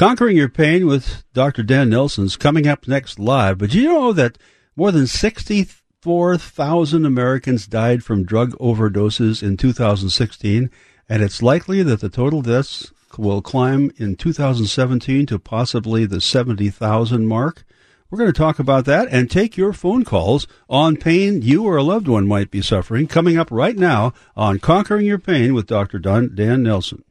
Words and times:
Conquering 0.00 0.34
Your 0.34 0.48
Pain 0.48 0.86
with 0.86 1.24
Dr. 1.34 1.62
Dan 1.62 1.90
Nelson's 1.90 2.38
coming 2.38 2.66
up 2.66 2.88
next 2.88 3.18
live. 3.18 3.58
But 3.58 3.74
you 3.74 3.84
know 3.84 4.14
that 4.14 4.38
more 4.74 4.90
than 4.90 5.06
64,000 5.06 7.04
Americans 7.04 7.66
died 7.66 8.02
from 8.02 8.24
drug 8.24 8.52
overdoses 8.52 9.42
in 9.42 9.58
2016, 9.58 10.70
and 11.06 11.22
it's 11.22 11.42
likely 11.42 11.82
that 11.82 12.00
the 12.00 12.08
total 12.08 12.40
deaths 12.40 12.90
will 13.18 13.42
climb 13.42 13.92
in 13.98 14.16
2017 14.16 15.26
to 15.26 15.38
possibly 15.38 16.06
the 16.06 16.22
70,000 16.22 17.26
mark. 17.26 17.66
We're 18.08 18.20
going 18.20 18.32
to 18.32 18.38
talk 18.38 18.58
about 18.58 18.86
that 18.86 19.06
and 19.10 19.30
take 19.30 19.58
your 19.58 19.74
phone 19.74 20.04
calls 20.04 20.46
on 20.70 20.96
pain 20.96 21.42
you 21.42 21.64
or 21.64 21.76
a 21.76 21.82
loved 21.82 22.08
one 22.08 22.26
might 22.26 22.50
be 22.50 22.62
suffering 22.62 23.06
coming 23.06 23.36
up 23.36 23.50
right 23.50 23.76
now 23.76 24.14
on 24.34 24.60
Conquering 24.60 25.04
Your 25.04 25.18
Pain 25.18 25.52
with 25.52 25.66
Dr. 25.66 25.98
Dan 25.98 26.62
Nelson. 26.62 27.04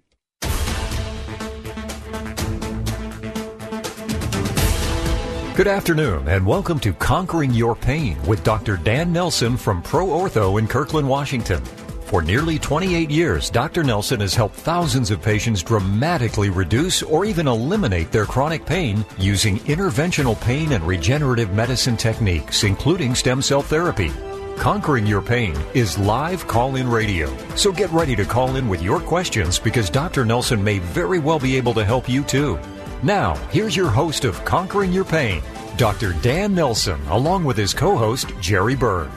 Good 5.59 5.67
afternoon, 5.67 6.29
and 6.29 6.45
welcome 6.45 6.79
to 6.79 6.93
Conquering 6.93 7.53
Your 7.53 7.75
Pain 7.75 8.17
with 8.25 8.45
Dr. 8.45 8.77
Dan 8.77 9.11
Nelson 9.11 9.57
from 9.57 9.81
Pro 9.81 10.07
Ortho 10.07 10.57
in 10.57 10.69
Kirkland, 10.69 11.05
Washington. 11.05 11.61
For 12.05 12.21
nearly 12.21 12.57
28 12.57 13.09
years, 13.11 13.49
Dr. 13.49 13.83
Nelson 13.83 14.21
has 14.21 14.33
helped 14.33 14.55
thousands 14.55 15.11
of 15.11 15.21
patients 15.21 15.61
dramatically 15.61 16.49
reduce 16.49 17.03
or 17.03 17.25
even 17.25 17.45
eliminate 17.45 18.09
their 18.09 18.23
chronic 18.23 18.65
pain 18.65 19.05
using 19.17 19.59
interventional 19.65 20.39
pain 20.39 20.71
and 20.71 20.87
regenerative 20.87 21.51
medicine 21.51 21.97
techniques, 21.97 22.63
including 22.63 23.13
stem 23.13 23.41
cell 23.41 23.61
therapy. 23.61 24.13
Conquering 24.55 25.05
Your 25.05 25.21
Pain 25.21 25.57
is 25.73 25.97
live 25.97 26.47
call 26.47 26.77
in 26.77 26.89
radio. 26.89 27.35
So 27.57 27.73
get 27.73 27.91
ready 27.91 28.15
to 28.15 28.23
call 28.23 28.55
in 28.55 28.69
with 28.69 28.81
your 28.81 29.01
questions 29.01 29.59
because 29.59 29.89
Dr. 29.89 30.23
Nelson 30.23 30.63
may 30.63 30.79
very 30.79 31.19
well 31.19 31.37
be 31.37 31.57
able 31.57 31.73
to 31.73 31.83
help 31.83 32.07
you 32.07 32.23
too. 32.23 32.57
Now, 33.01 33.35
here's 33.49 33.77
your 33.77 33.89
host 33.89 34.25
of 34.25 34.43
Conquering 34.43 34.91
Your 34.91 35.05
Pain, 35.05 35.41
Dr. 35.77 36.11
Dan 36.21 36.53
Nelson, 36.53 36.99
along 37.07 37.45
with 37.45 37.55
his 37.55 37.73
co 37.73 37.95
host, 37.95 38.33
Jerry 38.41 38.75
Berg. 38.75 39.09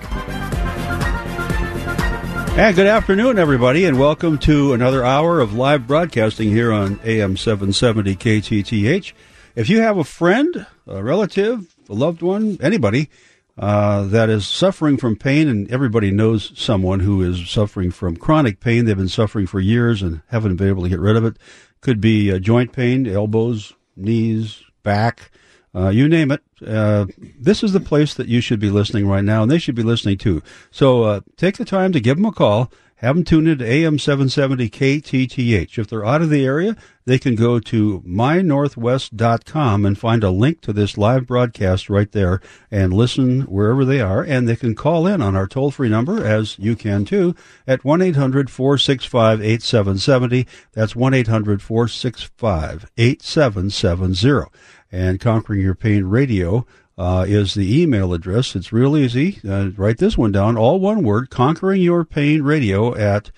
And 2.55 2.77
good 2.77 2.87
afternoon, 2.87 3.41
everybody, 3.41 3.85
and 3.85 3.99
welcome 3.99 4.39
to 4.39 4.73
another 4.73 5.05
hour 5.05 5.41
of 5.41 5.55
live 5.55 5.89
broadcasting 5.89 6.51
here 6.51 6.73
on 6.73 7.01
AM 7.03 7.37
770 7.37 8.15
KTTH. 8.15 9.13
If 9.57 9.69
you 9.69 9.81
have 9.81 9.99
a 9.99 10.05
friend, 10.05 10.65
a 10.87 11.03
relative, 11.03 11.75
a 11.89 11.95
loved 11.95 12.23
one, 12.23 12.59
anybody 12.61 13.11
uh, 13.59 14.05
that 14.05 14.31
is 14.31 14.47
suffering 14.47 14.97
from 14.97 15.17
pain, 15.17 15.49
and 15.49 15.69
everybody 15.73 16.13
knows 16.13 16.53
someone 16.55 17.01
who 17.01 17.21
is 17.21 17.51
suffering 17.51 17.91
from 17.91 18.17
chronic 18.17 18.61
pain, 18.61 18.85
they've 18.85 18.97
been 18.97 19.09
suffering 19.09 19.49
for 19.49 19.59
years 19.59 20.03
and 20.03 20.21
haven't 20.29 20.55
been 20.55 20.69
able 20.69 20.85
to 20.85 20.89
get 20.89 21.01
rid 21.01 21.17
of 21.17 21.25
it. 21.25 21.37
Could 21.83 22.01
be 22.01 22.33
uh, 22.33 22.39
joint 22.39 22.73
pain, 22.73 23.07
elbows, 23.07 23.75
knees, 23.97 24.63
back, 24.83 25.31
uh, 25.75 25.89
you 25.89 26.09
name 26.09 26.31
it. 26.31 26.43
Uh, 26.67 27.07
this 27.41 27.63
is 27.63 27.73
the 27.73 27.81
place 27.81 28.15
that 28.15 28.29
you 28.29 28.41
should 28.41 28.61
be 28.61 28.71
listening 28.71 29.09
right 29.09 29.25
now, 29.25 29.43
and 29.43 29.51
they 29.51 29.59
should 29.59 29.75
be 29.75 29.83
listening 29.83 30.19
too. 30.19 30.43
So 30.71 31.03
uh, 31.05 31.21
take 31.37 31.57
the 31.57 31.65
time 31.65 31.93
to 31.93 32.01
give 32.01 32.17
them 32.17 32.27
a 32.27 32.33
call. 32.33 32.71
Have 33.03 33.17
them 33.17 33.25
tune 33.25 33.49
into 33.49 33.67
AM 33.67 33.99
770 33.99 34.71
KTTH. 34.71 35.77
If 35.77 35.89
they're 35.89 36.07
out 36.07 36.23
of 36.23 36.31
the 36.31 36.47
area, 36.47 36.77
they 37.05 37.19
can 37.19 37.35
go 37.35 37.59
to 37.59 38.01
mynorthwest.com 38.07 39.85
and 39.85 39.99
find 39.99 40.23
a 40.23 40.31
link 40.31 40.61
to 40.61 40.73
this 40.73 40.97
live 40.97 41.27
broadcast 41.27 41.91
right 41.91 42.13
there 42.13 42.41
and 42.71 42.93
listen 42.93 43.41
wherever 43.43 43.85
they 43.85 44.01
are. 44.01 44.23
And 44.23 44.49
they 44.49 44.55
can 44.55 44.77
call 44.77 45.09
in 45.09 45.21
on 45.21 45.35
our 45.35 45.49
toll 45.49 45.73
free 45.73 45.89
number, 45.89 46.25
as 46.25 46.57
you 46.61 46.77
can 46.77 47.05
too, 47.05 47.35
at 47.67 47.85
1 47.85 48.03
800 48.03 48.49
465 48.49 49.41
8770. 49.41 50.47
That's 50.71 50.95
1 50.95 51.13
800 51.13 51.61
465 51.61 52.89
8770. 52.97 54.49
And 54.93 55.19
Conquering 55.19 55.61
Your 55.61 55.75
Pain 55.75 56.05
Radio 56.05 56.67
uh, 57.03 57.25
is 57.27 57.55
the 57.55 57.83
email 57.83 58.15
address. 58.15 58.55
It's 58.55 58.73
real 58.73 58.97
easy. 58.97 59.41
Uh, 59.47 59.71
write 59.77 59.99
this 59.99 60.17
one 60.17 60.31
down, 60.31 60.57
all 60.57 60.79
one 60.79 61.03
word, 61.03 61.31
conquering 61.31 61.83
your 61.83 62.05
pain 62.05 62.43
radio 62.43 62.95
at, 62.95 63.33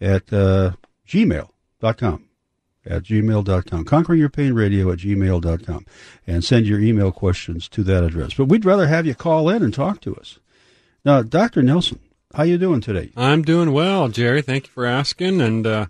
at 0.00 0.32
uh, 0.32 0.72
gmail.com. 1.06 2.24
At 2.84 3.02
gmail.com. 3.04 3.84
Conquering 3.84 4.18
your 4.18 4.28
pain 4.28 4.54
radio 4.54 4.90
at 4.90 4.98
gmail.com. 4.98 5.86
And 6.26 6.44
send 6.44 6.66
your 6.66 6.80
email 6.80 7.12
questions 7.12 7.68
to 7.68 7.84
that 7.84 8.02
address. 8.02 8.34
But 8.34 8.46
we'd 8.46 8.64
rather 8.64 8.88
have 8.88 9.06
you 9.06 9.14
call 9.14 9.48
in 9.50 9.62
and 9.62 9.72
talk 9.72 10.00
to 10.00 10.16
us. 10.16 10.40
Now, 11.04 11.22
Dr. 11.22 11.62
Nelson, 11.62 12.00
how 12.34 12.42
you 12.42 12.58
doing 12.58 12.80
today? 12.80 13.12
I'm 13.16 13.42
doing 13.42 13.72
well, 13.72 14.08
Jerry. 14.08 14.42
Thank 14.42 14.66
you 14.66 14.72
for 14.72 14.84
asking, 14.84 15.40
and 15.40 15.64
uh, 15.64 15.86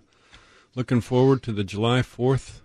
looking 0.75 1.01
forward 1.01 1.41
to 1.43 1.51
the 1.51 1.63
July 1.63 2.01
4th 2.01 2.61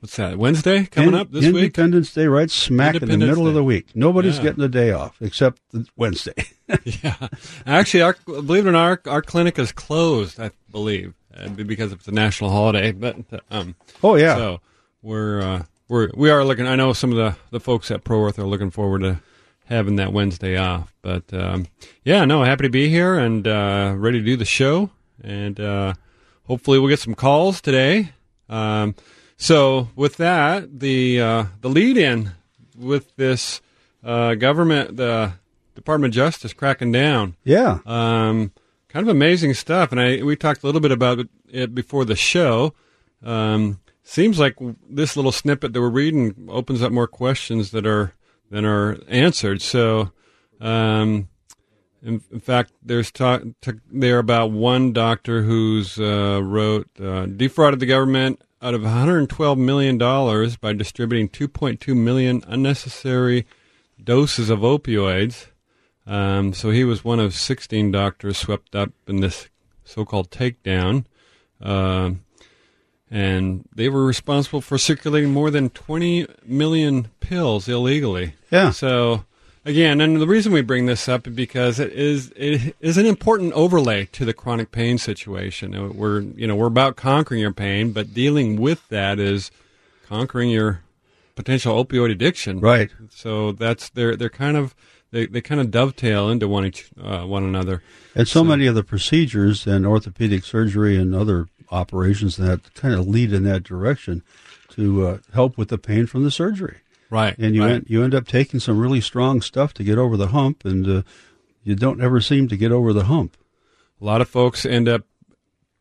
what's 0.00 0.16
that 0.16 0.36
Wednesday 0.38 0.86
coming 0.86 1.10
In, 1.10 1.14
up 1.14 1.30
this 1.30 1.44
Independence 1.44 1.54
week? 1.54 1.64
Independence 1.64 2.12
Day, 2.14 2.26
right 2.26 2.50
smack 2.50 2.94
in 2.96 3.08
the 3.08 3.16
middle 3.18 3.44
Day. 3.44 3.48
of 3.48 3.54
the 3.54 3.64
week. 3.64 3.86
Nobody's 3.94 4.36
Yeah. 4.38 4.42
getting 4.44 4.60
the 4.60 4.68
day 4.68 4.90
off 4.92 5.16
except 5.20 5.60
Wednesday. 5.96 6.34
yeah, 7.02 7.28
actually, 7.66 8.02
our, 8.02 8.16
believe 8.26 8.66
it 8.66 8.68
or 8.68 8.72
not, 8.72 8.84
our, 9.06 9.12
our 9.14 9.22
clinic 9.22 9.58
is 9.58 9.72
closed. 9.72 10.38
I 10.40 10.50
believe 10.70 11.14
uh, 11.36 11.48
because 11.48 11.92
it's 11.92 12.08
a 12.08 12.12
national 12.12 12.50
holiday. 12.50 12.92
But 12.92 13.16
um, 13.50 13.74
oh 14.02 14.16
yeah, 14.16 14.36
so 14.36 14.60
we're 15.02 15.40
uh, 15.40 15.62
we're 15.88 16.10
we 16.14 16.30
are 16.30 16.44
looking. 16.44 16.66
I 16.66 16.76
know 16.76 16.92
some 16.92 17.10
of 17.10 17.16
the 17.16 17.36
the 17.50 17.60
folks 17.60 17.90
at 17.90 18.04
Pro 18.04 18.18
Ortho 18.18 18.40
are 18.40 18.46
looking 18.46 18.70
forward 18.70 19.00
to 19.02 19.20
having 19.64 19.96
that 19.96 20.12
Wednesday 20.12 20.56
off. 20.56 20.92
But 21.02 21.24
um, 21.32 21.66
yeah, 22.04 22.24
no, 22.24 22.42
happy 22.44 22.64
to 22.64 22.70
be 22.70 22.88
here 22.88 23.18
and 23.18 23.46
uh, 23.46 23.94
ready 23.96 24.18
to 24.18 24.24
do 24.24 24.36
the 24.36 24.44
show. 24.44 24.90
And 25.22 25.58
uh, 25.60 25.94
hopefully, 26.46 26.78
we'll 26.78 26.88
get 26.88 26.98
some 27.00 27.14
calls 27.14 27.60
today. 27.60 28.12
Um, 28.48 28.94
so 29.40 29.88
with 29.96 30.18
that, 30.18 30.80
the 30.80 31.20
uh, 31.20 31.44
the 31.62 31.70
lead 31.70 31.96
in 31.96 32.32
with 32.76 33.16
this 33.16 33.62
uh, 34.04 34.34
government, 34.34 34.98
the 34.98 35.32
Department 35.74 36.12
of 36.12 36.16
Justice 36.16 36.52
cracking 36.52 36.92
down. 36.92 37.36
yeah. 37.42 37.78
Um, 37.86 38.52
kind 38.88 39.08
of 39.08 39.08
amazing 39.08 39.54
stuff, 39.54 39.92
and 39.92 40.00
I 40.00 40.22
we 40.22 40.36
talked 40.36 40.62
a 40.62 40.66
little 40.66 40.80
bit 40.80 40.92
about 40.92 41.20
it 41.50 41.74
before 41.74 42.04
the 42.04 42.16
show. 42.16 42.74
Um, 43.22 43.80
seems 44.02 44.38
like 44.38 44.56
this 44.88 45.16
little 45.16 45.32
snippet 45.32 45.72
that 45.72 45.80
we're 45.80 45.88
reading 45.88 46.48
opens 46.50 46.82
up 46.82 46.92
more 46.92 47.06
questions 47.06 47.70
that 47.70 47.86
are 47.86 48.12
than 48.50 48.66
are 48.66 48.98
answered. 49.08 49.62
So, 49.62 50.10
um, 50.60 51.28
in, 52.02 52.22
in 52.30 52.40
fact, 52.40 52.72
there's 52.82 53.10
talk 53.10 53.42
t- 53.62 53.72
there 53.90 54.18
about 54.18 54.50
one 54.50 54.92
doctor 54.92 55.42
who's 55.44 55.98
uh, 55.98 56.40
wrote 56.42 56.88
uh, 57.00 57.24
defrauded 57.24 57.80
the 57.80 57.86
government 57.86 58.42
out 58.62 58.74
of 58.74 58.82
112 58.82 59.58
million 59.58 59.98
dollars 59.98 60.56
by 60.56 60.72
distributing 60.72 61.28
2.2 61.28 61.96
million 61.96 62.42
unnecessary 62.46 63.46
doses 64.02 64.50
of 64.50 64.60
opioids. 64.60 65.46
Um, 66.06 66.52
so 66.52 66.70
he 66.70 66.84
was 66.84 67.04
one 67.04 67.20
of 67.20 67.34
16 67.34 67.90
doctors 67.90 68.38
swept 68.38 68.74
up 68.74 68.90
in 69.06 69.20
this 69.20 69.48
so-called 69.84 70.30
takedown, 70.30 71.04
Um 71.60 72.22
and 73.10 73.68
they 73.74 73.88
were 73.88 74.06
responsible 74.06 74.60
for 74.60 74.78
circulating 74.78 75.32
more 75.32 75.50
than 75.50 75.68
20 75.70 76.26
million 76.44 77.08
pills 77.18 77.68
illegally. 77.68 78.34
Yeah. 78.52 78.70
So 78.70 79.24
again, 79.64 80.00
and 80.00 80.20
the 80.20 80.26
reason 80.26 80.52
we 80.52 80.62
bring 80.62 80.86
this 80.86 81.08
up 81.08 81.26
is 81.26 81.34
because 81.34 81.78
it 81.78 81.92
is 81.92 82.32
it 82.36 82.74
is 82.80 82.96
an 82.98 83.06
important 83.06 83.52
overlay 83.52 84.06
to 84.06 84.24
the 84.24 84.32
chronic 84.32 84.70
pain 84.70 84.98
situation. 84.98 85.96
We're 85.96 86.20
you 86.20 86.46
know 86.46 86.56
we're 86.56 86.66
about 86.66 86.96
conquering 86.96 87.40
your 87.40 87.52
pain, 87.52 87.92
but 87.92 88.14
dealing 88.14 88.60
with 88.60 88.88
that 88.88 89.18
is 89.18 89.50
conquering 90.06 90.50
your 90.50 90.82
potential 91.34 91.82
opioid 91.84 92.10
addiction. 92.10 92.60
Right. 92.60 92.90
So 93.10 93.52
that's 93.52 93.88
they're 93.90 94.16
they're 94.16 94.28
kind 94.28 94.56
of 94.56 94.74
they, 95.10 95.26
they 95.26 95.40
kind 95.40 95.60
of 95.60 95.70
dovetail 95.70 96.28
into 96.28 96.48
one 96.48 96.66
each 96.66 96.90
uh, 97.00 97.24
one 97.24 97.44
another. 97.44 97.82
And 98.14 98.26
so, 98.26 98.44
many 98.44 98.66
of 98.66 98.74
the 98.74 98.84
procedures 98.84 99.66
and 99.66 99.86
orthopedic 99.86 100.44
surgery 100.44 100.96
and 100.96 101.14
other 101.14 101.48
operations 101.70 102.36
that 102.36 102.74
kind 102.74 102.94
of 102.94 103.06
lead 103.06 103.32
in 103.32 103.44
that 103.44 103.62
direction 103.62 104.22
to 104.70 105.06
uh, 105.06 105.18
help 105.32 105.56
with 105.56 105.68
the 105.68 105.78
pain 105.78 106.06
from 106.06 106.24
the 106.24 106.30
surgery. 106.30 106.78
Right. 107.10 107.36
And 107.38 107.54
you 107.54 107.62
right. 107.62 107.72
end, 107.72 107.86
you 107.88 108.04
end 108.04 108.14
up 108.14 108.26
taking 108.26 108.60
some 108.60 108.78
really 108.78 109.00
strong 109.00 109.42
stuff 109.42 109.74
to 109.74 109.84
get 109.84 109.98
over 109.98 110.16
the 110.16 110.28
hump, 110.28 110.64
and 110.64 110.86
uh, 110.86 111.02
you 111.64 111.74
don't 111.74 112.00
ever 112.00 112.20
seem 112.20 112.48
to 112.48 112.56
get 112.56 112.72
over 112.72 112.92
the 112.92 113.04
hump. 113.04 113.36
a 114.00 114.04
lot 114.04 114.20
of 114.20 114.28
folks 114.28 114.64
end 114.64 114.88
up 114.88 115.02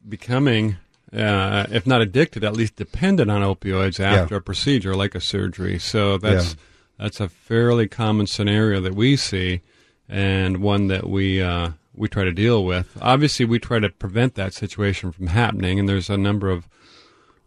becoming, 0.07 0.77
uh, 1.13 1.67
if 1.71 1.85
not 1.85 2.01
addicted, 2.01 2.43
at 2.43 2.53
least 2.53 2.75
dependent 2.75 3.29
on 3.29 3.41
opioids 3.41 3.99
after 3.99 4.37
a 4.37 4.41
procedure 4.41 4.95
like 4.95 5.15
a 5.15 5.21
surgery. 5.21 5.77
So 5.77 6.17
that's 6.17 6.55
that's 6.97 7.19
a 7.19 7.29
fairly 7.29 7.87
common 7.87 8.27
scenario 8.27 8.81
that 8.81 8.95
we 8.95 9.15
see, 9.15 9.61
and 10.07 10.57
one 10.57 10.87
that 10.87 11.07
we 11.07 11.41
uh, 11.41 11.71
we 11.95 12.07
try 12.07 12.23
to 12.23 12.31
deal 12.31 12.65
with. 12.65 12.97
Obviously, 13.01 13.45
we 13.45 13.59
try 13.59 13.79
to 13.79 13.89
prevent 13.89 14.35
that 14.35 14.53
situation 14.53 15.11
from 15.11 15.27
happening, 15.27 15.79
and 15.79 15.87
there's 15.87 16.09
a 16.09 16.17
number 16.17 16.49
of 16.49 16.67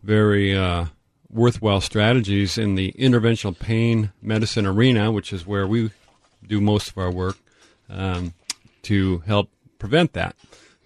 very 0.03 0.57
uh, 0.57 0.87
worthwhile 1.33 1.81
strategies 1.81 2.59
in 2.59 2.75
the 2.75 2.93
interventional 2.93 3.59
pain 3.59 4.13
medicine 4.21 4.67
arena, 4.67 5.11
which 5.11 5.33
is 5.33 5.47
where 5.47 5.67
we 5.67 5.91
do 6.47 6.61
most 6.61 6.91
of 6.91 6.99
our 6.99 7.11
work 7.11 7.37
um, 7.89 8.35
to 8.83 9.19
help 9.21 9.51
prevent 9.79 10.13
that. 10.13 10.37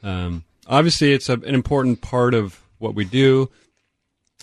Um, 0.02 0.44
obviously, 0.66 1.12
it's 1.12 1.28
a, 1.28 1.34
an 1.34 1.54
important 1.54 2.00
part 2.00 2.34
of 2.34 2.60
what 2.78 2.94
we 2.94 3.04
do. 3.04 3.50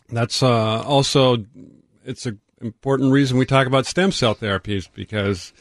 That's 0.10 0.44
uh, 0.44 0.82
also 0.84 1.46
it's 2.06 2.26
an 2.26 2.40
important 2.62 3.12
reason 3.12 3.38
we 3.38 3.46
talk 3.46 3.68
about 3.68 3.86
stem 3.86 4.12
cell 4.12 4.36
therapies 4.36 4.88
because 4.94 5.54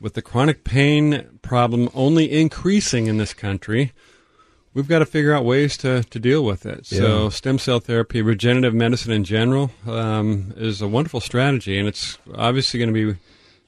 with 0.00 0.14
the 0.14 0.22
chronic 0.22 0.64
pain 0.64 1.38
problem 1.42 1.88
only 1.94 2.30
increasing 2.30 3.06
in 3.06 3.18
this 3.18 3.34
country, 3.34 3.92
we've 4.74 4.88
got 4.88 4.98
to 4.98 5.06
figure 5.06 5.32
out 5.32 5.44
ways 5.44 5.76
to, 5.78 6.02
to 6.04 6.18
deal 6.18 6.44
with 6.44 6.66
it. 6.66 6.90
Yeah. 6.90 6.98
So, 6.98 7.30
stem 7.30 7.58
cell 7.58 7.80
therapy, 7.80 8.20
regenerative 8.20 8.74
medicine 8.74 9.12
in 9.12 9.24
general, 9.24 9.70
um, 9.86 10.52
is 10.56 10.82
a 10.82 10.88
wonderful 10.88 11.20
strategy, 11.20 11.78
and 11.78 11.88
it's 11.88 12.18
obviously 12.34 12.78
going 12.78 12.92
to 12.92 13.14
be 13.14 13.18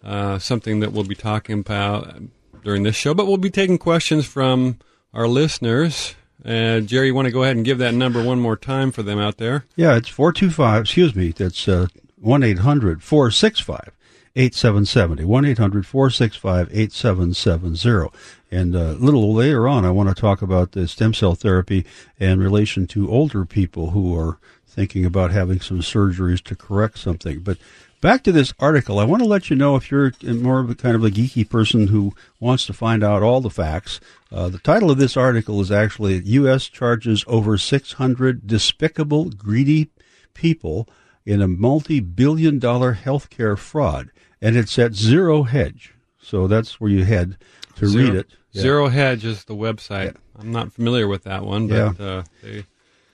uh, 0.04 0.38
something 0.38 0.80
that 0.80 0.92
we'll 0.92 1.04
be 1.04 1.14
talking 1.14 1.60
about 1.60 2.20
during 2.62 2.82
this 2.82 2.96
show. 2.96 3.14
But 3.14 3.26
we'll 3.26 3.38
be 3.38 3.50
taking 3.50 3.78
questions 3.78 4.26
from 4.26 4.78
our 5.14 5.26
listeners. 5.26 6.14
Uh, 6.44 6.80
Jerry, 6.80 7.08
you 7.08 7.14
want 7.14 7.26
to 7.26 7.32
go 7.32 7.42
ahead 7.42 7.56
and 7.56 7.64
give 7.64 7.78
that 7.78 7.94
number 7.94 8.22
one 8.22 8.40
more 8.40 8.56
time 8.56 8.92
for 8.92 9.02
them 9.02 9.18
out 9.18 9.38
there? 9.38 9.64
Yeah, 9.74 9.96
it's 9.96 10.08
425, 10.08 10.82
excuse 10.82 11.14
me, 11.14 11.32
that's 11.32 11.66
uh, 11.66 11.88
1 12.20 12.42
800 12.42 13.02
465 13.02 13.92
8770. 14.36 15.24
1 15.24 15.44
800 15.46 15.86
465 15.86 16.68
8770. 16.70 18.10
And 18.50 18.76
uh, 18.76 18.78
a 18.78 18.92
little 18.92 19.34
later 19.34 19.66
on, 19.66 19.84
I 19.84 19.90
want 19.90 20.08
to 20.08 20.14
talk 20.14 20.40
about 20.40 20.72
the 20.72 20.86
stem 20.86 21.14
cell 21.14 21.34
therapy 21.34 21.84
in 22.18 22.38
relation 22.38 22.86
to 22.88 23.10
older 23.10 23.44
people 23.44 23.90
who 23.90 24.16
are 24.18 24.38
thinking 24.66 25.04
about 25.04 25.32
having 25.32 25.60
some 25.60 25.80
surgeries 25.80 26.42
to 26.44 26.54
correct 26.54 26.98
something. 26.98 27.40
But 27.40 27.58
back 28.00 28.22
to 28.24 28.32
this 28.32 28.52
article, 28.60 28.98
I 28.98 29.04
want 29.04 29.22
to 29.22 29.28
let 29.28 29.50
you 29.50 29.56
know 29.56 29.74
if 29.74 29.90
you're 29.90 30.12
more 30.22 30.60
of 30.60 30.70
a 30.70 30.74
kind 30.74 30.94
of 30.94 31.02
a 31.02 31.10
geeky 31.10 31.48
person 31.48 31.88
who 31.88 32.14
wants 32.38 32.66
to 32.66 32.72
find 32.72 33.02
out 33.02 33.22
all 33.22 33.40
the 33.40 33.50
facts. 33.50 34.00
Uh, 34.30 34.48
the 34.48 34.58
title 34.58 34.90
of 34.90 34.98
this 34.98 35.16
article 35.16 35.60
is 35.60 35.72
actually 35.72 36.18
U.S. 36.18 36.68
charges 36.68 37.24
over 37.26 37.58
600 37.58 38.46
despicable, 38.46 39.30
greedy 39.30 39.90
people 40.34 40.88
in 41.24 41.42
a 41.42 41.48
multi 41.48 41.98
billion 41.98 42.58
dollar 42.60 42.94
healthcare 42.94 43.58
fraud. 43.58 44.10
And 44.40 44.56
it's 44.56 44.78
at 44.78 44.94
Zero 44.94 45.42
Hedge. 45.42 45.95
So 46.26 46.46
that's 46.48 46.80
where 46.80 46.90
you 46.90 47.04
head 47.04 47.36
to 47.76 47.86
Zero, 47.86 48.04
read 48.04 48.14
it. 48.16 48.26
Yeah. 48.50 48.62
Zero 48.62 48.88
Hedge 48.88 49.24
is 49.24 49.44
the 49.44 49.54
website. 49.54 50.16
I'm 50.36 50.50
not 50.50 50.72
familiar 50.72 51.06
with 51.06 51.22
that 51.24 51.44
one, 51.44 51.68
but 51.68 51.74
Yeah. 52.00 52.04
uh, 52.04 52.22
they, 52.42 52.64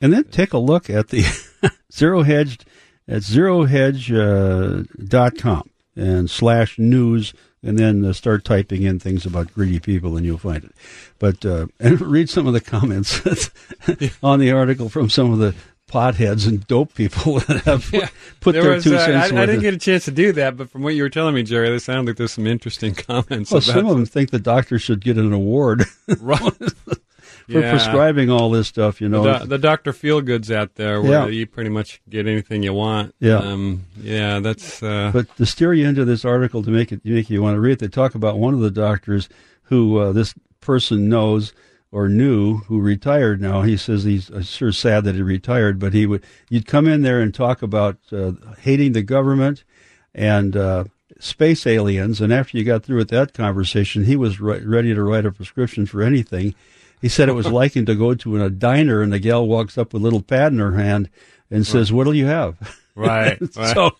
And 0.00 0.12
then 0.12 0.24
take 0.24 0.52
a 0.54 0.58
look 0.58 0.88
at 0.88 1.08
the 1.08 1.22
Zero 1.92 2.22
Hedge 2.22 2.58
at 3.06 3.22
zerohedge.com 3.22 4.16
uh, 4.16 5.04
dot 5.04 5.36
com 5.36 5.68
and 5.94 6.30
slash 6.30 6.78
news 6.78 7.34
and 7.62 7.78
then 7.78 8.04
uh, 8.04 8.12
start 8.12 8.44
typing 8.44 8.82
in 8.82 8.98
things 8.98 9.26
about 9.26 9.52
greedy 9.52 9.78
people 9.78 10.16
and 10.16 10.24
you'll 10.24 10.38
find 10.38 10.64
it. 10.64 10.72
But 11.18 11.44
uh, 11.44 11.66
and 11.78 12.00
read 12.16 12.30
some 12.30 12.46
of 12.46 12.54
the 12.54 12.60
comments 12.60 13.20
on 14.22 14.38
the 14.38 14.50
article 14.52 14.88
from 14.88 15.10
some 15.10 15.32
of 15.32 15.38
the 15.38 15.54
potheads 15.92 16.46
and 16.48 16.66
dope 16.66 16.94
people 16.94 17.34
that 17.40 17.62
have 17.64 17.90
put, 17.90 18.10
put 18.40 18.52
there 18.52 18.62
their 18.62 18.72
was, 18.74 18.84
two 18.84 18.96
uh, 18.96 19.04
cents 19.04 19.32
I, 19.32 19.42
I 19.42 19.46
didn't 19.46 19.60
get 19.60 19.74
a 19.74 19.78
chance 19.78 20.06
to 20.06 20.10
do 20.10 20.32
that, 20.32 20.56
but 20.56 20.70
from 20.70 20.82
what 20.82 20.94
you 20.94 21.02
were 21.02 21.10
telling 21.10 21.34
me, 21.34 21.42
Jerry, 21.42 21.68
they 21.70 21.78
sound 21.78 22.06
like 22.06 22.16
there's 22.16 22.32
some 22.32 22.46
interesting 22.46 22.94
comments. 23.08 23.50
Well, 23.52 23.60
some 23.60 23.86
of 23.86 23.94
them 23.96 24.06
think 24.06 24.30
the 24.30 24.38
doctor 24.38 24.78
should 24.78 25.00
get 25.04 25.18
an 25.18 25.32
award 25.32 25.84
Right. 26.20 26.40
for 26.40 26.96
Yeah. 27.48 27.70
prescribing 27.70 28.30
all 28.30 28.50
this 28.50 28.68
stuff. 28.68 29.00
You 29.00 29.08
know, 29.08 29.22
The, 29.24 29.38
do- 29.40 29.46
the 29.46 29.58
Doctor 29.58 29.92
Feelgoods 29.92 30.54
out 30.54 30.76
there, 30.76 31.02
where 31.02 31.10
Yeah. 31.10 31.26
you 31.26 31.46
pretty 31.46 31.70
much 31.70 32.00
get 32.08 32.26
anything 32.26 32.62
you 32.62 32.72
want. 32.72 33.14
Yeah. 33.20 33.38
um, 33.38 33.84
yeah, 34.00 34.38
that's. 34.40 34.82
Uh, 34.82 35.10
But 35.12 35.36
to 35.36 35.44
steer 35.46 35.74
you 35.74 35.86
into 35.86 36.04
this 36.04 36.24
article 36.24 36.62
to 36.62 36.70
make 36.70 36.92
it 36.92 37.04
make 37.04 37.28
you 37.28 37.42
want 37.42 37.56
to 37.56 37.60
read 37.60 37.72
it, 37.72 37.78
they 37.80 37.88
talk 37.88 38.14
about 38.14 38.38
one 38.38 38.54
of 38.54 38.60
the 38.60 38.70
doctors 38.70 39.28
who 39.64 39.98
uh, 39.98 40.12
this 40.12 40.34
person 40.60 41.08
knows 41.08 41.52
or 41.92 42.08
knew 42.08 42.56
who 42.56 42.80
retired 42.80 43.40
now. 43.40 43.62
He 43.62 43.76
says 43.76 44.02
he's 44.02 44.30
sure 44.42 44.72
sad 44.72 45.04
that 45.04 45.14
he 45.14 45.22
retired, 45.22 45.78
but 45.78 45.92
he 45.92 46.06
would 46.06 46.24
you'd 46.48 46.66
come 46.66 46.88
in 46.88 47.02
there 47.02 47.20
and 47.20 47.32
talk 47.32 47.62
about 47.62 47.98
uh, 48.10 48.32
hating 48.60 48.92
the 48.92 49.02
government 49.02 49.62
and 50.14 50.56
uh, 50.56 50.84
space 51.20 51.66
aliens, 51.66 52.20
and 52.20 52.32
after 52.32 52.58
you 52.58 52.64
got 52.64 52.82
through 52.82 52.96
with 52.96 53.10
that 53.10 53.34
conversation, 53.34 54.04
he 54.04 54.16
was 54.16 54.40
re- 54.40 54.64
ready 54.64 54.94
to 54.94 55.02
write 55.02 55.26
a 55.26 55.32
prescription 55.32 55.86
for 55.86 56.02
anything. 56.02 56.54
He 57.00 57.08
said 57.08 57.28
it 57.28 57.34
was 57.34 57.46
like 57.52 57.76
him 57.76 57.86
to 57.86 57.94
go 57.94 58.14
to 58.14 58.42
a 58.42 58.50
diner 58.50 59.02
and 59.02 59.12
the 59.12 59.18
gal 59.18 59.46
walks 59.46 59.76
up 59.76 59.92
with 59.92 60.02
a 60.02 60.04
little 60.04 60.22
pad 60.22 60.52
in 60.52 60.58
her 60.58 60.76
hand 60.76 61.10
and 61.50 61.66
says, 61.66 61.92
"What'll 61.92 62.14
you 62.14 62.26
have?" 62.26 62.56
right. 62.94 63.38
right. 63.56 63.74
so 63.74 63.90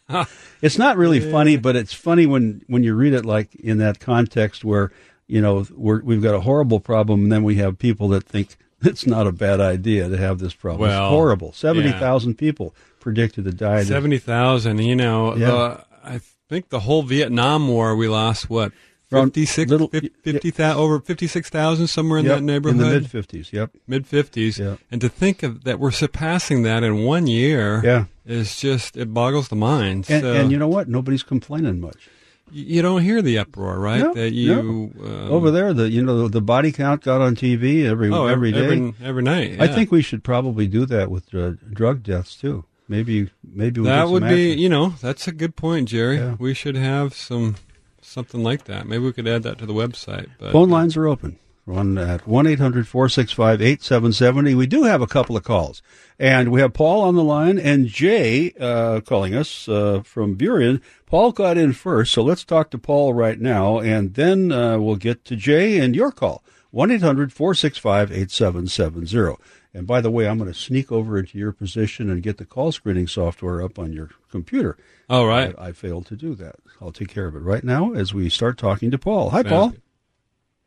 it's 0.63 0.79
not 0.79 0.97
really 0.97 1.21
funny, 1.33 1.57
but 1.57 1.77
it's 1.77 1.93
funny 1.93 2.25
when 2.25 2.63
when 2.69 2.83
you 2.83 2.95
read 2.95 3.13
it 3.13 3.27
like 3.27 3.55
in 3.57 3.79
that 3.79 4.01
context 4.01 4.65
where 4.65 4.91
you 5.27 5.41
know 5.41 5.67
we're, 5.75 6.03
we've 6.03 6.23
got 6.23 6.35
a 6.35 6.41
horrible 6.41 6.81
problem, 6.81 7.25
and 7.25 7.33
then 7.33 7.43
we 7.45 7.57
have 7.57 7.79
people 7.79 8.09
that 8.09 8.25
think 8.25 8.57
it's 8.83 9.07
not 9.07 9.27
a 9.27 9.33
bad 9.33 9.61
idea 9.61 10.09
to 10.09 10.17
have 10.17 10.39
this 10.39 10.55
problem. 10.55 10.81
Well, 10.89 11.05
it's 11.07 11.11
horrible. 11.11 11.53
Seventy 11.53 11.93
thousand 11.93 12.35
people 12.37 12.75
predicted 13.01 13.45
to 13.45 13.53
die. 13.53 13.85
Seventy 13.85 14.19
thousand. 14.19 14.79
You 14.79 14.97
know, 14.97 15.37
Yeah. 15.37 15.47
the, 15.47 15.85
I 16.05 16.21
think 16.49 16.69
the 16.71 16.81
whole 16.81 17.03
Vietnam 17.03 17.69
War, 17.69 17.95
we 17.97 18.09
lost 18.09 18.51
what 18.51 18.73
Around 19.13 19.35
56, 19.35 19.71
little- 19.71 19.89
50, 19.89 20.51
thou- 20.51 20.79
over 20.79 20.99
fifty 20.99 21.27
six 21.27 21.51
thousand 21.51 21.87
somewhere 21.89 22.19
in 22.19 22.25
Yep, 22.25 22.37
that 22.37 22.43
neighborhood, 22.43 22.81
in 22.81 22.87
the 22.87 22.93
mid 23.01 23.11
fifties. 23.11 23.53
Yep. 23.53 23.71
mid 23.87 24.07
fifties, 24.07 24.59
Yeah. 24.59 24.77
and 24.91 25.01
to 25.03 25.09
think 25.11 25.43
of 25.43 25.65
that 25.65 25.79
we're 25.79 25.91
surpassing 25.91 26.63
that 26.63 26.83
in 26.83 27.05
one 27.05 27.27
year, 27.27 27.83
Yeah. 27.85 28.05
is 28.25 28.57
just 28.59 28.97
it 28.97 29.13
boggles 29.13 29.49
the 29.49 29.57
mind. 29.57 30.07
And, 30.09 30.23
so 30.23 30.33
and 30.33 30.51
you 30.51 30.59
know 30.59 30.67
what? 30.69 30.89
Nobody's 30.89 31.23
complaining 31.23 31.79
much. 31.81 32.09
You 32.51 32.83
don't 32.83 33.03
hear 33.03 33.23
the 33.23 33.39
uproar, 33.39 33.79
right? 33.79 34.01
No, 34.01 34.15
that 34.15 34.33
you 34.33 34.93
um, 35.03 35.31
Over 35.31 35.51
there, 35.51 35.73
the 35.73 35.89
you 35.89 36.03
know 36.03 36.29
the 36.29 36.41
body 36.41 36.73
count 36.73 37.03
got 37.03 37.21
on 37.21 37.35
TV 37.35 37.85
every 37.85 38.11
oh, 38.11 38.27
every 38.27 38.53
day. 38.53 38.65
every, 38.65 38.95
every 39.03 39.23
night. 39.23 39.61
I 39.61 39.69
think 39.69 39.91
we 39.91 40.03
should 40.03 40.23
probably 40.23 40.67
do 40.67 40.85
that 40.87 41.11
with 41.11 41.35
uh, 41.35 41.53
drug 41.73 42.03
deaths 42.03 42.37
too. 42.37 42.65
Maybe 42.89 43.31
maybe 43.43 43.81
we'll 43.81 43.91
that 43.91 44.09
would 44.09 44.25
be 44.25 44.53
you 44.53 44.69
know 44.69 44.91
that's 45.01 45.27
a 45.27 45.33
good 45.33 45.57
point, 45.57 45.89
Jerry. 45.89 46.17
Yeah. 46.17 46.37
We 46.39 46.53
should 46.53 46.77
have 46.77 47.15
some 47.15 47.57
something 48.03 48.43
like 48.43 48.65
that. 48.65 48.87
Maybe 48.87 49.05
we 49.05 49.13
could 49.13 49.29
add 49.29 49.45
that 49.45 49.59
to 49.59 49.67
the 49.67 49.73
website. 49.73 50.29
But 50.39 50.53
Phone 50.53 50.69
lines 50.69 50.97
are 50.97 51.09
open. 51.09 51.39
One 51.65 51.97
at 51.97 52.27
one 52.27 52.49
eight 52.49 52.59
hundred 52.59 52.89
four 52.89 53.09
six 53.09 53.31
five 53.31 53.63
eight 53.63 53.83
seven 53.83 54.13
seventy. 54.13 54.53
We 54.53 54.67
do 54.67 54.83
have 54.83 55.01
a 55.01 55.07
couple 55.07 55.37
of 55.37 55.45
calls, 55.45 55.81
and 56.19 56.51
we 56.51 56.61
have 56.61 56.73
Paul 56.73 57.03
on 57.03 57.15
the 57.15 57.23
line 57.23 57.57
and 57.57 57.87
Jay 57.87 58.53
uh, 58.59 59.01
calling 59.01 59.33
us 59.33 59.69
uh, 59.69 60.03
from 60.05 60.37
Burien. 60.37 60.81
Paul 61.07 61.31
got 61.31 61.57
in 61.57 61.73
first, 61.73 62.13
so 62.13 62.23
let's 62.25 62.43
talk 62.45 62.71
to 62.73 62.79
Paul 62.79 63.15
right 63.15 63.39
now, 63.39 63.79
and 63.79 64.15
then 64.15 64.51
uh, 64.51 64.79
we'll 64.79 64.97
get 64.97 65.25
to 65.27 65.37
Jay 65.37 65.79
and 65.79 65.95
your 65.95 66.11
call. 66.11 66.43
One 66.73 66.91
eight 66.91 67.03
hundred 67.03 67.33
four 67.33 67.55
six 67.55 67.79
five 67.79 68.11
eight 68.11 68.33
seven 68.33 68.67
seven 68.67 69.07
zero. 69.07 69.39
And 69.75 69.87
by 69.87 70.01
the 70.01 70.11
way, 70.11 70.27
I'm 70.27 70.39
going 70.39 70.53
to 70.53 70.59
sneak 70.59 70.91
over 70.93 71.17
into 71.17 71.39
your 71.39 71.53
position 71.53 72.11
and 72.11 72.23
get 72.23 72.37
the 72.39 72.45
call 72.45 72.73
screening 72.73 73.07
software 73.07 73.63
up 73.63 73.79
on 73.79 73.93
your 73.93 74.11
computer. 74.31 74.77
all 75.09 75.27
right. 75.27 75.55
I, 75.57 75.69
I 75.69 75.73
failed 75.73 76.07
to 76.07 76.17
do 76.17 76.35
that. 76.35 76.57
I'll 76.81 76.93
take 76.93 77.09
care 77.09 77.27
of 77.27 77.35
it 77.37 77.39
right 77.39 77.65
now 77.65 77.93
as 77.93 78.13
we 78.13 78.29
start 78.29 78.59
talking 78.59 78.91
to 78.91 78.99
Paul. 78.99 79.31
Hi, 79.31 79.43
Paul. 79.43 79.75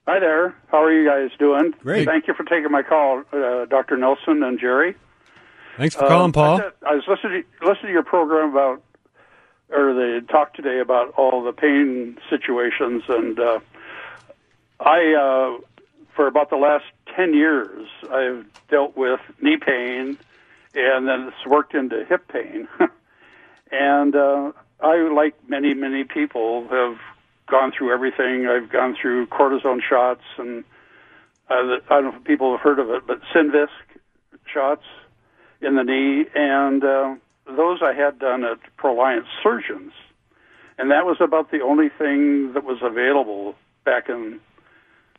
Hi 0.08 0.20
there. 0.20 0.54
How 0.68 0.84
are 0.84 0.92
you 0.94 1.08
guys 1.08 1.36
doing? 1.40 1.74
Great. 1.82 2.06
Thank 2.08 2.28
you 2.28 2.36
for 2.36 2.44
taking 2.44 2.72
my 2.72 2.84
call, 2.84 3.24
uh, 3.34 3.66
Dr. 3.66 3.98
Nelson 3.98 4.44
and 4.44 4.60
Jerry. 4.60 4.96
Thanks 5.78 5.96
for 5.96 6.08
calling, 6.08 6.26
Um, 6.26 6.32
Paul. 6.32 6.62
I, 6.88 6.94
was 6.94 7.06
listening 7.08 7.44
to, 7.44 7.68
listening 7.68 7.88
to 7.88 7.92
your 7.94 8.04
program 8.04 8.52
about, 8.52 8.84
or 9.72 9.94
the 9.94 10.24
talk 10.30 10.54
today 10.54 10.80
about 10.80 11.10
all 11.18 11.44
the 11.44 11.52
pain 11.54 12.20
situations, 12.30 13.02
and 13.10 13.40
uh, 13.40 13.60
I, 14.80 15.14
uh, 15.14 15.62
for 16.16 16.28
about 16.28 16.52
the 16.52 16.58
last 16.58 16.86
ten 17.16 17.34
years, 17.34 17.88
I've 18.12 18.46
dealt 18.70 18.96
with 18.96 19.20
knee 19.42 19.58
pain, 19.58 20.20
and 20.76 21.08
then 21.08 21.30
it's 21.30 21.48
worked 21.48 21.74
into 21.74 22.06
hip 22.06 22.28
pain, 22.28 22.68
and 23.72 24.16
uh, 24.16 24.52
I, 24.82 24.98
like 25.12 25.34
many 25.50 25.74
many 25.74 26.04
people, 26.04 26.68
have 26.70 27.00
gone 27.48 27.72
through 27.78 27.94
everything. 27.94 28.48
I've 28.48 28.70
gone 28.70 28.96
through 29.00 29.28
cortisone 29.28 29.80
shots, 29.82 30.24
and 30.38 30.64
uh, 31.50 31.54
I 31.54 32.02
don't 32.02 32.04
know 32.06 32.16
if 32.16 32.24
people 32.24 32.52
have 32.52 32.62
heard 32.62 32.80
of 32.80 32.90
it, 32.90 33.06
but 33.06 33.22
Synvisc 33.34 33.70
shots 34.52 34.84
in 35.62 35.76
the 35.76 35.84
knee, 35.84 36.26
and 36.36 36.84
uh, 36.84 37.16
those 37.46 37.80
I 37.82 37.94
had 37.94 38.20
done 38.20 38.44
at 38.44 38.58
Proliance 38.78 39.28
Surgeons, 39.42 39.94
and 40.78 40.92
that 40.92 41.06
was 41.06 41.18
about 41.20 41.52
the 41.52 41.62
only 41.62 41.90
thing 41.90 42.54
that 42.54 42.64
was 42.64 42.80
available 42.82 43.56
back 43.86 44.10
in 44.10 44.40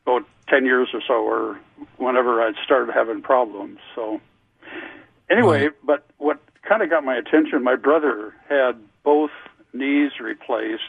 about 0.04 0.24
ten 0.48 0.64
years 0.64 0.88
or 0.92 1.00
so, 1.06 1.14
or 1.14 1.58
whenever 1.96 2.42
I'd 2.42 2.54
started 2.64 2.92
having 2.92 3.22
problems. 3.22 3.78
So, 3.94 4.20
anyway, 5.30 5.70
but 5.84 6.04
what 6.18 6.40
kind 6.62 6.82
of 6.82 6.90
got 6.90 7.04
my 7.04 7.16
attention, 7.16 7.62
my 7.62 7.76
brother 7.76 8.34
had 8.48 8.72
both 9.02 9.30
knees 9.72 10.12
replaced 10.20 10.82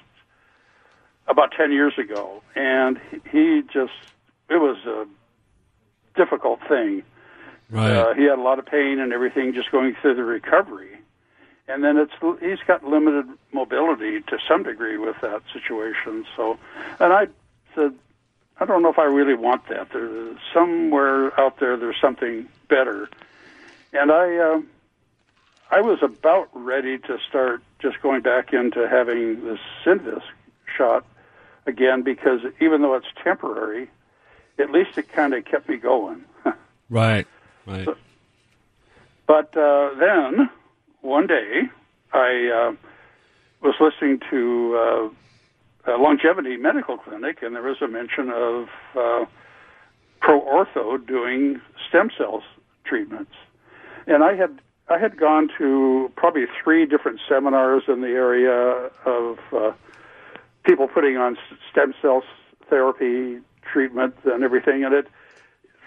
about 1.28 1.52
ten 1.52 1.72
years 1.72 1.94
ago, 1.98 2.42
and 2.56 3.00
he 3.32 3.62
just 3.74 3.94
it 4.50 4.58
was 4.58 4.78
a 4.86 5.06
difficult 6.16 6.60
thing. 6.68 7.04
right. 7.70 7.92
Uh, 7.92 8.14
he 8.14 8.24
had 8.24 8.40
a 8.40 8.42
lot 8.42 8.60
of 8.60 8.66
pain 8.66 9.00
and 9.00 9.14
everything 9.14 9.54
just 9.54 9.72
going 9.72 9.96
through 10.02 10.16
the 10.16 10.24
recovery. 10.24 10.98
And 11.70 11.84
then 11.84 11.98
it's 11.98 12.14
he's 12.40 12.66
got 12.66 12.84
limited 12.84 13.26
mobility 13.52 14.22
to 14.22 14.38
some 14.48 14.64
degree 14.64 14.98
with 14.98 15.18
that 15.22 15.42
situation. 15.52 16.26
So, 16.36 16.58
and 17.00 17.12
I 17.12 17.28
said, 17.76 17.94
I 18.60 18.66
don't 18.66 18.82
know 18.82 18.90
if 18.90 18.98
I 18.98 19.04
really 19.04 19.34
want 19.34 19.68
that. 19.68 19.90
There's 19.92 20.38
somewhere 20.54 21.38
out 21.40 21.60
there. 21.60 21.76
There's 21.76 22.00
something 22.00 22.48
better. 22.70 23.10
And 23.92 24.12
I, 24.12 24.38
uh, 24.38 24.62
I 25.70 25.82
was 25.82 26.00
about 26.02 26.50
ready 26.54 26.98
to 27.00 27.18
start 27.28 27.62
just 27.80 28.02
going 28.02 28.22
back 28.22 28.54
into 28.54 28.88
having 28.88 29.44
this 29.44 29.60
Synvisc 29.84 30.24
shot 30.78 31.06
again 31.68 32.02
because 32.02 32.40
even 32.60 32.82
though 32.82 32.96
it's 32.96 33.08
temporary, 33.24 33.90
at 34.58 34.72
least 34.72 34.98
it 34.98 35.12
kind 35.12 35.34
of 35.34 35.46
kept 35.46 35.70
me 35.70 35.78
going. 35.78 36.24
right, 36.90 37.28
right. 37.66 37.86
So, 37.86 37.96
but 39.28 39.56
uh, 39.56 39.92
then 40.00 40.50
one 41.02 41.28
day 41.28 41.64
I 42.14 42.72
uh, 42.72 42.76
was 43.62 43.76
listening 43.80 44.20
to 44.30 45.12
uh, 45.86 45.94
a 45.94 45.98
longevity 45.98 46.58
medical 46.58 46.98
clinic, 46.98 47.40
and 47.42 47.56
there 47.56 47.64
was 47.64 47.82
a 47.82 47.88
mention 47.88 48.30
of 48.30 48.68
uh, 48.96 49.26
Pro 50.22 50.42
Ortho 50.42 51.06
doing 51.06 51.62
stem 51.88 52.10
cells 52.18 52.44
treatments, 52.86 53.34
and 54.08 54.24
I 54.24 54.36
had 54.36 54.60
I 54.90 54.98
had 54.98 55.18
gone 55.18 55.50
to 55.58 56.12
probably 56.16 56.46
three 56.64 56.86
different 56.86 57.20
seminars 57.28 57.84
in 57.90 58.00
the 58.00 58.08
area 58.08 58.90
of 59.06 59.38
uh, 59.52 59.74
people 60.68 60.88
putting 60.88 61.18
on 61.18 61.38
stem 61.72 61.94
cell 62.02 62.22
therapy 62.70 63.40
treatment 63.64 64.14
and 64.26 64.44
everything, 64.44 64.84
and 64.84 64.94
it 64.94 65.08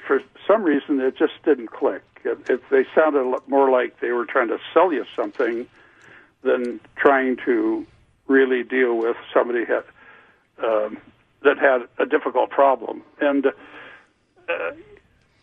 for 0.07 0.21
some 0.47 0.65
reason 0.65 0.99
it 1.01 1.17
just 1.17 1.35
didn't 1.45 1.71
click. 1.71 2.03
It, 2.25 2.39
it, 2.49 2.63
they 2.71 2.85
sounded 2.95 3.39
more 3.47 3.71
like 3.71 4.01
they 4.01 4.11
were 4.11 4.25
trying 4.25 4.49
to 4.49 4.59
sell 4.75 4.93
you 4.93 5.05
something 5.15 5.67
than 6.43 6.81
trying 6.97 7.37
to 7.45 7.87
really 8.27 8.63
deal 8.63 8.97
with 8.97 9.17
somebody 9.33 9.65
had, 9.65 9.85
um, 10.63 10.99
that 11.43 11.59
had 11.59 11.83
a 11.99 12.07
difficult 12.07 12.51
problem. 12.51 13.03
And 13.21 13.47
uh, 13.47 14.73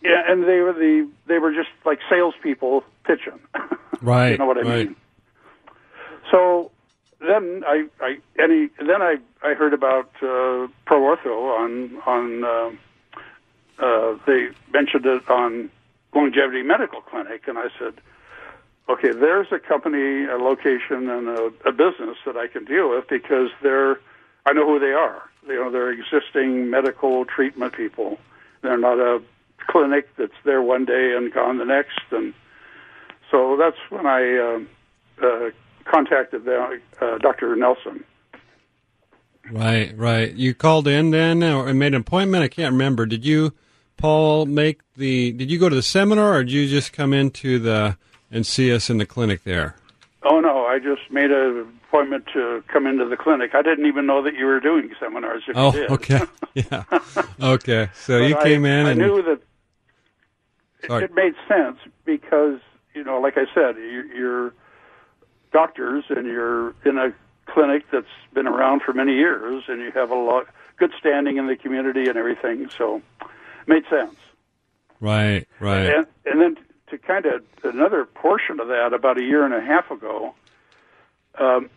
yeah, 0.02 0.24
and 0.28 0.44
they 0.44 0.60
were 0.60 0.74
the 0.74 1.10
they 1.28 1.40
were 1.40 1.54
just 1.54 1.70
like 1.86 2.00
salespeople 2.10 2.84
pitching. 3.06 3.40
Right. 4.00 4.34
you 4.34 4.38
know 4.38 4.46
what 4.46 4.60
I 4.60 4.62
right. 4.62 4.88
mean? 4.90 4.96
So 6.30 6.70
then 7.20 7.64
I, 7.66 7.86
I 8.00 8.18
any 8.40 8.70
then 8.78 9.02
I 9.02 9.18
I 9.44 9.54
heard 9.54 9.74
about 9.74 10.10
uh, 10.18 10.68
Pro 10.86 11.16
Ortho 11.16 11.58
on 11.58 12.02
on 12.06 12.44
uh, 12.44 13.84
uh, 13.84 14.18
they 14.26 14.50
mentioned 14.72 15.06
it 15.06 15.30
on 15.30 15.70
Longevity 16.14 16.64
Medical 16.64 17.02
Clinic, 17.02 17.48
and 17.48 17.58
I 17.58 17.68
said, 17.78 17.94
okay, 18.90 19.12
there's 19.12 19.48
a 19.52 19.60
company, 19.60 20.26
a 20.26 20.38
location, 20.38 21.10
and 21.10 21.28
a, 21.28 21.52
a 21.66 21.72
business 21.72 22.18
that 22.26 22.38
I 22.38 22.48
can 22.48 22.66
deal 22.66 22.90
with 22.90 23.08
because 23.08 23.50
they're 23.62 24.00
I 24.46 24.54
know 24.54 24.66
who 24.66 24.80
they 24.80 24.94
are. 24.94 25.24
You 25.48 25.56
know, 25.56 25.72
they're 25.72 25.92
existing 25.92 26.70
medical 26.70 27.26
treatment 27.26 27.74
people. 27.74 28.20
They're 28.62 28.78
not 28.78 29.00
a 29.00 29.22
clinic 29.68 30.10
that's 30.18 30.34
there 30.44 30.62
one 30.62 30.86
day 30.86 31.16
and 31.16 31.34
gone 31.34 31.58
the 31.58 31.66
next, 31.66 32.00
and 32.12 32.34
so 33.32 33.58
that's 33.58 33.78
when 33.90 34.06
I 34.06 34.38
uh, 34.38 34.60
uh, 35.26 35.50
contacted 35.90 36.46
the, 36.46 36.80
uh, 37.02 37.18
Dr. 37.20 37.56
Nelson. 37.56 38.04
Right, 39.52 39.98
right. 39.98 40.34
You 40.34 40.54
called 40.54 40.88
in 40.88 41.12
then 41.12 41.44
or 41.44 41.74
made 41.74 41.94
an 41.94 42.02
appointment. 42.02 42.44
I 42.44 42.48
can't 42.48 42.74
remember. 42.74 43.06
Did 43.06 43.26
you, 43.26 43.54
Paul, 43.96 44.46
make 44.46 44.82
the? 44.96 45.32
Did 45.32 45.50
you 45.50 45.60
go 45.60 45.70
to 45.70 45.76
the 45.76 45.82
seminar, 45.82 46.36
or 46.36 46.44
did 46.44 46.52
you 46.52 46.68
just 46.68 46.92
come 46.92 47.14
into 47.14 47.60
the 47.60 47.98
and 48.30 48.46
see 48.46 48.74
us 48.74 48.90
in 48.90 48.98
the 48.98 49.06
clinic 49.06 49.44
there? 49.44 49.76
Oh 50.24 50.40
no, 50.40 50.66
I 50.66 50.80
just 50.80 51.10
made 51.10 51.32
an 51.32 51.80
appointment 51.88 52.26
to 52.34 52.64
come 52.68 52.86
into 52.86 53.08
the 53.08 53.16
clinic. 53.16 53.52
I 53.54 53.62
didn't 53.62 53.86
even 53.86 54.06
know 54.06 54.22
that 54.24 54.34
you 54.34 54.46
were 54.46 54.60
doing 54.60 54.94
seminars. 55.00 55.44
If 55.48 55.56
oh, 55.56 55.74
you 55.74 55.80
did. 55.80 55.92
okay, 55.92 56.22
yeah, 56.54 56.84
okay. 57.42 57.90
So 57.96 58.18
you 58.18 58.38
I, 58.38 58.44
came 58.44 58.66
in 58.66 58.86
I 58.86 58.92
and 58.92 59.00
knew 59.00 59.22
that 59.24 59.42
Sorry. 60.88 61.06
it 61.06 61.14
made 61.14 61.34
sense 61.48 61.78
because 62.04 62.60
you 62.94 63.04
know, 63.04 63.20
like 63.20 63.38
I 63.38 63.46
said, 63.54 63.78
you, 63.78 64.04
you're 64.14 64.54
doctors 65.58 66.04
and 66.10 66.28
you're 66.28 66.76
in 66.86 67.00
a 67.00 67.12
clinic 67.48 67.84
that's 67.92 68.16
been 68.32 68.46
around 68.46 68.84
for 68.84 68.94
many 68.94 69.14
years, 69.14 69.64
and 69.68 69.82
you 69.82 69.92
have 69.92 70.12
a 70.12 70.16
lot 70.16 70.46
good 70.78 70.92
standing 71.00 71.38
in 71.38 71.48
the 71.48 71.56
community 71.56 72.08
and 72.08 72.16
everything. 72.16 72.70
So, 72.78 73.02
made 73.66 73.84
sense. 73.90 74.16
right, 75.00 75.48
right, 75.60 75.88
And, 75.96 76.06
and 76.26 76.42
then 76.42 76.58
to 76.92 76.98
kind 77.00 77.26
of 77.26 77.44
another 77.64 78.06
portion 78.06 78.60
of 78.60 78.68
that, 78.68 78.94
about 78.94 79.18
a 79.18 79.24
year 79.24 79.44
and 79.44 79.54
a 79.54 79.62
half 79.62 79.90
ago, 79.90 80.36
um, 81.40 81.72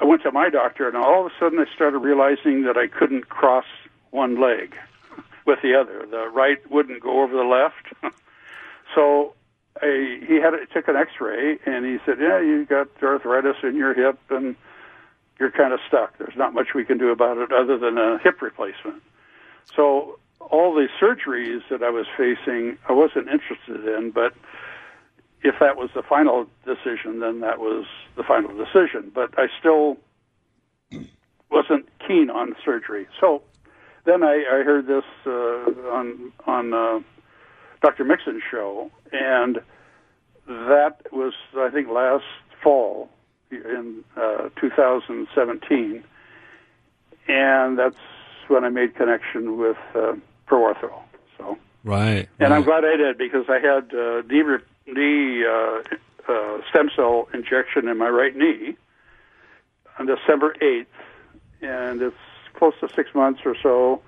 I 0.00 0.04
went 0.04 0.22
to 0.22 0.32
my 0.32 0.50
doctor, 0.50 0.88
and 0.88 0.96
all 0.96 1.24
of 1.24 1.30
a 1.30 1.34
sudden 1.38 1.60
I 1.60 1.72
started 1.72 1.98
realizing 1.98 2.64
that 2.64 2.76
I 2.76 2.88
couldn't 2.88 3.28
cross 3.28 3.66
one 4.10 4.40
leg 4.40 4.74
with 5.46 5.60
the 5.62 5.78
other. 5.80 6.04
The 6.10 6.28
right 6.28 6.58
wouldn't 6.68 7.00
go 7.00 7.22
over 7.22 7.36
the 7.36 7.44
left. 7.44 7.86
so 8.94 9.34
I, 9.80 10.20
he 10.26 10.36
had 10.36 10.52
took 10.72 10.88
an 10.88 10.96
X-ray, 10.96 11.58
and 11.66 11.84
he 11.84 11.98
said, 12.04 12.18
"Yeah, 12.20 12.40
you 12.40 12.66
got 12.66 12.88
arthritis 13.02 13.56
in 13.62 13.76
your 13.76 13.94
hip, 13.94 14.18
and 14.30 14.56
you're 15.38 15.50
kind 15.50 15.72
of 15.72 15.80
stuck. 15.86 16.18
There's 16.18 16.36
not 16.36 16.54
much 16.54 16.74
we 16.74 16.84
can 16.84 16.98
do 16.98 17.10
about 17.10 17.38
it 17.38 17.52
other 17.52 17.78
than 17.78 17.96
a 17.98 18.18
hip 18.18 18.42
replacement." 18.42 19.02
So 19.74 20.18
all 20.40 20.74
the 20.74 20.88
surgeries 21.00 21.60
that 21.70 21.82
I 21.82 21.90
was 21.90 22.06
facing, 22.16 22.78
I 22.88 22.92
wasn't 22.92 23.28
interested 23.28 23.86
in, 23.86 24.10
but 24.10 24.34
if 25.42 25.54
that 25.60 25.76
was 25.76 25.90
the 25.94 26.02
final 26.02 26.46
decision, 26.64 27.20
then 27.20 27.40
that 27.40 27.58
was 27.58 27.86
the 28.16 28.22
final 28.22 28.50
decision. 28.56 29.10
But 29.14 29.38
I 29.38 29.46
still 29.58 29.96
wasn't 31.50 31.88
keen 32.06 32.30
on 32.30 32.54
surgery. 32.64 33.06
So 33.20 33.42
then 34.04 34.22
I, 34.22 34.44
I 34.50 34.62
heard 34.62 34.86
this 34.86 35.04
uh, 35.26 35.30
on 35.30 36.32
on 36.46 36.74
uh, 36.74 37.00
Dr. 37.82 38.04
Mixon's 38.04 38.42
show, 38.50 38.90
and 39.12 39.60
that 40.46 41.00
was 41.12 41.34
I 41.56 41.70
think 41.70 41.88
last 41.88 42.24
fall 42.62 43.08
in 43.50 44.04
uh, 44.16 44.48
2017, 44.60 46.04
and 47.28 47.78
that's 47.78 47.96
when 48.48 48.64
I 48.64 48.68
made 48.68 48.94
connection 48.94 49.58
with 49.58 49.76
uh, 49.94 50.14
Pro 50.46 50.72
Ortho. 50.72 50.92
So 51.38 51.58
right. 51.84 52.28
and 52.38 52.52
I'm 52.52 52.62
glad 52.62 52.84
I 52.84 52.96
did 52.96 53.16
because 53.18 53.46
I 53.48 53.58
had 53.58 53.94
uh, 53.94 54.22
knee, 54.28 54.42
re- 54.42 54.58
knee 54.86 55.44
uh, 55.46 55.82
uh, 56.28 56.58
stem 56.68 56.90
cell 56.94 57.28
injection 57.32 57.88
in 57.88 57.98
my 57.98 58.08
right 58.08 58.36
knee 58.36 58.76
on 59.98 60.06
December 60.06 60.54
8th, 60.60 60.86
and 61.62 62.02
it's 62.02 62.16
close 62.54 62.74
to 62.80 62.88
six 62.94 63.14
months 63.14 63.40
or 63.44 63.54
so. 63.62 64.02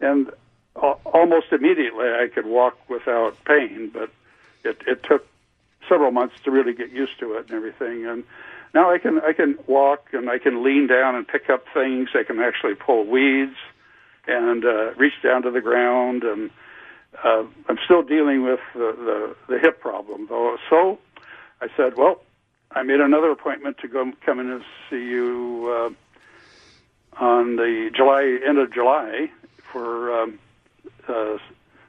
And 0.00 0.30
almost 0.76 1.46
immediately 1.52 2.06
I 2.06 2.28
could 2.32 2.46
walk 2.46 2.78
without 2.88 3.36
pain, 3.44 3.90
but 3.92 4.10
it, 4.64 4.80
it 4.86 5.02
took 5.02 5.26
several 5.88 6.10
months 6.10 6.36
to 6.44 6.50
really 6.50 6.72
get 6.72 6.90
used 6.90 7.18
to 7.20 7.34
it 7.34 7.46
and 7.46 7.52
everything. 7.52 8.06
And 8.06 8.24
now 8.74 8.90
I 8.90 8.98
can 8.98 9.20
I 9.20 9.32
can 9.32 9.58
walk 9.66 10.08
and 10.12 10.30
I 10.30 10.38
can 10.38 10.62
lean 10.62 10.86
down 10.86 11.14
and 11.16 11.26
pick 11.26 11.50
up 11.50 11.64
things. 11.74 12.10
I 12.14 12.22
can 12.22 12.38
actually 12.40 12.74
pull 12.74 13.04
weeds 13.04 13.56
and 14.26 14.64
uh, 14.64 14.94
reach 14.94 15.20
down 15.22 15.42
to 15.42 15.50
the 15.50 15.60
ground 15.60 16.22
and 16.22 16.50
uh, 17.24 17.44
I'm 17.68 17.78
still 17.84 18.02
dealing 18.02 18.44
with 18.44 18.60
the, 18.72 19.34
the, 19.48 19.54
the 19.54 19.58
hip 19.58 19.80
problem, 19.80 20.26
though. 20.28 20.56
So 20.68 20.98
I 21.60 21.68
said, 21.76 21.96
well, 21.96 22.22
I 22.70 22.82
made 22.82 23.00
another 23.00 23.30
appointment 23.30 23.78
to 23.78 23.88
go 23.88 24.12
come 24.24 24.38
in 24.38 24.50
and 24.50 24.62
see 24.88 25.04
you 25.04 25.94
uh, 27.18 27.24
on 27.24 27.56
the 27.56 27.90
July 27.94 28.38
end 28.46 28.58
of 28.58 28.72
July 28.72 29.30
for 29.72 30.22
um, 30.22 30.38
uh, 31.08 31.36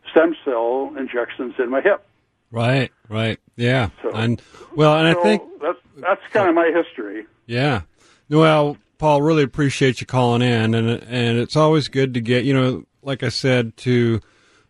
stem 0.09 0.35
cell 0.43 0.93
injections 0.97 1.55
in 1.59 1.69
my 1.69 1.81
hip. 1.81 2.05
Right, 2.51 2.91
right. 3.09 3.39
Yeah. 3.55 3.89
So- 4.01 4.11
and 4.11 4.41
well, 4.75 4.97
and 4.97 5.13
so 5.15 5.19
I 5.19 5.23
think 5.23 5.43
that's 5.61 5.79
that's 5.97 6.21
kind 6.31 6.49
of 6.49 6.55
my 6.55 6.71
history. 6.73 7.25
Yeah. 7.45 7.81
Well, 8.29 8.77
Paul, 8.97 9.21
really 9.21 9.43
appreciate 9.43 9.99
you 10.01 10.07
calling 10.07 10.41
in, 10.41 10.73
and 10.73 10.89
and 10.89 11.37
it's 11.37 11.55
always 11.55 11.87
good 11.87 12.13
to 12.13 12.21
get 12.21 12.43
you 12.45 12.53
know, 12.53 12.83
like 13.01 13.23
I 13.23 13.29
said 13.29 13.75
to 13.77 14.19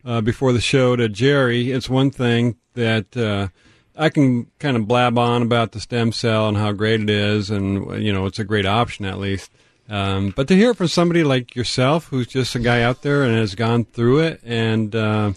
uh, 0.05 0.21
before 0.21 0.53
the 0.53 0.61
show 0.61 0.95
to 0.95 1.09
Jerry. 1.09 1.71
It's 1.71 1.89
one 1.89 2.11
thing 2.11 2.57
that 2.73 3.15
uh, 3.17 3.47
I 3.95 4.09
can 4.09 4.47
kind 4.59 4.77
of 4.77 4.87
blab 4.87 5.17
on 5.17 5.41
about 5.41 5.71
the 5.73 5.79
stem 5.79 6.11
cell 6.11 6.47
and 6.47 6.57
how 6.57 6.71
great 6.71 7.01
it 7.01 7.09
is, 7.09 7.49
and 7.49 8.01
you 8.03 8.13
know, 8.13 8.25
it's 8.25 8.39
a 8.39 8.43
great 8.43 8.65
option 8.65 9.05
at 9.05 9.19
least. 9.19 9.51
Um, 9.89 10.29
but 10.35 10.47
to 10.47 10.55
hear 10.55 10.71
it 10.71 10.77
from 10.77 10.87
somebody 10.87 11.23
like 11.23 11.55
yourself, 11.55 12.07
who's 12.07 12.27
just 12.27 12.55
a 12.55 12.59
guy 12.59 12.81
out 12.81 13.01
there 13.01 13.23
and 13.23 13.35
has 13.35 13.55
gone 13.55 13.83
through 13.85 14.19
it, 14.19 14.41
and 14.43 14.95
uh, 14.95 15.33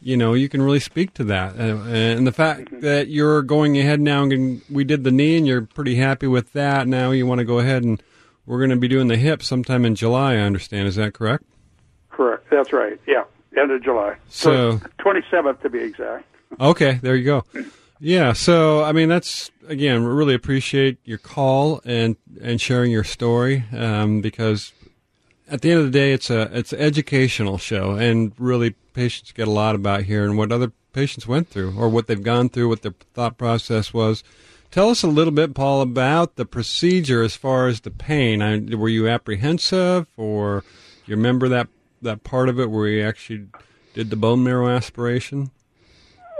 you 0.00 0.16
know, 0.16 0.34
you 0.34 0.48
can 0.48 0.62
really 0.62 0.80
speak 0.80 1.12
to 1.14 1.24
that. 1.24 1.58
Uh, 1.58 1.76
and 1.88 2.26
the 2.26 2.32
fact 2.32 2.80
that 2.80 3.08
you're 3.08 3.42
going 3.42 3.76
ahead 3.78 4.00
now 4.00 4.22
and 4.22 4.62
we 4.70 4.84
did 4.84 5.04
the 5.04 5.10
knee 5.10 5.36
and 5.36 5.46
you're 5.46 5.62
pretty 5.62 5.96
happy 5.96 6.26
with 6.26 6.52
that. 6.52 6.86
Now 6.86 7.10
you 7.10 7.26
want 7.26 7.40
to 7.40 7.44
go 7.44 7.58
ahead 7.58 7.82
and 7.84 8.02
we're 8.46 8.58
going 8.58 8.70
to 8.70 8.76
be 8.76 8.88
doing 8.88 9.08
the 9.08 9.16
hip 9.16 9.42
sometime 9.42 9.84
in 9.84 9.94
July, 9.94 10.34
I 10.34 10.38
understand. 10.38 10.88
Is 10.88 10.96
that 10.96 11.12
correct? 11.14 11.44
Correct. 12.10 12.46
That's 12.50 12.72
right. 12.72 12.98
Yeah, 13.06 13.24
end 13.56 13.70
of 13.70 13.82
July. 13.82 14.16
So- 14.28 14.80
twenty 14.98 15.20
seventh 15.30 15.60
to 15.62 15.68
be 15.68 15.80
exact. 15.80 16.24
Okay, 16.58 16.98
there 17.02 17.14
you 17.14 17.24
go. 17.24 17.44
Yeah, 18.00 18.32
so 18.32 18.82
I 18.84 18.92
mean 18.92 19.08
that's 19.08 19.50
again, 19.68 20.02
we 20.02 20.10
really 20.10 20.34
appreciate 20.34 20.98
your 21.04 21.18
call 21.18 21.80
and 21.84 22.16
and 22.42 22.60
sharing 22.60 22.90
your 22.90 23.04
story 23.04 23.64
um, 23.76 24.20
because 24.20 24.72
at 25.50 25.62
the 25.62 25.70
end 25.70 25.80
of 25.80 25.86
the 25.86 25.92
day, 25.92 26.12
it's 26.12 26.30
a 26.30 26.42
it's 26.56 26.72
an 26.72 26.80
educational 26.80 27.58
show, 27.58 27.92
and 27.92 28.32
really 28.38 28.74
patients 28.94 29.32
get 29.32 29.46
a 29.46 29.52
lot 29.52 29.74
about 29.74 30.02
here 30.02 30.24
and 30.24 30.36
what 30.36 30.50
other 30.50 30.72
patients 30.92 31.26
went 31.26 31.48
through 31.48 31.78
or 31.78 31.88
what 31.88 32.06
they've 32.06 32.22
gone 32.22 32.48
through, 32.48 32.68
what 32.68 32.82
their 32.82 32.94
thought 33.14 33.38
process 33.38 33.94
was. 33.94 34.24
Tell 34.70 34.90
us 34.90 35.02
a 35.02 35.08
little 35.08 35.32
bit, 35.32 35.54
Paul, 35.54 35.80
about 35.80 36.36
the 36.36 36.44
procedure 36.44 37.22
as 37.22 37.36
far 37.36 37.68
as 37.68 37.80
the 37.80 37.90
pain. 37.90 38.42
I, 38.42 38.58
were 38.74 38.88
you 38.88 39.08
apprehensive, 39.08 40.06
or 40.16 40.64
you 41.06 41.16
remember 41.16 41.48
that 41.48 41.68
that 42.02 42.24
part 42.24 42.48
of 42.48 42.60
it 42.60 42.70
where 42.70 42.86
you 42.86 43.04
actually 43.04 43.46
did 43.94 44.10
the 44.10 44.16
bone 44.16 44.44
marrow 44.44 44.68
aspiration? 44.68 45.50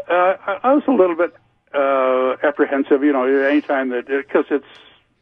Uh, 0.09 0.35
I, 0.47 0.59
I 0.63 0.73
was 0.75 0.83
a 0.87 0.93
little 0.93 1.17
bit 1.17 1.35
uh, 1.75 2.37
apprehensive, 2.43 3.03
you 3.03 3.13
know, 3.13 3.25
anytime 3.27 3.91
that 3.91 4.07
because 4.07 4.47
it's 4.51 4.67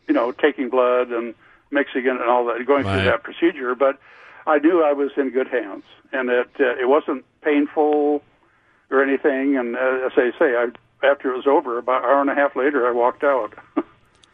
you 0.08 0.14
know 0.14 0.32
taking 0.32 0.68
blood 0.70 1.10
and 1.10 1.34
mixing 1.70 2.04
it 2.06 2.10
and 2.10 2.22
all 2.22 2.44
that, 2.46 2.64
going 2.66 2.84
Right. 2.84 2.96
through 2.96 3.04
that 3.10 3.22
procedure. 3.22 3.74
But 3.74 3.98
I 4.46 4.58
knew 4.58 4.82
I 4.82 4.92
was 4.92 5.10
in 5.16 5.30
good 5.30 5.48
hands, 5.48 5.84
and 6.12 6.30
it 6.30 6.48
uh, 6.60 6.76
it 6.80 6.88
wasn't 6.88 7.24
painful 7.42 8.22
or 8.90 9.02
anything. 9.02 9.56
And 9.56 9.76
uh, 9.76 10.06
as 10.06 10.12
I 10.16 10.30
say, 10.38 10.54
I 10.56 10.68
after 11.04 11.32
it 11.32 11.36
was 11.36 11.46
over, 11.46 11.78
about 11.78 12.04
an 12.04 12.10
hour 12.10 12.20
and 12.20 12.30
a 12.30 12.34
half 12.34 12.56
later, 12.56 12.86
I 12.86 12.92
walked 12.92 13.24
out. 13.24 13.52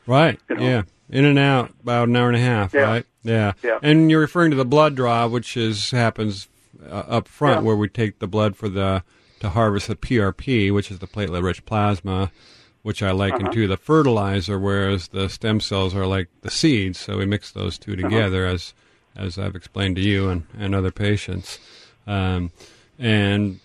Right. 0.04 0.40
You 0.50 0.56
know. 0.56 0.62
Yeah. 0.62 0.82
In 1.10 1.24
and 1.24 1.38
out 1.38 1.70
about 1.80 2.08
an 2.08 2.16
hour 2.16 2.26
and 2.26 2.36
a 2.36 2.40
half. 2.40 2.74
Yeah. 2.74 2.80
Right. 2.80 3.06
Yeah. 3.22 3.52
Yeah. 3.62 3.78
And 3.82 4.10
you're 4.10 4.18
referring 4.20 4.50
to 4.50 4.56
the 4.56 4.64
blood 4.64 4.96
draw, 4.96 5.28
which 5.28 5.56
is 5.56 5.92
happens 5.92 6.48
uh, 6.84 7.04
up 7.06 7.28
front, 7.28 7.60
Yeah. 7.60 7.66
where 7.68 7.76
we 7.76 7.88
take 7.88 8.18
the 8.18 8.26
blood 8.26 8.56
for 8.56 8.68
the 8.68 9.04
to 9.42 9.50
harvest 9.50 9.88
the 9.88 9.96
PRP, 9.96 10.72
which 10.72 10.90
is 10.90 10.98
the 11.00 11.06
platelet-rich 11.06 11.64
plasma, 11.66 12.30
which 12.82 13.02
I 13.02 13.10
liken 13.12 13.42
Uh-huh. 13.42 13.52
to 13.52 13.68
the 13.68 13.76
fertilizer, 13.76 14.58
whereas 14.58 15.08
the 15.08 15.28
stem 15.28 15.60
cells 15.60 15.94
are 15.94 16.06
like 16.06 16.28
the 16.40 16.50
seeds. 16.50 16.98
So 16.98 17.18
we 17.18 17.26
mix 17.26 17.50
those 17.52 17.78
two 17.78 17.92
Uh-huh. 17.92 18.02
together, 18.08 18.46
as 18.46 18.72
as 19.14 19.38
I've 19.38 19.54
explained 19.54 19.96
to 19.96 20.02
you 20.02 20.28
and 20.30 20.44
and 20.58 20.74
other 20.74 20.90
patients. 20.90 21.58
Um, 22.06 22.50
and 22.98 23.60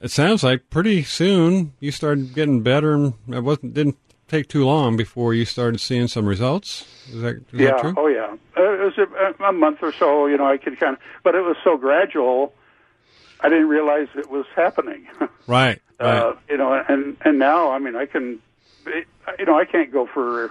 it 0.00 0.10
sounds 0.10 0.42
like 0.44 0.70
pretty 0.70 1.02
soon 1.02 1.72
you 1.80 1.90
started 1.90 2.34
getting 2.34 2.62
better, 2.62 2.92
and 2.94 3.14
it 3.28 3.42
wasn't 3.42 3.74
didn't 3.74 3.96
take 4.28 4.48
too 4.48 4.64
long 4.64 4.96
before 4.96 5.34
you 5.34 5.44
started 5.44 5.80
seeing 5.80 6.06
some 6.08 6.26
results. 6.26 6.86
Is 7.12 7.20
that, 7.22 7.36
is 7.36 7.42
yeah. 7.52 7.70
that 7.72 7.80
true? 7.80 7.94
Oh, 7.96 8.06
yeah. 8.06 8.34
Uh, 8.56 8.72
it 8.82 8.96
was 8.96 8.98
a, 8.98 9.44
a 9.44 9.52
month 9.52 9.78
or 9.82 9.92
so. 9.92 10.26
You 10.26 10.38
know, 10.38 10.46
I 10.46 10.56
could 10.56 10.78
kind 10.80 10.94
of, 10.96 11.00
but 11.22 11.34
it 11.34 11.42
was 11.42 11.56
so 11.62 11.76
gradual. 11.76 12.54
I 13.40 13.48
didn't 13.48 13.68
realize 13.68 14.08
it 14.14 14.30
was 14.30 14.46
happening. 14.54 15.06
Right. 15.46 15.80
Right. 16.00 16.18
uh, 16.18 16.34
you 16.50 16.56
know, 16.56 16.72
and 16.88 17.16
and 17.24 17.38
now, 17.38 17.70
I 17.70 17.78
mean, 17.78 17.94
I 17.94 18.06
can, 18.06 18.40
you 19.38 19.44
know, 19.46 19.56
I 19.56 19.64
can't 19.64 19.92
go 19.92 20.06
for 20.06 20.50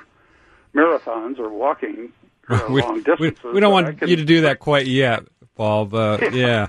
marathons 0.74 1.38
or 1.38 1.50
walking 1.50 2.13
uh, 2.50 2.62
we, 2.70 2.82
long 2.82 3.04
distances. 3.04 3.44
we 3.54 3.60
don't 3.60 3.74
want 3.74 4.00
can- 4.00 4.08
you 4.08 4.16
to 4.16 4.24
do 4.24 4.42
that 4.42 4.60
quite 4.60 4.88
yet, 4.88 5.24
Paul. 5.58 5.86
But 5.86 6.34
yeah. 6.36 6.68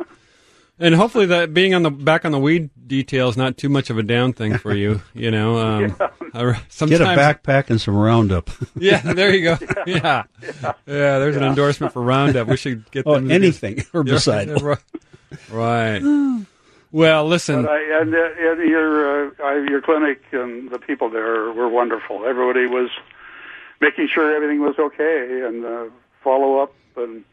And 0.81 0.93
hopefully 0.93 1.27
that 1.27 1.55
being 1.55 1.73
on 1.73 1.85
the 1.85 1.91
back 1.93 2.25
on 2.25 2.33
the 2.33 2.39
weed 2.41 2.69
detail 2.85 3.29
is 3.29 3.37
not 3.37 3.57
too 3.57 3.69
much 3.69 3.91
of 3.91 3.99
a 3.99 4.03
down 4.03 4.33
thing 4.33 4.59
for 4.59 4.75
you. 4.75 5.01
You 5.15 5.31
know, 5.31 5.57
um, 5.59 5.97
I- 6.35 6.61
sometimes, 6.69 6.99
Get 6.99 7.01
a 7.01 7.17
backpack 7.17 7.71
and 7.71 7.81
some 7.81 7.97
Roundup. 7.97 8.51
Yeah, 8.75 9.01
there 9.01 9.33
you 9.33 9.45
go. 9.45 9.59
Yeah, 9.87 10.25
yeah. 10.45 10.73
there's 10.85 11.37
an 11.37 11.45
endorsement 11.45 11.93
for 11.93 12.03
Roundup. 12.03 12.49
We 12.49 12.57
should 12.57 12.91
get 12.91 13.05
oh, 13.07 13.15
them 13.15 13.25
to 13.25 13.29
get- 13.29 13.35
anything 13.37 13.77
Yeah, 13.77 13.85
herbicide. 13.85 14.79
Right. 15.51 16.01
Well, 16.93 17.27
listen. 17.27 17.67
I, 17.69 17.99
and, 18.01 18.15
and 18.15 18.69
your 18.69 19.33
uh, 19.45 19.55
your 19.69 19.81
clinic 19.83 20.23
and 20.33 20.71
the 20.71 20.79
people 20.79 21.11
there 21.11 21.53
were 21.53 21.69
wonderful. 21.69 22.25
Everybody 22.25 22.67
was 22.67 22.91
making 23.81 24.09
sure 24.09 24.35
everything 24.35 24.61
was 24.61 24.79
okay 24.79 25.43
and 25.45 25.65
uh, 25.65 25.85
follow 26.23 26.59
up. 26.59 26.73
And 26.97 27.25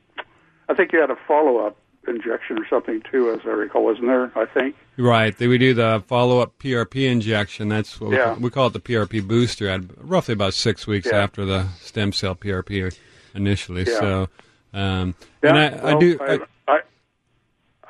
I 0.68 0.74
think 0.74 0.92
you 0.94 1.00
had 1.00 1.12
a 1.12 1.18
follow 1.28 1.58
up 1.58 1.78
injection 2.08 2.58
or 2.58 2.68
something 2.68 3.04
too, 3.12 3.30
as 3.32 3.42
I 3.46 3.50
recall, 3.50 3.84
wasn't 3.86 4.08
there? 4.08 4.32
I 4.36 4.46
think. 4.46 4.76
Right. 4.98 5.38
They, 5.38 5.48
we 5.48 5.60
do 5.60 5.74
the 5.76 6.04
follow 6.08 6.40
up 6.40 6.58
PRP 6.58 7.08
injection. 7.10 7.70
That's 7.70 8.02
what 8.02 8.10
we, 8.10 8.18
Yeah. 8.18 8.26
call, 8.26 8.36
we 8.38 8.50
call 8.50 8.68
it 8.68 8.74
the 8.74 8.80
PRP 8.80 9.28
booster 9.28 9.70
at 9.70 9.82
roughly 10.00 10.34
about 10.34 10.56
six 10.56 10.88
weeks 10.88 11.08
Yeah. 11.12 11.20
after 11.20 11.46
the 11.46 11.68
stem 11.80 12.12
cell 12.14 12.34
PRP 12.36 12.96
initially. 13.36 13.84
Yeah. 13.84 14.00
So, 14.00 14.30
um, 14.74 15.14
Yeah, 15.44 15.50
and 15.56 15.58
I, 15.60 15.92
I 15.96 16.00
do. 16.00 16.18
I, 16.20 16.40
I, 16.68 16.80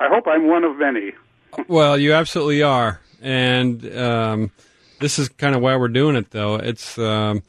I 0.02 0.08
hope 0.08 0.26
I'm 0.26 0.48
one 0.48 0.64
of 0.64 0.76
many. 0.78 1.12
Well, 1.68 1.96
you 1.96 2.12
absolutely 2.12 2.60
are, 2.60 3.00
and 3.20 3.96
um, 3.96 4.50
this 4.98 5.20
is 5.20 5.28
kind 5.28 5.54
of 5.54 5.62
why 5.62 5.76
we're 5.76 5.86
doing 5.88 6.16
it, 6.16 6.32
though. 6.32 6.56
It's 6.56 6.98
um, 6.98 7.44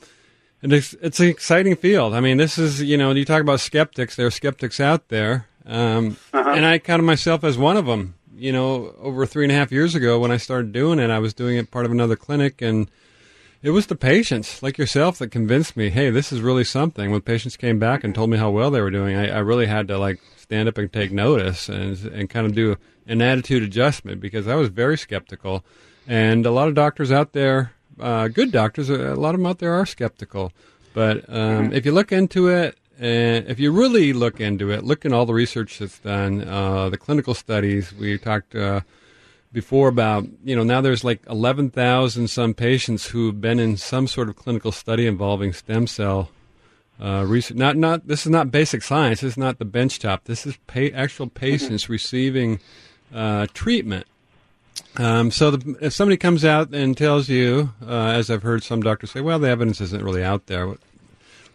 it's 0.61 0.93
it's 1.01 1.19
an 1.19 1.29
exciting 1.29 1.75
field. 1.75 2.13
I 2.13 2.19
mean, 2.19 2.37
this 2.37 2.59
is 2.59 2.79
you 2.83 2.95
know 2.95 3.09
you 3.11 3.25
talk 3.25 3.41
about 3.41 3.59
skeptics. 3.59 4.15
There 4.15 4.27
are 4.27 4.31
skeptics 4.31 4.79
out 4.79 5.07
there, 5.07 5.47
um, 5.65 6.17
and 6.31 6.63
I 6.63 6.77
counted 6.77 7.03
myself 7.03 7.43
as 7.43 7.57
one 7.57 7.75
of 7.75 7.87
them. 7.87 8.13
You 8.35 8.51
know, 8.51 8.93
over 8.99 9.25
three 9.25 9.45
and 9.45 9.51
a 9.51 9.55
half 9.55 9.71
years 9.71 9.95
ago 9.95 10.19
when 10.19 10.29
I 10.29 10.37
started 10.37 10.71
doing 10.73 10.99
it, 10.99 11.09
I 11.09 11.17
was 11.17 11.33
doing 11.33 11.57
it 11.57 11.71
part 11.71 11.85
of 11.85 11.91
another 11.91 12.15
clinic, 12.15 12.61
and 12.61 12.87
it 13.63 13.71
was 13.71 13.87
the 13.87 13.95
patients 13.95 14.61
like 14.61 14.77
yourself 14.77 15.17
that 15.17 15.29
convinced 15.29 15.75
me. 15.75 15.89
Hey, 15.89 16.11
this 16.11 16.31
is 16.31 16.41
really 16.41 16.65
something. 16.65 17.09
When 17.09 17.21
patients 17.21 17.57
came 17.57 17.79
back 17.79 18.03
and 18.03 18.13
told 18.13 18.29
me 18.29 18.37
how 18.37 18.51
well 18.51 18.69
they 18.69 18.81
were 18.81 18.91
doing, 18.91 19.15
I, 19.15 19.29
I 19.29 19.39
really 19.39 19.65
had 19.65 19.87
to 19.87 19.97
like 19.97 20.19
stand 20.53 20.69
up 20.69 20.77
and 20.77 20.93
take 20.93 21.11
notice 21.11 21.67
and 21.67 21.97
and 22.05 22.29
kind 22.29 22.45
of 22.45 22.53
do 22.53 22.77
an 23.07 23.23
attitude 23.23 23.63
adjustment 23.63 24.21
because 24.21 24.47
I 24.47 24.53
was 24.53 24.69
very 24.69 24.99
skeptical, 24.99 25.65
and 26.07 26.45
a 26.45 26.51
lot 26.51 26.67
of 26.67 26.75
doctors 26.75 27.11
out 27.11 27.33
there, 27.33 27.73
uh, 27.99 28.27
good 28.27 28.51
doctors, 28.51 28.87
a 28.89 29.15
lot 29.15 29.33
of 29.33 29.39
them 29.39 29.47
out 29.47 29.57
there 29.57 29.73
are 29.73 29.85
skeptical. 29.87 30.53
But 30.93 31.25
um, 31.27 31.73
if 31.73 31.87
you 31.87 31.91
look 31.91 32.11
into 32.11 32.49
it, 32.49 32.77
and 32.99 33.47
if 33.47 33.59
you 33.59 33.71
really 33.71 34.13
look 34.13 34.39
into 34.39 34.69
it, 34.69 34.83
look 34.83 35.05
at 35.07 35.11
all 35.11 35.25
the 35.25 35.33
research 35.33 35.79
that's 35.79 35.97
done, 35.97 36.47
uh, 36.47 36.89
the 36.89 36.97
clinical 36.97 37.33
studies. 37.33 37.91
We 37.91 38.19
talked 38.19 38.53
uh, 38.53 38.81
before 39.51 39.87
about 39.87 40.27
you 40.43 40.55
know 40.55 40.63
now 40.63 40.81
there's 40.81 41.03
like 41.03 41.21
11,000 41.27 42.27
some 42.27 42.53
patients 42.53 43.07
who've 43.07 43.41
been 43.41 43.57
in 43.57 43.75
some 43.75 44.05
sort 44.05 44.29
of 44.29 44.35
clinical 44.35 44.71
study 44.71 45.07
involving 45.07 45.51
stem 45.51 45.87
cell 45.87 46.29
uh, 47.03 47.25
research. 47.27 47.57
Not 47.57 47.75
not 47.75 48.07
this 48.07 48.25
is 48.25 48.31
not 48.31 48.49
basic 48.49 48.81
science. 48.81 49.21
This 49.21 49.33
is 49.33 49.37
not 49.37 49.59
the 49.59 49.65
bench 49.65 49.99
top. 49.99 50.23
This 50.23 50.45
is 50.45 50.57
pa- 50.67 50.95
actual 50.95 51.27
patients 51.27 51.89
receiving 51.89 52.59
uh, 53.13 53.47
treatment. 53.53 54.07
Um, 54.97 55.29
so 55.31 55.51
the, 55.51 55.75
if 55.81 55.93
somebody 55.93 56.17
comes 56.17 56.45
out 56.45 56.73
and 56.73 56.97
tells 56.97 57.27
you, 57.27 57.73
uh, 57.85 58.07
as 58.07 58.29
I've 58.29 58.43
heard 58.43 58.63
some 58.63 58.81
doctors 58.81 59.11
say, 59.11 59.21
well, 59.21 59.39
the 59.39 59.49
evidence 59.49 59.81
isn't 59.81 60.03
really 60.03 60.23
out 60.23 60.47
there. 60.47 60.75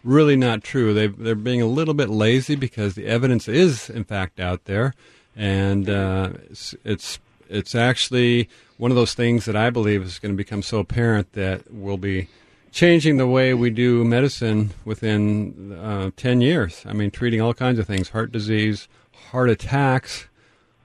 Really 0.03 0.35
not 0.35 0.63
true. 0.63 0.93
They 0.93 1.07
they're 1.07 1.35
being 1.35 1.61
a 1.61 1.65
little 1.67 1.93
bit 1.93 2.09
lazy 2.09 2.55
because 2.55 2.95
the 2.95 3.07
evidence 3.07 3.47
is 3.47 3.89
in 3.89 4.03
fact 4.05 4.39
out 4.39 4.65
there, 4.65 4.93
and 5.35 5.89
uh, 5.89 6.31
it's, 6.49 6.75
it's 6.85 7.19
it's 7.49 7.75
actually 7.75 8.47
one 8.77 8.91
of 8.91 8.95
those 8.95 9.13
things 9.13 9.45
that 9.45 9.57
I 9.57 9.71
believe 9.71 10.03
is 10.03 10.19
going 10.19 10.31
to 10.31 10.37
become 10.37 10.61
so 10.61 10.79
apparent 10.79 11.33
that 11.33 11.69
we'll 11.69 11.97
be 11.97 12.29
changing 12.71 13.17
the 13.17 13.27
way 13.27 13.53
we 13.53 13.69
do 13.69 14.03
medicine 14.03 14.71
within 14.85 15.73
uh, 15.73 16.11
10 16.15 16.41
years. 16.41 16.83
I 16.85 16.93
mean, 16.93 17.11
treating 17.11 17.41
all 17.41 17.53
kinds 17.53 17.79
of 17.79 17.87
things 17.87 18.09
heart 18.09 18.31
disease, 18.31 18.87
heart 19.31 19.49
attacks, 19.49 20.27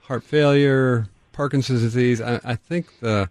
heart 0.02 0.22
failure, 0.22 1.08
Parkinson's 1.32 1.80
disease. 1.82 2.20
I, 2.20 2.40
I 2.44 2.54
think 2.56 3.00
the 3.00 3.28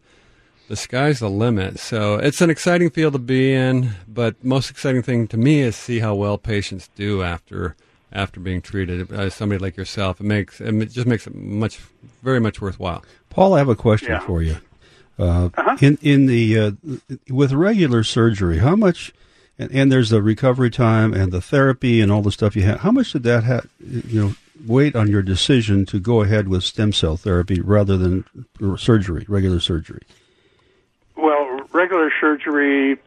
the 0.69 0.75
sky's 0.77 1.19
the 1.19 1.29
limit. 1.29 1.77
So 1.77 2.15
it's 2.15 2.39
an 2.41 2.49
exciting 2.49 2.89
field 2.89 3.13
to 3.13 3.19
be 3.19 3.53
in, 3.53 3.91
but 4.07 4.41
most 4.43 4.69
exciting 4.71 5.01
thing 5.03 5.27
to 5.27 5.37
me 5.37 5.59
is 5.59 5.75
see 5.75 5.99
how 5.99 6.15
well 6.15 6.37
patients 6.37 6.89
do 6.95 7.21
after 7.21 7.75
after 8.11 8.39
being 8.39 8.61
treated 8.61 9.07
by 9.09 9.27
somebody 9.29 9.59
like 9.59 9.75
yourself. 9.75 10.19
It 10.19 10.23
makes 10.25 10.61
it 10.61 10.71
just 10.91 11.07
makes 11.07 11.27
it 11.27 11.35
much 11.35 11.79
very 12.21 12.39
much 12.39 12.61
worthwhile. 12.61 13.03
Paul, 13.29 13.55
I 13.55 13.57
have 13.59 13.69
a 13.69 13.75
question 13.75 14.09
Yeah. 14.11 14.19
for 14.19 14.41
you. 14.41 14.57
Uh, 15.19 15.49
In 15.79 15.97
in 16.01 16.25
the 16.25 16.59
uh, 16.59 16.71
with 17.29 17.53
regular 17.53 18.03
surgery, 18.03 18.59
how 18.59 18.75
much? 18.75 19.13
And, 19.59 19.71
and 19.71 19.91
there's 19.91 20.09
the 20.09 20.21
recovery 20.21 20.71
time 20.71 21.13
and 21.13 21.31
the 21.31 21.41
therapy 21.41 22.01
and 22.01 22.11
all 22.11 22.23
the 22.23 22.31
stuff 22.31 22.55
you 22.55 22.63
have. 22.63 22.79
How 22.79 22.91
much 22.91 23.11
did 23.11 23.23
that 23.23 23.43
have? 23.43 23.69
You 23.79 24.21
know, 24.21 24.35
weight 24.65 24.95
on 24.95 25.09
your 25.09 25.21
decision 25.21 25.85
to 25.87 25.99
go 25.99 26.21
ahead 26.21 26.47
with 26.47 26.63
stem 26.63 26.91
cell 26.91 27.17
therapy 27.17 27.61
rather 27.61 27.97
than 27.97 28.25
surgery, 28.77 29.25
regular 29.27 29.59
surgery. 29.59 30.01
Well, 31.15 31.61
regular 31.71 32.11
surgery, 32.19 32.97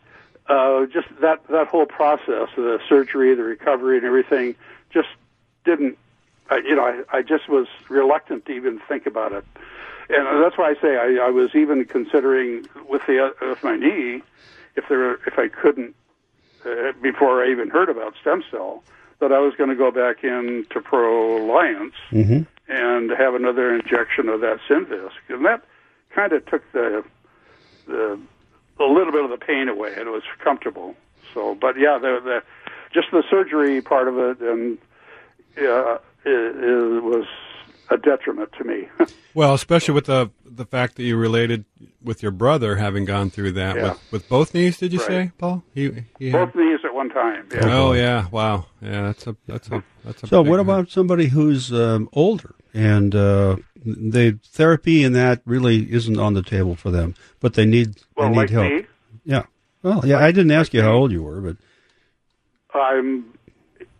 uh, 0.48 0.86
just 0.86 1.08
that 1.20 1.44
that 1.48 1.66
whole 1.66 1.86
process, 1.86 2.48
the 2.56 2.78
surgery, 2.88 3.34
the 3.34 3.42
recovery, 3.42 3.96
and 3.96 4.06
everything, 4.06 4.54
just 4.90 5.08
didn't. 5.64 5.98
I, 6.48 6.58
you 6.58 6.76
know, 6.76 6.84
I, 6.84 7.18
I 7.18 7.22
just 7.22 7.48
was 7.48 7.66
reluctant 7.88 8.46
to 8.46 8.52
even 8.52 8.78
think 8.88 9.06
about 9.06 9.32
it, 9.32 9.44
and 10.08 10.42
that's 10.44 10.56
why 10.56 10.70
I 10.70 10.74
say 10.80 10.96
I, 10.96 11.26
I 11.26 11.30
was 11.30 11.54
even 11.54 11.84
considering 11.84 12.66
with 12.88 13.02
the 13.06 13.26
uh, 13.26 13.48
with 13.48 13.62
my 13.64 13.76
knee, 13.76 14.22
if 14.76 14.88
there 14.88 15.14
if 15.26 15.38
I 15.38 15.48
couldn't 15.48 15.94
uh, 16.64 16.92
before 17.02 17.44
I 17.44 17.50
even 17.50 17.70
heard 17.70 17.88
about 17.88 18.14
stem 18.20 18.42
cell, 18.50 18.82
that 19.20 19.32
I 19.32 19.38
was 19.38 19.54
going 19.56 19.70
to 19.70 19.76
go 19.76 19.90
back 19.90 20.24
into 20.24 20.80
Proliance 20.80 21.92
Mm-hmm. 22.12 22.42
and 22.68 23.10
have 23.10 23.34
another 23.34 23.74
injection 23.74 24.28
of 24.28 24.40
that 24.40 24.58
Synvisc, 24.68 25.12
and 25.28 25.44
that 25.44 25.62
kind 26.10 26.32
of 26.32 26.44
took 26.46 26.62
the 26.72 27.04
the 27.86 28.18
a 28.78 28.84
little 28.84 29.12
bit 29.12 29.24
of 29.24 29.30
the 29.30 29.38
pain 29.38 29.68
away, 29.68 29.92
and 29.96 30.06
it 30.06 30.10
was 30.10 30.22
comfortable. 30.42 30.94
So, 31.32 31.54
but 31.54 31.78
yeah, 31.78 31.98
the 31.98 32.20
the 32.22 32.42
just 32.92 33.10
the 33.10 33.22
surgery 33.30 33.80
part 33.82 34.08
of 34.08 34.18
it, 34.18 34.40
and 34.40 34.78
yeah, 35.56 35.98
it, 36.24 36.56
it 36.56 37.02
was 37.02 37.26
a 37.90 37.96
detriment 37.96 38.50
to 38.58 38.64
me. 38.64 38.88
Well, 39.34 39.52
especially 39.52 39.92
with 39.92 40.06
the 40.06 40.30
the 40.46 40.64
fact 40.64 40.96
that 40.96 41.02
you 41.02 41.14
related 41.18 41.66
with 42.02 42.22
your 42.22 42.32
brother 42.32 42.76
having 42.76 43.04
gone 43.04 43.28
through 43.28 43.52
that 43.52 43.76
Yeah. 43.76 43.82
with, 43.90 44.12
with 44.12 44.28
both 44.30 44.54
knees. 44.54 44.78
Did 44.78 44.94
you 44.94 44.98
Right. 45.00 45.06
say, 45.08 45.30
Paul? 45.36 45.62
He, 45.74 45.92
he 46.18 46.30
Both 46.32 46.54
had, 46.54 46.56
knees 46.56 46.78
at 46.84 46.94
one 46.94 47.10
time. 47.10 47.46
Yeah. 47.52 47.68
Oh 47.70 47.92
yeah, 47.92 48.28
wow, 48.30 48.64
yeah. 48.80 49.02
That's 49.02 49.26
a 49.26 49.36
that's 49.46 49.68
a 49.68 49.84
that's 50.06 50.22
a. 50.22 50.26
So, 50.26 50.42
big 50.42 50.50
what 50.50 50.56
one. 50.60 50.60
about 50.60 50.88
somebody 50.88 51.26
who's 51.26 51.70
um, 51.70 52.08
older 52.14 52.54
and 52.72 53.14
uh, 53.14 53.56
the 53.84 54.38
therapy 54.42 55.04
and 55.04 55.14
that 55.14 55.42
really 55.44 55.92
isn't 55.92 56.18
on 56.18 56.32
the 56.32 56.42
table 56.42 56.74
for 56.74 56.90
them, 56.90 57.14
but 57.40 57.52
they 57.52 57.66
need 57.66 57.96
Well, 58.16 58.28
they 58.28 58.30
need 58.30 58.36
like 58.38 58.48
help? 58.50 58.72
me, 58.72 58.86
Yeah. 59.26 59.42
Well, 59.82 60.00
yeah. 60.06 60.16
I 60.16 60.32
didn't 60.32 60.52
ask 60.52 60.72
you 60.72 60.80
how 60.80 60.92
old 60.92 61.12
you 61.12 61.22
were, 61.22 61.42
but 61.42 61.56
I'm 62.74 63.34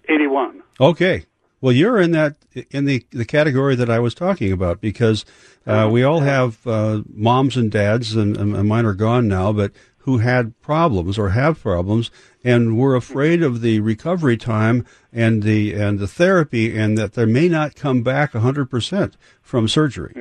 81. 0.08 0.62
okay. 0.80 1.24
Well, 1.66 1.74
you're 1.74 2.00
in 2.00 2.12
that 2.12 2.36
in 2.70 2.84
the 2.84 3.04
the 3.10 3.24
category 3.24 3.74
that 3.74 3.90
I 3.90 3.98
was 3.98 4.14
talking 4.14 4.52
about 4.52 4.80
because 4.80 5.24
uh, 5.66 5.88
we 5.90 6.04
all 6.04 6.20
have 6.20 6.64
uh, 6.64 7.02
moms 7.12 7.56
and 7.56 7.72
dads, 7.72 8.14
and, 8.14 8.36
and 8.36 8.68
mine 8.68 8.84
are 8.84 8.94
gone 8.94 9.26
now, 9.26 9.52
but 9.52 9.72
who 9.98 10.18
had 10.18 10.56
problems 10.60 11.18
or 11.18 11.30
have 11.30 11.60
problems, 11.60 12.12
and 12.44 12.78
were 12.78 12.94
afraid 12.94 13.42
of 13.42 13.62
the 13.62 13.80
recovery 13.80 14.36
time 14.36 14.86
and 15.12 15.42
the 15.42 15.74
and 15.74 15.98
the 15.98 16.06
therapy, 16.06 16.78
and 16.78 16.96
that 16.98 17.14
they 17.14 17.24
may 17.24 17.48
not 17.48 17.74
come 17.74 18.04
back 18.04 18.32
100 18.32 18.70
percent 18.70 19.16
from 19.42 19.66
surgery. 19.66 20.14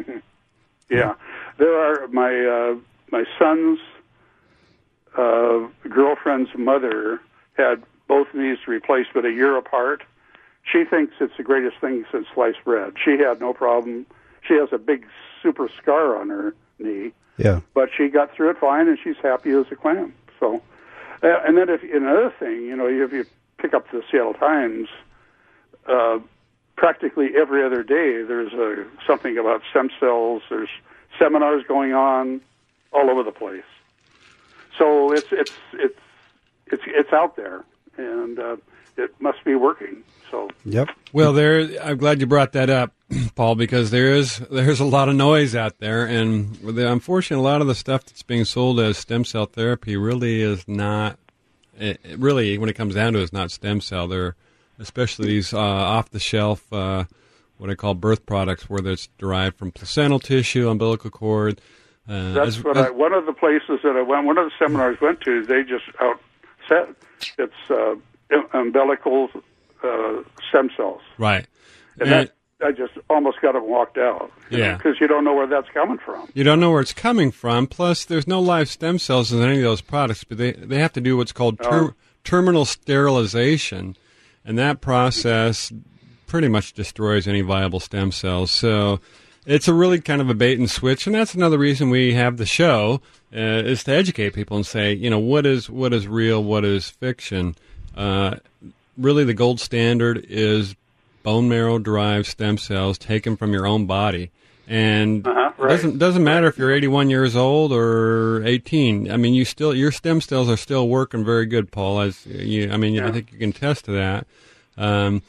Yeah, 0.89 1.13
there 1.59 1.77
are 1.79 2.07
my 2.07 2.33
uh, 2.43 2.75
my 3.11 3.23
son's 3.37 3.77
uh, 5.15 5.67
girlfriend's 5.87 6.49
mother 6.57 7.21
had 7.53 7.83
both 8.07 8.33
knees 8.33 8.57
replaced, 8.65 9.09
but 9.13 9.25
a 9.25 9.31
year 9.31 9.57
apart. 9.57 10.01
She 10.71 10.83
thinks 10.83 11.13
it's 11.19 11.37
the 11.37 11.43
greatest 11.43 11.77
thing 11.79 12.05
since 12.11 12.27
sliced 12.33 12.63
bread. 12.63 12.93
She 13.03 13.17
had 13.17 13.39
no 13.39 13.53
problem. 13.53 14.05
She 14.41 14.55
has 14.55 14.69
a 14.71 14.77
big 14.77 15.05
super 15.41 15.69
scar 15.81 16.19
on 16.19 16.29
her 16.29 16.55
knee, 16.79 17.11
Yeah. 17.37 17.59
but 17.73 17.89
she 17.95 18.07
got 18.09 18.33
through 18.33 18.49
it 18.51 18.57
fine, 18.57 18.87
and 18.87 18.97
she's 19.01 19.17
happy 19.21 19.51
as 19.51 19.65
a 19.71 19.75
clam. 19.75 20.13
So, 20.39 20.61
uh, 21.23 21.27
and 21.45 21.57
then 21.57 21.69
if 21.69 21.83
another 21.83 22.31
thing, 22.39 22.63
you 22.63 22.75
know, 22.75 22.87
if 22.87 23.13
you 23.13 23.25
pick 23.57 23.73
up 23.73 23.89
the 23.91 24.03
Seattle 24.11 24.33
Times, 24.33 24.89
uh, 25.87 26.19
practically 26.75 27.29
every 27.37 27.63
other 27.63 27.83
day 27.83 28.23
there's 28.23 28.53
a, 28.53 28.85
something 29.07 29.37
about 29.37 29.61
stem 29.69 29.89
cells. 29.99 30.41
There's 30.49 30.69
seminars 31.19 31.63
going 31.67 31.93
on 31.93 32.41
all 32.91 33.09
over 33.09 33.23
the 33.23 33.31
place. 33.31 33.63
So 34.77 35.11
it's 35.13 35.27
it's 35.31 35.53
it's 35.73 35.99
it's 36.67 36.83
it's 36.87 37.13
out 37.13 37.35
there, 37.37 37.63
and 37.97 38.37
uh, 38.39 38.57
it 38.97 39.13
must 39.19 39.43
be 39.43 39.55
working. 39.55 40.03
So 40.31 40.49
Yep. 40.65 40.89
Well, 41.13 41.33
there. 41.33 41.69
I'm 41.83 41.97
glad 41.97 42.19
you 42.19 42.27
brought 42.27 42.53
that 42.53 42.69
up, 42.69 42.93
Paul, 43.35 43.55
because 43.55 43.91
there 43.91 44.13
is 44.13 44.37
there's 44.51 44.79
a 44.79 44.85
lot 44.85 45.07
of 45.09 45.15
noise 45.15 45.55
out 45.55 45.77
there, 45.79 46.05
and 46.05 46.55
the, 46.55 46.91
unfortunately, 46.91 47.45
a 47.45 47.49
lot 47.51 47.61
of 47.61 47.67
the 47.67 47.75
stuff 47.75 48.05
that's 48.05 48.23
being 48.23 48.45
sold 48.45 48.79
as 48.79 48.97
stem 48.97 49.23
cell 49.25 49.45
therapy 49.45 49.95
really 49.97 50.41
is 50.41 50.67
not. 50.67 51.17
It, 51.77 51.99
it 52.03 52.19
really, 52.19 52.57
when 52.57 52.69
it 52.69 52.73
comes 52.73 52.95
down 52.95 53.13
to 53.13 53.19
it, 53.19 53.23
is 53.23 53.33
not 53.33 53.51
stem 53.51 53.81
cell. 53.81 54.07
They're 54.07 54.35
especially 54.79 55.27
these 55.27 55.53
uh, 55.53 55.59
off 55.59 56.09
the 56.09 56.19
shelf, 56.19 56.71
uh, 56.73 57.05
what 57.57 57.69
I 57.69 57.75
call 57.75 57.93
birth 57.93 58.25
products, 58.25 58.69
where 58.69 58.85
it's 58.87 59.07
derived 59.17 59.57
from 59.57 59.71
placental 59.71 60.19
tissue, 60.19 60.69
umbilical 60.69 61.09
cord. 61.11 61.61
Uh, 62.09 62.33
that's 62.33 62.47
as- 62.57 62.63
what 62.63 62.77
as- 62.77 62.87
I, 62.87 62.89
one 62.89 63.13
of 63.13 63.25
the 63.25 63.33
places 63.33 63.79
that 63.83 63.95
I 63.95 64.01
went. 64.01 64.25
One 64.25 64.37
of 64.37 64.45
the 64.45 64.51
seminars 64.59 64.97
I 65.01 65.05
went 65.05 65.21
to, 65.21 65.45
they 65.45 65.63
just 65.63 65.85
out 65.99 66.19
said 66.67 66.95
it's 67.37 67.53
uh, 67.69 67.95
umbilical 68.53 69.29
uh, 69.83 70.21
stem 70.49 70.69
cells, 70.75 71.01
right. 71.17 71.45
and 71.99 72.09
And- 72.11 72.27
that 72.27 72.31
I 72.65 72.71
just 72.71 72.93
almost 73.09 73.41
got 73.41 73.55
and 73.55 73.65
walked 73.65 73.97
out. 73.97 74.31
Yeah. 74.49 74.77
because 74.77 74.95
you 75.01 75.07
don't 75.07 75.25
know 75.25 75.33
where 75.33 75.45
that's 75.45 75.67
coming 75.73 75.97
from. 75.97 76.29
You 76.33 76.43
don't 76.45 76.59
know 76.61 76.71
where 76.71 76.79
it's 76.81 76.93
coming 76.93 77.29
from. 77.31 77.67
Plus, 77.67 78.05
there's 78.05 78.27
no 78.27 78.39
live 78.39 78.69
stem 78.69 78.97
cells 78.97 79.33
in 79.33 79.41
any 79.41 79.57
of 79.57 79.63
those 79.63 79.81
products, 79.81 80.23
but 80.23 80.37
they 80.37 80.53
they 80.53 80.79
have 80.79 80.93
to 80.93 81.01
do 81.01 81.17
what's 81.17 81.33
called 81.33 81.59
ter- 81.59 81.93
terminal 82.23 82.63
sterilization, 82.65 83.95
and 84.45 84.57
that 84.57 84.81
process 84.81 85.71
pretty 86.27 86.47
much 86.47 86.73
destroys 86.73 87.27
any 87.27 87.41
viable 87.41 87.79
stem 87.79 88.11
cells. 88.11 88.51
So, 88.51 88.99
it's 89.45 89.67
a 89.67 89.73
really 89.73 89.99
kind 90.01 90.21
of 90.21 90.29
a 90.29 90.33
bait 90.33 90.57
and 90.57 90.69
switch, 90.71 91.05
and 91.07 91.15
that's 91.15 91.35
another 91.35 91.57
reason 91.57 91.89
we 91.89 92.13
have 92.13 92.37
the 92.37 92.45
show 92.45 93.01
uh, 93.35 93.39
is 93.39 93.83
to 93.83 93.91
educate 93.91 94.31
people 94.33 94.57
and 94.57 94.65
say, 94.65 94.93
you 94.93 95.09
know, 95.09 95.19
what 95.19 95.45
is 95.45 95.69
what 95.69 95.93
is 95.93 96.07
real, 96.07 96.43
what 96.43 96.63
is 96.65 96.89
fiction. 96.89 97.55
Uh, 97.95 98.35
really, 98.97 99.23
the 99.23 99.33
gold 99.33 99.59
standard 99.59 100.25
is 100.29 100.75
bone 101.23 101.49
marrow 101.49 101.79
derived 101.79 102.27
stem 102.27 102.57
cells 102.57 102.97
taken 102.97 103.35
from 103.37 103.51
your 103.53 103.65
own 103.65 103.85
body. 103.85 104.29
And 104.67 105.25
Uh-huh, 105.27 105.51
it 105.57 105.61
right. 105.61 105.69
doesn't 105.69 105.97
doesn't 105.99 106.23
matter 106.23 106.47
if 106.47 106.57
you're 106.57 106.71
81 106.71 107.09
years 107.09 107.35
old 107.35 107.71
or 107.71 108.43
18. 108.45 109.11
I 109.11 109.17
mean, 109.17 109.33
you 109.35 109.45
still 109.45 109.75
your 109.75 109.91
stem 109.91 110.21
cells 110.21 110.49
are 110.49 110.57
still 110.57 110.87
working 110.89 111.23
very 111.23 111.45
good, 111.45 111.71
Paul. 111.71 111.99
As 112.01 112.25
you, 112.25 112.71
I 112.71 112.77
mean, 112.77 112.99
I 112.99 113.11
think 113.11 113.31
you 113.31 113.37
can 113.39 113.49
attest 113.51 113.85
to 113.85 113.91
that. 113.91 114.25
Um, 114.77 115.21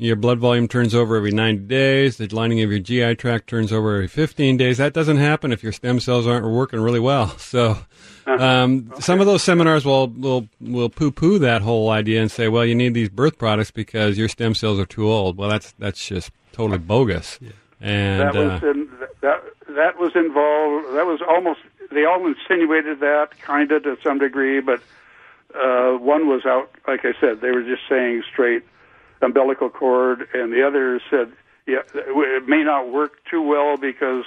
your 0.00 0.16
blood 0.16 0.38
volume 0.38 0.68
turns 0.68 0.94
over 0.94 1.16
every 1.16 1.32
90 1.32 1.64
days. 1.64 2.16
The 2.18 2.28
lining 2.28 2.62
of 2.62 2.70
your 2.70 2.78
GI 2.78 3.16
tract 3.16 3.48
turns 3.48 3.72
over 3.72 3.94
every 3.96 4.08
15 4.08 4.56
days. 4.56 4.78
That 4.78 4.92
doesn't 4.94 5.16
happen 5.16 5.50
if 5.52 5.62
your 5.62 5.72
stem 5.72 5.98
cells 6.00 6.26
aren't 6.26 6.46
working 6.46 6.80
really 6.80 7.00
well. 7.00 7.28
So, 7.38 7.78
um, 8.28 8.92
some 9.00 9.20
of 9.20 9.26
those 9.26 9.42
seminars 9.42 9.84
will 9.84 10.08
will 10.08 10.48
will 10.60 10.88
poo 10.88 11.10
poo 11.10 11.38
that 11.38 11.62
whole 11.62 11.90
idea 11.90 12.20
and 12.20 12.30
say, 12.30 12.48
well, 12.48 12.64
you 12.64 12.74
need 12.74 12.94
these 12.94 13.08
birth 13.08 13.38
products 13.38 13.70
because 13.70 14.18
your 14.18 14.28
stem 14.28 14.54
cells 14.54 14.78
are 14.78 14.86
too 14.86 15.10
old. 15.10 15.36
Well, 15.36 15.48
that's 15.48 15.72
that's 15.78 16.06
just 16.06 16.30
totally 16.52 16.78
bogus. 16.78 17.38
And 17.80 18.20
that 18.20 18.34
was 18.34 18.62
uh, 18.62 18.70
in, 18.70 18.90
that 19.20 19.44
that 19.68 19.98
was 19.98 20.14
involved. 20.14 20.94
That 20.96 21.06
was 21.06 21.20
almost. 21.26 21.60
They 21.90 22.04
all 22.04 22.26
insinuated 22.26 23.00
that 23.00 23.38
kind 23.40 23.72
of 23.72 23.84
to 23.84 23.96
some 24.02 24.18
degree, 24.18 24.60
but 24.60 24.82
uh, 25.54 25.92
one 25.92 26.28
was 26.28 26.44
out. 26.44 26.70
Like 26.86 27.04
I 27.04 27.12
said, 27.20 27.40
they 27.40 27.50
were 27.50 27.62
just 27.62 27.82
saying 27.88 28.24
straight 28.30 28.62
umbilical 29.22 29.70
cord, 29.70 30.28
and 30.34 30.52
the 30.52 30.66
other 30.66 31.00
said, 31.10 31.32
yeah, 31.66 31.78
it 31.94 32.46
may 32.46 32.62
not 32.62 32.92
work 32.92 33.24
too 33.30 33.42
well 33.42 33.76
because 33.76 34.24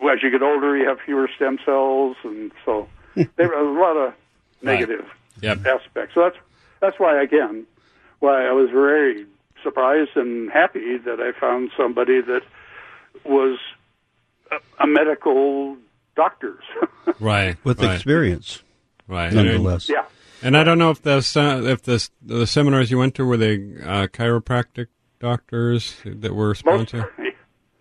well, 0.00 0.14
as 0.14 0.22
you 0.22 0.30
get 0.30 0.42
older, 0.42 0.76
you 0.76 0.86
have 0.86 1.00
fewer 1.00 1.28
stem 1.34 1.58
cells, 1.64 2.16
and 2.22 2.52
so 2.64 2.88
there 3.36 3.48
was 3.48 3.76
a 3.76 3.80
lot 3.80 3.96
of 3.96 4.14
negative 4.62 5.04
Yep. 5.40 5.66
aspects. 5.66 6.14
So 6.14 6.22
that's 6.22 6.36
that's 6.80 6.98
why 6.98 7.22
again, 7.22 7.64
why 8.20 8.46
I 8.46 8.52
was 8.52 8.70
very 8.70 9.26
surprised 9.62 10.10
and 10.16 10.50
happy 10.50 10.98
that 10.98 11.20
I 11.20 11.38
found 11.38 11.70
somebody 11.76 12.20
that 12.20 12.42
was 13.24 13.58
a, 14.50 14.56
a 14.82 14.86
medical 14.86 15.76
doctors. 16.16 16.62
right 17.20 17.56
With 17.64 17.80
right, 17.82 17.94
experience, 17.94 18.62
right. 19.06 19.32
nonetheless. 19.32 19.88
yeah. 19.88 20.04
And 20.42 20.56
I 20.56 20.62
don't 20.64 20.78
know 20.78 20.90
if 20.90 21.02
the 21.02 21.16
if 21.18 21.82
the 21.82 22.08
the 22.22 22.46
seminars 22.46 22.90
you 22.90 22.98
went 22.98 23.14
to 23.16 23.24
were 23.24 23.36
they 23.36 23.54
uh, 23.54 24.06
chiropractic 24.08 24.86
doctors 25.20 25.96
that 26.04 26.32
were 26.34 26.48
Most, 26.48 26.58
sponsored. 26.60 27.06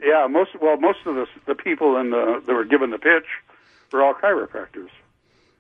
yeah, 0.03 0.25
most 0.27 0.51
well, 0.61 0.77
most 0.77 0.99
of 1.05 1.15
the 1.15 1.25
the 1.45 1.53
people 1.55 1.97
in 1.97 2.09
the 2.11 2.41
that 2.45 2.53
were 2.53 2.65
given 2.65 2.89
the 2.91 2.97
pitch 2.97 3.25
were 3.91 4.03
all 4.03 4.15
chiropractors, 4.15 4.89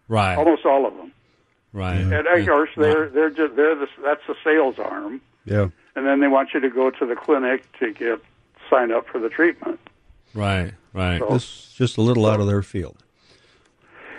Right, 0.07 0.35
almost 0.35 0.65
all 0.65 0.85
of 0.85 0.95
them. 0.95 1.11
right. 1.73 1.97
And 1.97 2.13
of 2.13 2.45
course, 2.47 2.69
they're 2.77 3.09
they're 3.09 3.29
just 3.29 3.55
they're 3.55 3.75
the 3.75 3.87
that's 4.03 4.21
the 4.27 4.35
sales 4.43 4.79
arm, 4.79 5.21
Yeah. 5.45 5.67
and 5.95 6.05
then 6.07 6.19
they 6.21 6.27
want 6.27 6.49
you 6.53 6.59
to 6.61 6.69
go 6.69 6.89
to 6.91 7.05
the 7.05 7.15
clinic 7.15 7.65
to 7.79 7.91
get 7.93 8.19
sign 8.69 8.91
up 8.91 9.07
for 9.07 9.19
the 9.19 9.29
treatment. 9.29 9.79
Right, 10.33 10.73
right. 10.93 11.19
So- 11.19 11.29
This 11.33 11.73
just 11.77 11.97
a 11.97 12.01
little 12.01 12.25
out 12.25 12.39
of 12.39 12.47
their 12.47 12.61
field. 12.63 12.97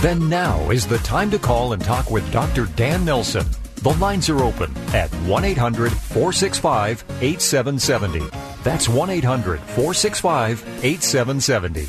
Then 0.01 0.29
now 0.29 0.69
is 0.69 0.85
the 0.85 0.99
time 0.99 1.31
to 1.31 1.39
call 1.39 1.73
and 1.73 1.83
talk 1.83 2.11
with 2.11 2.31
Dr. 2.31 2.65
Dan 2.75 3.05
Nelson. 3.05 3.45
The 3.77 3.93
lines 3.93 4.29
are 4.29 4.43
open 4.43 4.75
at 4.93 5.09
1 5.27 5.43
800 5.43 5.91
465 5.91 7.03
8770. 7.21 8.29
That's 8.63 8.89
1 8.89 9.09
800 9.09 9.59
465 9.59 10.63
8770. 10.83 11.87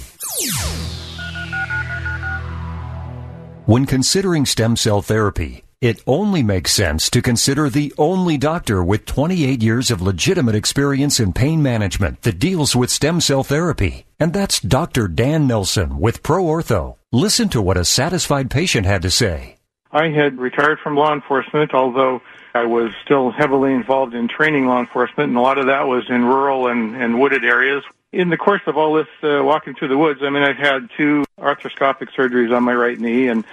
When 3.67 3.85
considering 3.85 4.47
stem 4.47 4.77
cell 4.77 5.03
therapy, 5.03 5.66
it 5.81 6.03
only 6.07 6.43
makes 6.43 6.73
sense 6.73 7.11
to 7.11 7.21
consider 7.21 7.69
the 7.69 7.93
only 7.99 8.39
doctor 8.39 8.83
with 8.83 9.05
28 9.05 9.63
years 9.63 9.91
of 9.91 10.01
legitimate 10.01 10.55
experience 10.55 11.21
in 11.21 11.33
pain 11.33 11.63
management 11.63 12.23
that 12.23 12.39
deals 12.39 12.75
with 12.75 12.91
stem 12.91 13.21
cell 13.21 13.45
therapy. 13.45 14.07
And 14.19 14.33
that's 14.33 14.61
Dr. 14.61 15.07
Dan 15.07 15.47
Nelson 15.47 15.99
with 15.99 16.23
Pro 16.23 16.45
Ortho. 16.45 16.97
Listen 17.13 17.49
to 17.51 17.61
what 17.61 17.77
a 17.77 17.85
satisfied 17.85 18.51
patient 18.51 18.87
had 18.87 19.03
to 19.03 19.11
say. 19.11 19.57
I 19.93 20.09
had 20.09 20.39
retired 20.39 20.79
from 20.81 20.97
law 20.97 21.13
enforcement, 21.13 21.75
although 21.75 22.23
I 22.55 22.65
was 22.65 22.91
still 23.05 23.31
heavily 23.31 23.73
involved 23.73 24.15
in 24.15 24.29
training 24.29 24.67
law 24.67 24.81
enforcement, 24.81 25.29
and 25.29 25.37
a 25.37 25.43
lot 25.43 25.59
of 25.59 25.67
that 25.67 25.87
was 25.87 26.09
in 26.09 26.25
rural 26.25 26.69
and, 26.69 26.97
and 26.97 27.21
wooded 27.21 27.45
areas. 27.45 27.85
In 28.13 28.31
the 28.31 28.37
course 28.39 28.63
of 28.67 28.79
all 28.79 28.95
this 28.95 29.09
uh, 29.23 29.45
walking 29.45 29.75
through 29.75 29.89
the 29.89 29.99
woods, 29.99 30.21
I 30.23 30.31
mean, 30.31 30.43
I've 30.43 30.57
had 30.57 30.89
two 30.97 31.25
arthroscopic 31.39 32.09
surgeries 32.17 32.57
on 32.57 32.63
my 32.63 32.75
right 32.75 32.99
knee, 32.99 33.29
and 33.29 33.45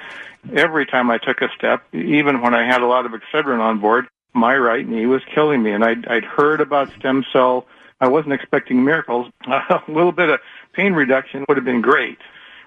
every 0.51 0.85
time 0.85 1.09
I 1.09 1.17
took 1.17 1.41
a 1.41 1.49
step, 1.55 1.83
even 1.93 2.41
when 2.41 2.53
I 2.53 2.65
had 2.65 2.81
a 2.81 2.87
lot 2.87 3.05
of 3.05 3.11
Excedrin 3.11 3.59
on 3.59 3.79
board, 3.79 4.07
my 4.33 4.55
right 4.57 4.87
knee 4.87 5.05
was 5.05 5.21
killing 5.33 5.61
me. 5.63 5.71
And 5.71 5.83
I'd, 5.83 6.05
I'd 6.07 6.25
heard 6.25 6.61
about 6.61 6.91
stem 6.99 7.23
cell. 7.31 7.67
I 8.01 8.07
wasn't 8.07 8.33
expecting 8.33 8.83
miracles. 8.83 9.31
a 9.47 9.81
little 9.87 10.11
bit 10.11 10.29
of 10.29 10.39
pain 10.73 10.93
reduction 10.93 11.45
would 11.47 11.57
have 11.57 11.65
been 11.65 11.81
great. 11.81 12.17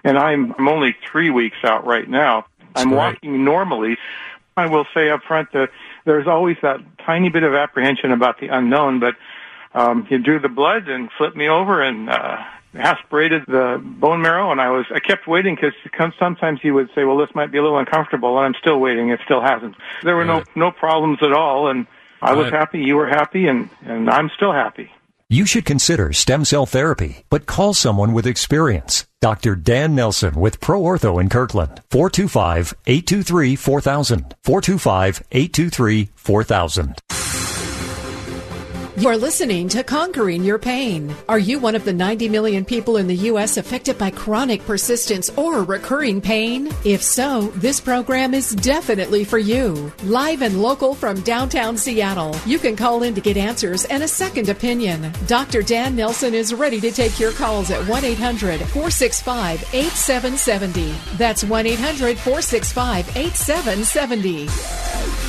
And 0.03 0.17
I'm, 0.17 0.53
I'm 0.57 0.67
only 0.67 0.95
three 1.11 1.29
weeks 1.29 1.57
out 1.63 1.85
right 1.85 2.07
now. 2.07 2.45
That's 2.73 2.85
I'm 2.85 2.91
walking 2.91 3.43
normally. 3.43 3.97
I 4.55 4.67
will 4.67 4.85
say 4.93 5.09
up 5.09 5.21
front 5.23 5.51
that 5.53 5.69
there's 6.05 6.27
always 6.27 6.57
that 6.61 6.79
tiny 7.05 7.29
bit 7.29 7.43
of 7.43 7.53
apprehension 7.53 8.11
about 8.11 8.39
the 8.39 8.47
unknown, 8.47 8.99
but 8.99 9.15
um, 9.73 10.05
he 10.05 10.17
drew 10.17 10.39
the 10.39 10.49
blood 10.49 10.87
and 10.87 11.09
flipped 11.17 11.35
me 11.35 11.47
over 11.47 11.81
and 11.81 12.09
uh, 12.09 12.37
aspirated 12.73 13.43
the 13.47 13.81
bone 13.83 14.21
marrow, 14.21 14.51
and 14.51 14.61
I 14.61 14.69
was 14.69 14.85
I 14.93 14.99
kept 14.99 15.27
waiting 15.27 15.55
because 15.55 15.73
sometimes 16.19 16.59
he 16.61 16.71
would 16.71 16.89
say, 16.95 17.03
"Well, 17.03 17.17
this 17.17 17.33
might 17.35 17.51
be 17.51 17.57
a 17.57 17.63
little 17.63 17.77
uncomfortable," 17.77 18.37
and 18.37 18.45
I'm 18.45 18.55
still 18.59 18.79
waiting. 18.79 19.09
It 19.09 19.19
still 19.25 19.41
hasn't. 19.41 19.75
There 20.03 20.15
were 20.15 20.25
no 20.25 20.43
no 20.55 20.71
problems 20.71 21.19
at 21.21 21.33
all, 21.33 21.69
and 21.69 21.87
I 22.21 22.33
was 22.33 22.51
happy. 22.51 22.79
You 22.79 22.95
were 22.95 23.07
happy, 23.07 23.47
and 23.47 23.69
and 23.85 24.09
I'm 24.09 24.29
still 24.35 24.53
happy. 24.53 24.91
You 25.29 25.45
should 25.45 25.65
consider 25.65 26.13
stem 26.13 26.45
cell 26.45 26.65
therapy, 26.65 27.25
but 27.29 27.45
call 27.45 27.73
someone 27.73 28.13
with 28.13 28.25
experience. 28.25 29.05
Dr. 29.19 29.57
Dan 29.57 29.93
Nelson 29.93 30.35
with 30.35 30.61
Pro 30.61 30.81
Ortho 30.81 31.19
in 31.19 31.27
Kirkland. 31.27 31.81
425-823-4000. 31.89 34.31
425-823-4000. 34.45 37.26
You're 38.99 39.15
listening 39.15 39.69
to 39.69 39.83
Conquering 39.83 40.43
Your 40.43 40.57
Pain. 40.57 41.15
Are 41.29 41.37
you 41.37 41.59
one 41.59 41.75
of 41.75 41.85
the 41.85 41.93
90 41.93 42.29
million 42.29 42.65
people 42.65 42.97
in 42.97 43.05
the 43.05 43.27
U.S. 43.29 43.57
affected 43.57 43.95
by 43.95 44.09
chronic 44.09 44.65
persistence 44.65 45.29
or 45.37 45.63
recurring 45.63 46.19
pain? 46.19 46.71
If 46.83 47.03
so, 47.03 47.49
this 47.57 47.79
program 47.79 48.33
is 48.33 48.55
definitely 48.55 49.23
for 49.23 49.37
you. 49.37 49.93
Live 50.05 50.41
and 50.41 50.63
local 50.63 50.95
from 50.95 51.21
downtown 51.21 51.77
Seattle, 51.77 52.35
you 52.47 52.57
can 52.57 52.75
call 52.75 53.03
in 53.03 53.13
to 53.13 53.21
get 53.21 53.37
answers 53.37 53.85
and 53.85 54.01
a 54.01 54.07
second 54.07 54.49
opinion. 54.49 55.13
Dr. 55.27 55.61
Dan 55.61 55.95
Nelson 55.95 56.33
is 56.33 56.51
ready 56.51 56.81
to 56.81 56.89
take 56.89 57.19
your 57.19 57.33
calls 57.33 57.69
at 57.69 57.87
1 57.87 58.03
800 58.03 58.61
465 58.61 59.61
8770. 59.75 60.95
That's 61.17 61.43
1 61.43 61.67
800 61.67 62.17
465 62.17 63.15
8770. 63.15 65.26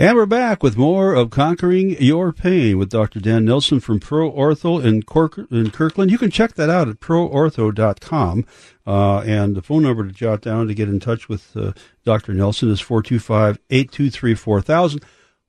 And 0.00 0.16
we're 0.16 0.26
back 0.26 0.62
with 0.62 0.76
more 0.76 1.12
of 1.12 1.30
Conquering 1.30 2.00
Your 2.00 2.32
Pain 2.32 2.78
with 2.78 2.88
Dr. 2.88 3.18
Dan 3.18 3.44
Nelson 3.44 3.80
from 3.80 3.98
Pro 3.98 4.30
Ortho 4.30 4.80
in, 4.80 5.02
Cork- 5.02 5.50
in 5.50 5.72
Kirkland. 5.72 6.12
You 6.12 6.18
can 6.18 6.30
check 6.30 6.54
that 6.54 6.70
out 6.70 6.88
at 6.88 7.00
proortho.com. 7.00 8.46
Uh, 8.86 9.18
and 9.22 9.56
the 9.56 9.60
phone 9.60 9.82
number 9.82 10.06
to 10.06 10.12
jot 10.12 10.40
down 10.40 10.68
to 10.68 10.74
get 10.74 10.88
in 10.88 11.00
touch 11.00 11.28
with 11.28 11.56
uh, 11.56 11.72
Dr. 12.04 12.32
Nelson 12.32 12.70
is 12.70 12.80
425 12.80 13.58
823 13.70 14.34
4000. 14.36 15.02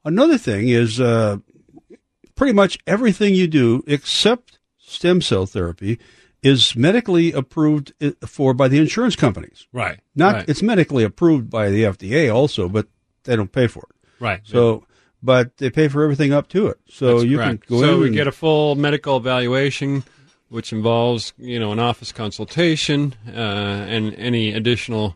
Another 0.04 0.40
thing 0.40 0.70
is 0.70 1.00
uh, 1.00 1.38
pretty 2.34 2.54
much 2.54 2.80
everything 2.88 3.36
you 3.36 3.46
do 3.46 3.84
except 3.86 4.58
stem 4.80 5.22
cell 5.22 5.46
therapy 5.46 6.00
is 6.42 6.76
medically 6.76 7.34
approved 7.34 7.94
for 8.26 8.56
by 8.56 8.68
the 8.68 8.80
insurance 8.80 9.16
companies. 9.16 9.68
Right. 9.72 10.00
Not 10.16 10.34
right. 10.34 10.50
it's 10.50 10.64
medically 10.64 11.04
approved 11.04 11.52
by 11.52 11.70
the 11.70 11.84
FDA 11.84 12.34
also, 12.34 12.68
but 12.68 12.88
they 13.26 13.36
don't 13.36 13.52
pay 13.52 13.68
for 13.68 13.86
it. 13.92 13.99
Right. 14.20 14.42
So, 14.44 14.86
but 15.22 15.58
they 15.58 15.70
pay 15.70 15.88
for 15.88 16.04
everything 16.04 16.32
up 16.34 16.48
to 16.50 16.68
it. 16.68 16.80
So 16.90 17.20
That's 17.20 17.26
you 17.30 17.38
correct. 17.38 17.68
can 17.68 17.78
go 17.78 17.82
so 17.84 17.94
in. 17.96 18.00
we 18.02 18.08
and, 18.08 18.16
get 18.16 18.28
a 18.28 18.32
full 18.32 18.76
medical 18.76 19.18
evaluation, 19.18 20.04
which 20.50 20.72
involves 20.74 21.34
you 21.38 21.60
know 21.60 21.72
an 21.72 21.80
office 21.80 22.12
consultation 22.12 23.16
uh, 23.28 23.32
and 23.32 24.14
any 24.16 24.54
additional 24.54 25.16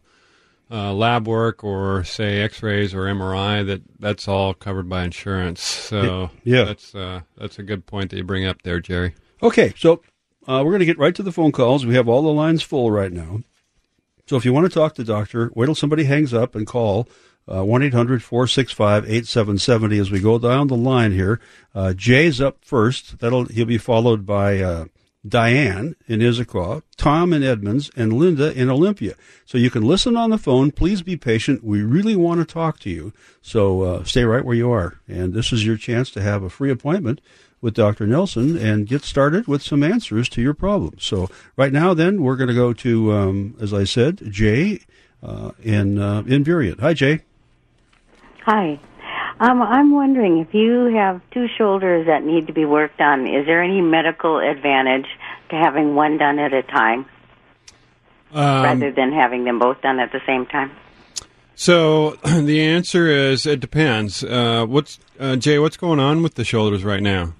uh, 0.71 0.91
lab 0.93 1.27
work 1.27 1.63
or 1.63 2.03
say 2.03 2.41
X-rays 2.41 2.93
or 2.93 3.01
MRI. 3.05 3.65
That 3.65 3.81
that's 3.99 4.27
all 4.27 4.53
covered 4.53 4.89
by 4.89 5.03
insurance. 5.03 5.61
So 5.61 6.31
Yeah. 6.43 6.63
that's 6.65 6.93
uh, 6.95 7.21
that's 7.37 7.59
a 7.59 7.63
good 7.63 7.85
point 7.85 8.09
that 8.11 8.17
you 8.17 8.23
bring 8.23 8.45
up 8.45 8.61
there, 8.63 8.79
Jerry. 8.79 9.13
okay, 9.41 9.73
so 9.77 10.01
uh, 10.47 10.61
we're 10.65 10.71
going 10.71 10.79
to 10.79 10.85
get 10.85 10.97
right 10.97 11.15
to 11.15 11.23
the 11.23 11.31
phone 11.31 11.51
calls. 11.53 11.85
We 11.85 11.95
have 11.95 12.09
all 12.09 12.21
the 12.21 12.33
lines 12.33 12.61
full 12.63 12.91
right 12.91 13.11
now. 13.13 13.41
So 14.27 14.35
if 14.37 14.43
you 14.45 14.51
want 14.53 14.65
to 14.65 14.73
talk 14.73 14.95
to 14.95 15.03
the 15.03 15.13
doctor, 15.13 15.51
wait 15.55 15.65
till 15.67 15.75
somebody 15.75 16.03
hangs 16.05 16.33
up 16.33 16.55
and 16.55 16.65
call 16.67 17.07
uh, 17.51 17.63
one 17.63 17.81
1-800-465-8770 17.81 19.99
as 19.99 20.11
we 20.11 20.19
go 20.19 20.39
down 20.39 20.67
the 20.67 20.75
line 20.75 21.11
here. 21.11 21.39
Uh, 21.75 21.93
Jay's 21.93 22.39
up 22.39 22.63
first. 22.63 23.19
That'll 23.19 23.45
he'll 23.45 23.65
be 23.65 23.77
followed 23.77 24.25
by 24.25 24.59
uh, 24.59 24.85
Diane 25.27 25.95
in 26.07 26.19
Issaquah, 26.19 26.83
Tom 26.97 27.33
in 27.33 27.43
Edmonds, 27.43 27.89
and 27.95 28.13
Linda 28.13 28.53
in 28.53 28.69
Olympia. 28.69 29.15
So 29.45 29.57
you 29.57 29.69
can 29.69 29.83
listen 29.83 30.17
on 30.17 30.29
the 30.29 30.37
phone. 30.37 30.71
Please 30.71 31.01
be 31.01 31.15
patient. 31.15 31.63
We 31.63 31.81
really 31.81 32.15
want 32.15 32.39
to 32.39 32.45
talk 32.45 32.79
to 32.79 32.89
you. 32.89 33.13
So 33.41 33.81
uh, 33.81 34.03
stay 34.03 34.23
right 34.23 34.43
where 34.43 34.55
you 34.55 34.71
are. 34.71 34.99
And 35.07 35.33
this 35.33 35.53
is 35.53 35.65
your 35.65 35.77
chance 35.77 36.11
to 36.11 36.21
have 36.21 36.43
a 36.43 36.49
free 36.49 36.71
appointment 36.71 37.21
with 37.61 37.73
Dr. 37.73 38.05
Nelson 38.05 38.57
and 38.57 38.87
get 38.87 39.03
started 39.03 39.47
with 39.47 39.61
some 39.61 39.83
answers 39.83 40.27
to 40.29 40.41
your 40.41 40.53
problems. 40.53 41.05
So 41.05 41.29
right 41.55 41.71
now, 41.71 41.93
then 41.93 42.21
we're 42.21 42.35
going 42.35 42.49
to 42.49 42.53
go 42.53 42.73
to, 42.73 43.13
um, 43.13 43.55
as 43.61 43.73
I 43.73 43.85
said, 43.85 44.21
Jay 44.29 44.81
uh, 45.23 45.51
in 45.63 45.99
uh, 45.99 46.23
in 46.27 46.43
Burien. 46.43 46.81
Hi, 46.81 46.93
Jay. 46.93 47.21
Hi. 48.45 48.77
Um, 49.39 49.61
I'm 49.61 49.93
wondering 49.93 50.39
if 50.39 50.53
you 50.53 50.93
have 50.95 51.21
two 51.31 51.47
shoulders 51.57 52.07
that 52.07 52.23
need 52.23 52.47
to 52.47 52.53
be 52.53 52.65
worked 52.65 52.99
on, 52.99 53.25
is 53.25 53.45
there 53.45 53.63
any 53.63 53.81
medical 53.81 54.39
advantage 54.39 55.07
to 55.49 55.55
having 55.55 55.95
one 55.95 56.17
done 56.17 56.39
at 56.39 56.53
a 56.53 56.61
time 56.61 57.05
Um, 58.33 58.63
rather 58.63 58.91
than 58.91 59.13
having 59.13 59.45
them 59.45 59.59
both 59.59 59.81
done 59.81 59.99
at 59.99 60.11
the 60.11 60.19
same 60.27 60.45
time? 60.45 60.71
So 61.55 62.11
the 62.23 62.61
answer 62.61 63.07
is 63.07 63.45
it 63.45 63.59
depends. 63.59 64.23
Uh, 64.23 64.65
what's 64.67 64.99
uh, 65.19 65.35
Jay? 65.37 65.57
What's 65.57 65.77
going 65.77 65.99
on 65.99 66.21
with 66.21 66.35
the 66.35 66.43
shoulders 66.43 66.83
right 66.83 67.01
now? 67.01 67.33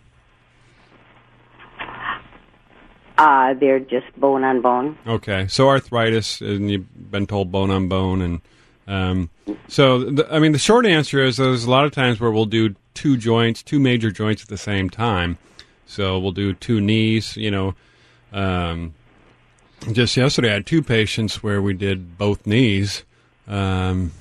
Uh, 3.17 3.53
they're 3.53 3.79
just 3.79 4.07
bone 4.17 4.43
on 4.43 4.61
bone. 4.61 4.97
Okay, 5.05 5.47
so 5.47 5.69
arthritis, 5.69 6.41
and 6.41 6.71
you've 6.71 7.11
been 7.11 7.27
told 7.27 7.51
bone 7.51 7.69
on 7.69 7.87
bone, 7.87 8.21
and 8.21 8.41
Um, 8.88 9.30
so, 9.67 10.04
the, 10.04 10.34
I 10.34 10.39
mean, 10.39 10.52
the 10.52 10.60
short 10.60 10.86
answer 10.86 11.24
is 11.24 11.38
there's 11.38 11.63
a 11.63 11.72
lot 11.72 11.86
of 11.86 11.91
times 11.91 12.19
where 12.19 12.32
we'll 12.32 12.46
do 12.46 12.76
two 12.93 13.17
joints, 13.17 13.63
two 13.63 13.80
major 13.80 14.12
joints 14.12 14.41
at 14.41 14.50
the 14.50 14.58
same 14.58 14.89
time. 14.89 15.38
So 15.86 16.17
we'll 16.17 16.32
do 16.32 16.54
two 16.54 16.82
knees. 16.82 17.38
You 17.38 17.52
know, 17.52 17.76
um, 18.32 18.93
just 19.91 20.17
yesterday 20.17 20.50
I 20.50 20.54
had 20.54 20.65
two 20.65 20.82
patients 20.82 21.43
where 21.43 21.62
we 21.62 21.74
did 21.74 22.17
both 22.17 22.48
knees, 22.48 23.04
um, 23.48 24.12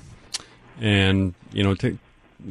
and 0.80 1.34
you 1.52 1.62
know, 1.62 1.74
t- 1.74 1.98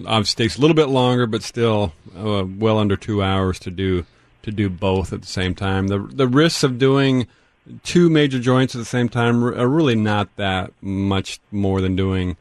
obviously 0.05 0.45
takes 0.45 0.57
a 0.57 0.61
little 0.61 0.75
bit 0.75 0.87
longer, 0.87 1.27
but 1.27 1.43
still 1.43 1.93
uh, 2.15 2.45
well 2.47 2.77
under 2.77 2.95
two 2.95 3.21
hours 3.21 3.59
to 3.59 3.71
do 3.71 4.05
to 4.43 4.51
do 4.51 4.69
both 4.69 5.13
at 5.13 5.21
the 5.21 5.27
same 5.27 5.53
time. 5.53 5.87
The 5.87 5.99
the 5.99 6.27
risks 6.27 6.63
of 6.63 6.79
doing 6.79 7.27
two 7.83 8.09
major 8.09 8.39
joints 8.39 8.75
at 8.75 8.79
the 8.79 8.85
same 8.85 9.09
time 9.09 9.43
are 9.43 9.67
really 9.67 9.95
not 9.95 10.33
that 10.37 10.71
much 10.81 11.39
more 11.51 11.81
than 11.81 11.95
doing 11.95 12.37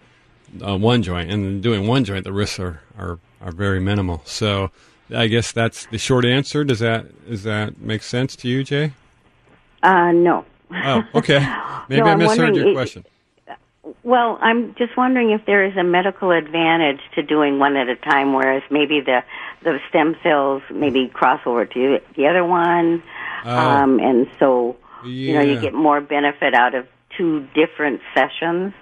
uh, 0.66 0.76
one 0.76 1.02
joint. 1.02 1.30
And 1.30 1.62
doing 1.62 1.86
one 1.86 2.04
joint, 2.04 2.24
the 2.24 2.32
risks 2.32 2.58
are, 2.58 2.80
are, 2.98 3.18
are 3.40 3.52
very 3.52 3.80
minimal. 3.80 4.22
So 4.24 4.70
I 5.14 5.26
guess 5.26 5.52
that's 5.52 5.86
the 5.86 5.98
short 5.98 6.24
answer. 6.24 6.64
Does 6.64 6.78
that 6.80 7.28
does 7.28 7.42
that 7.44 7.80
make 7.80 8.02
sense 8.02 8.36
to 8.36 8.48
you, 8.48 8.64
Jay? 8.64 8.92
Uh, 9.82 10.12
no. 10.12 10.44
Oh, 10.72 11.02
okay. 11.16 11.38
Maybe 11.88 12.02
No, 12.02 12.06
I 12.08 12.14
misheard 12.16 12.54
your 12.56 12.68
it- 12.68 12.74
question. 12.74 13.04
Well, 14.04 14.38
I'm 14.40 14.74
just 14.76 14.96
wondering 14.96 15.30
if 15.30 15.44
there 15.46 15.64
is 15.64 15.76
a 15.76 15.82
medical 15.82 16.30
advantage 16.30 17.00
to 17.16 17.22
doing 17.22 17.58
one 17.58 17.76
at 17.76 17.88
a 17.88 17.96
time, 17.96 18.34
whereas 18.34 18.62
maybe 18.70 19.00
the 19.00 19.24
the 19.62 19.78
stem 19.88 20.16
cells 20.22 20.62
maybe 20.72 21.08
cross 21.08 21.40
over 21.44 21.64
to 21.66 21.98
the 22.14 22.26
other 22.28 22.44
one, 22.44 23.02
Oh. 23.44 23.58
um, 23.58 23.98
and 23.98 24.28
so 24.38 24.76
you 25.04 25.34
know 25.34 25.40
you 25.40 25.60
get 25.60 25.74
more 25.74 26.00
benefit 26.00 26.54
out 26.54 26.74
of 26.74 26.86
two 27.16 27.46
different 27.54 28.00
sessions. 28.14 28.72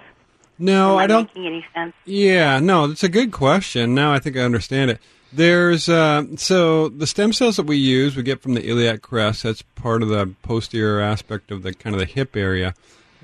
No, 0.57 0.93
Am 0.93 0.97
I 0.97 1.07
don't. 1.07 1.27
making 1.27 1.45
any 1.47 1.65
sense? 1.73 1.93
Yeah, 2.05 2.59
no, 2.59 2.87
that's 2.87 3.03
a 3.03 3.09
good 3.09 3.31
question. 3.31 3.95
Now 3.95 4.11
I 4.13 4.19
think 4.19 4.35
I 4.35 4.41
understand 4.41 4.91
it. 4.91 4.99
There's 5.31 5.87
uh, 5.87 6.23
so 6.37 6.89
the 6.89 7.05
stem 7.07 7.33
cells 7.33 7.57
that 7.57 7.65
we 7.65 7.77
use, 7.77 8.15
we 8.15 8.23
get 8.23 8.41
from 8.41 8.55
the 8.55 8.67
iliac 8.67 9.01
crest. 9.01 9.43
That's 9.43 9.61
part 9.61 10.01
of 10.01 10.09
the 10.09 10.33
posterior 10.41 10.99
aspect 10.99 11.51
of 11.51 11.63
the 11.63 11.73
kind 11.73 11.95
of 11.95 11.99
the 11.99 12.05
hip 12.07 12.35
area. 12.35 12.73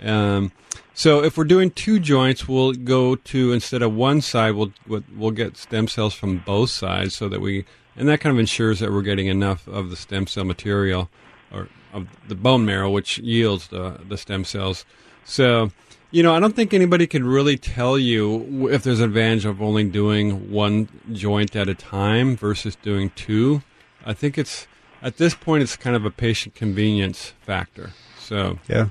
Um, 0.04 0.52
so 0.94 1.24
if 1.24 1.38
we're 1.38 1.46
doing 1.46 1.72
two 1.72 2.00
joints, 2.00 2.48
we'll 2.48 2.74
go 2.74 3.16
to 3.16 3.52
instead 3.52 3.82
of 3.82 3.94
one 3.94 4.22
side, 4.22 4.52
we'll 4.52 4.72
we'll 4.88 5.04
we'll 5.16 5.32
get 5.32 5.58
stem 5.58 5.88
cells 5.88 6.14
from 6.14 6.38
both 6.38 6.70
sides, 6.70 7.16
so 7.16 7.28
that 7.28 7.42
we 7.42 7.66
and 7.98 8.08
that 8.08 8.20
kind 8.22 8.34
of 8.34 8.40
ensures 8.40 8.80
that 8.80 8.92
we're 8.92 9.02
getting 9.02 9.28
enough 9.28 9.68
of 9.68 9.90
the 9.90 9.96
stem 9.96 10.28
cell 10.28 10.44
material 10.46 11.10
or 11.52 11.70
of 11.96 12.08
the 12.28 12.36
bone 12.36 12.66
marrow, 12.66 12.90
which 12.92 13.18
yields 13.20 13.68
the 13.70 14.00
the 14.08 14.18
stem 14.18 14.44
cells. 14.46 14.86
So 15.24 15.72
you 16.12 16.24
know, 16.24 16.34
I 16.36 16.40
don't 16.40 16.56
think 16.56 16.74
anybody 16.74 17.08
can 17.08 17.26
really 17.26 17.58
tell 17.58 17.98
you 17.98 18.70
if 18.70 18.84
there's 18.84 19.00
an 19.00 19.06
advantage 19.06 19.44
of 19.46 19.62
only 19.62 19.84
doing 19.84 20.52
one 20.52 20.88
joint 21.12 21.56
at 21.56 21.68
a 21.68 21.74
time 21.76 22.38
versus 22.38 22.76
doing 22.78 23.12
two. 23.16 23.62
I 24.06 24.14
think 24.14 24.38
it's 24.38 24.68
at 25.02 25.18
this 25.18 25.34
point 25.36 25.64
it's 25.64 25.76
kind 25.76 25.96
of 25.96 26.06
a 26.06 26.12
patient 26.12 26.56
convenience 26.56 27.34
factor. 27.42 27.92
So 28.20 28.60
Yeah. 28.70 28.90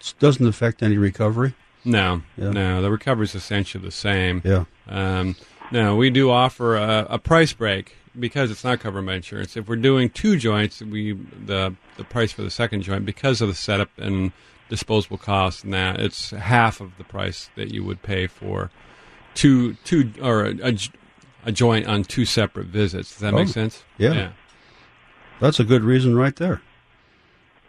It 0.00 0.14
doesn't 0.18 0.46
affect 0.46 0.82
any 0.82 0.96
recovery. 0.96 1.54
no, 1.84 2.22
Yeah. 2.36 2.50
no, 2.50 2.82
the 2.82 2.90
recovery 2.90 3.24
is 3.24 3.34
essentially 3.34 3.84
the 3.84 3.90
same. 3.92 4.40
Yeah. 4.44 4.64
Um, 4.88 5.36
no, 5.70 5.94
we 5.94 6.10
do 6.10 6.30
offer 6.30 6.76
a, 6.76 7.06
a 7.10 7.18
price 7.18 7.52
break 7.52 7.96
because 8.18 8.50
it's 8.50 8.64
not 8.64 8.80
covered 8.80 9.06
by 9.06 9.14
insurance. 9.14 9.56
If 9.56 9.68
we're 9.68 9.76
doing 9.76 10.10
two 10.10 10.36
joints, 10.36 10.80
we 10.82 11.12
the 11.12 11.74
the 11.96 12.04
price 12.04 12.32
for 12.32 12.42
the 12.42 12.50
second 12.50 12.82
joint 12.82 13.04
because 13.04 13.40
of 13.40 13.48
the 13.48 13.54
setup 13.54 13.90
and 13.98 14.32
disposable 14.68 15.18
costs 15.18 15.64
and 15.64 15.72
that 15.74 15.98
it's 16.00 16.30
half 16.30 16.80
of 16.80 16.96
the 16.96 17.04
price 17.04 17.50
that 17.56 17.72
you 17.72 17.84
would 17.84 18.02
pay 18.02 18.26
for 18.26 18.70
two 19.34 19.74
two 19.84 20.12
or 20.22 20.44
a, 20.44 20.50
a, 20.62 20.72
j- 20.72 20.90
a 21.44 21.52
joint 21.52 21.86
on 21.86 22.02
two 22.04 22.24
separate 22.24 22.66
visits. 22.66 23.10
Does 23.10 23.18
that 23.20 23.34
make 23.34 23.48
Oh, 23.48 23.50
sense? 23.50 23.84
yeah. 23.98 24.32
That's 25.40 25.58
a 25.58 25.64
good 25.64 25.82
reason 25.82 26.16
right 26.16 26.36
there. 26.36 26.60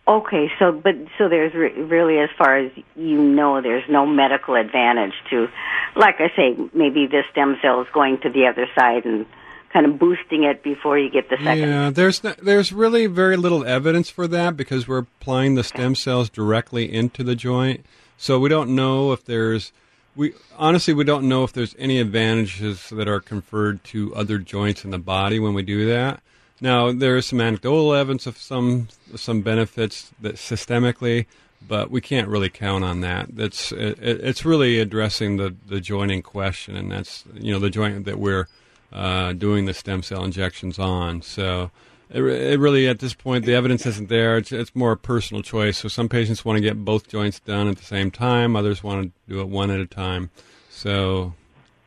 Okay, 0.08 0.52
so 0.60 0.72
but 0.72 0.96
so 1.18 1.30
there's 1.30 1.54
re- 1.54 1.72
really, 1.84 2.18
as 2.20 2.30
far 2.38 2.58
as 2.58 2.72
you 2.96 3.22
know, 3.22 3.62
there's 3.62 3.84
no 3.88 4.06
medical 4.06 4.56
advantage 4.56 5.14
to, 5.30 5.48
like 5.96 6.16
I 6.20 6.30
say, 6.36 6.58
maybe 6.74 7.06
the 7.08 7.22
stem 7.32 7.58
cell 7.62 7.82
is 7.82 7.88
going 7.94 8.20
to 8.22 8.30
the 8.30 8.48
other 8.48 8.68
side 8.76 9.06
and 9.06 9.26
kind 9.72 9.86
of 9.86 9.98
boosting 10.00 10.44
it 10.44 10.64
before 10.64 10.98
you 10.98 11.10
get 11.10 11.30
the 11.30 11.38
second. 11.38 11.70
Yeah, 11.70 11.90
there's 11.90 12.24
n- 12.24 12.36
there's 12.42 12.72
really 12.74 13.06
very 13.08 13.38
little 13.38 13.66
evidence 13.66 14.10
for 14.10 14.28
that 14.28 14.58
because 14.58 14.88
we're 14.88 15.00
applying 15.00 15.56
the 15.56 15.64
stem 15.64 15.96
cells 15.96 16.30
directly 16.30 16.92
into 16.92 17.24
the 17.24 17.36
joint. 17.36 17.86
So 18.18 18.40
we 18.40 18.50
don't 18.50 18.76
know 18.76 19.12
if 19.12 19.26
there's 19.26 19.72
we 20.16 20.34
honestly 20.58 20.94
we 20.94 21.04
don't 21.04 21.28
know 21.28 21.44
if 21.44 21.54
there's 21.54 21.76
any 21.80 22.00
advantages 22.00 22.90
that 22.90 23.08
are 23.08 23.20
conferred 23.20 23.84
to 23.86 24.14
other 24.16 24.38
joints 24.38 24.84
in 24.84 24.92
the 24.92 25.00
body 25.00 25.40
when 25.40 25.54
we 25.54 25.64
do 25.64 25.88
that. 25.88 26.22
Now 26.60 26.92
there 26.92 27.18
is 27.18 27.26
some 27.26 27.42
anecdotal 27.42 27.94
evidence 27.94 28.28
of 28.28 28.38
some 28.38 28.90
some 29.16 29.42
benefits 29.42 30.12
that 30.22 30.36
systemically, 30.36 31.26
but 31.68 31.90
we 31.90 32.02
can't 32.02 32.28
really 32.28 32.50
count 32.50 32.84
on 32.84 33.02
that. 33.02 33.36
That's 33.36 33.72
it, 33.72 33.98
it's 34.00 34.46
really 34.46 34.80
addressing 34.80 35.38
the 35.38 35.56
the 35.66 35.80
joint 35.80 36.12
in 36.12 36.22
question, 36.22 36.76
and 36.76 36.92
that's 36.92 37.24
you 37.34 37.52
know 37.52 37.60
the 37.60 37.70
joint 37.70 38.06
that 38.06 38.20
we're 38.20 38.48
uh, 38.92 39.34
doing 39.34 39.66
the 39.66 39.74
stem 39.74 40.04
cell 40.04 40.24
injections 40.24 40.80
on. 40.80 41.22
So 41.22 41.72
it, 42.10 42.22
it 42.22 42.60
really, 42.60 42.88
at 42.88 43.00
this 43.00 43.14
point, 43.14 43.46
the 43.46 43.54
evidence 43.54 43.86
isn't 43.86 44.10
there. 44.10 44.38
It's, 44.38 44.52
it's 44.52 44.76
more 44.76 44.92
a 44.92 44.98
personal 44.98 45.44
choice. 45.44 45.78
So 45.78 45.88
some 45.88 46.10
patients 46.10 46.44
want 46.44 46.58
to 46.58 46.62
get 46.62 46.84
both 46.84 47.08
joints 47.08 47.40
done 47.40 47.68
at 47.68 47.78
the 47.78 47.86
same 47.86 48.12
time. 48.12 48.56
Others 48.56 48.84
want 48.84 49.04
to 49.04 49.34
do 49.34 49.40
it 49.42 49.48
one 49.48 49.72
at 49.72 49.80
a 49.80 49.86
time. 49.86 50.30
So 50.70 51.34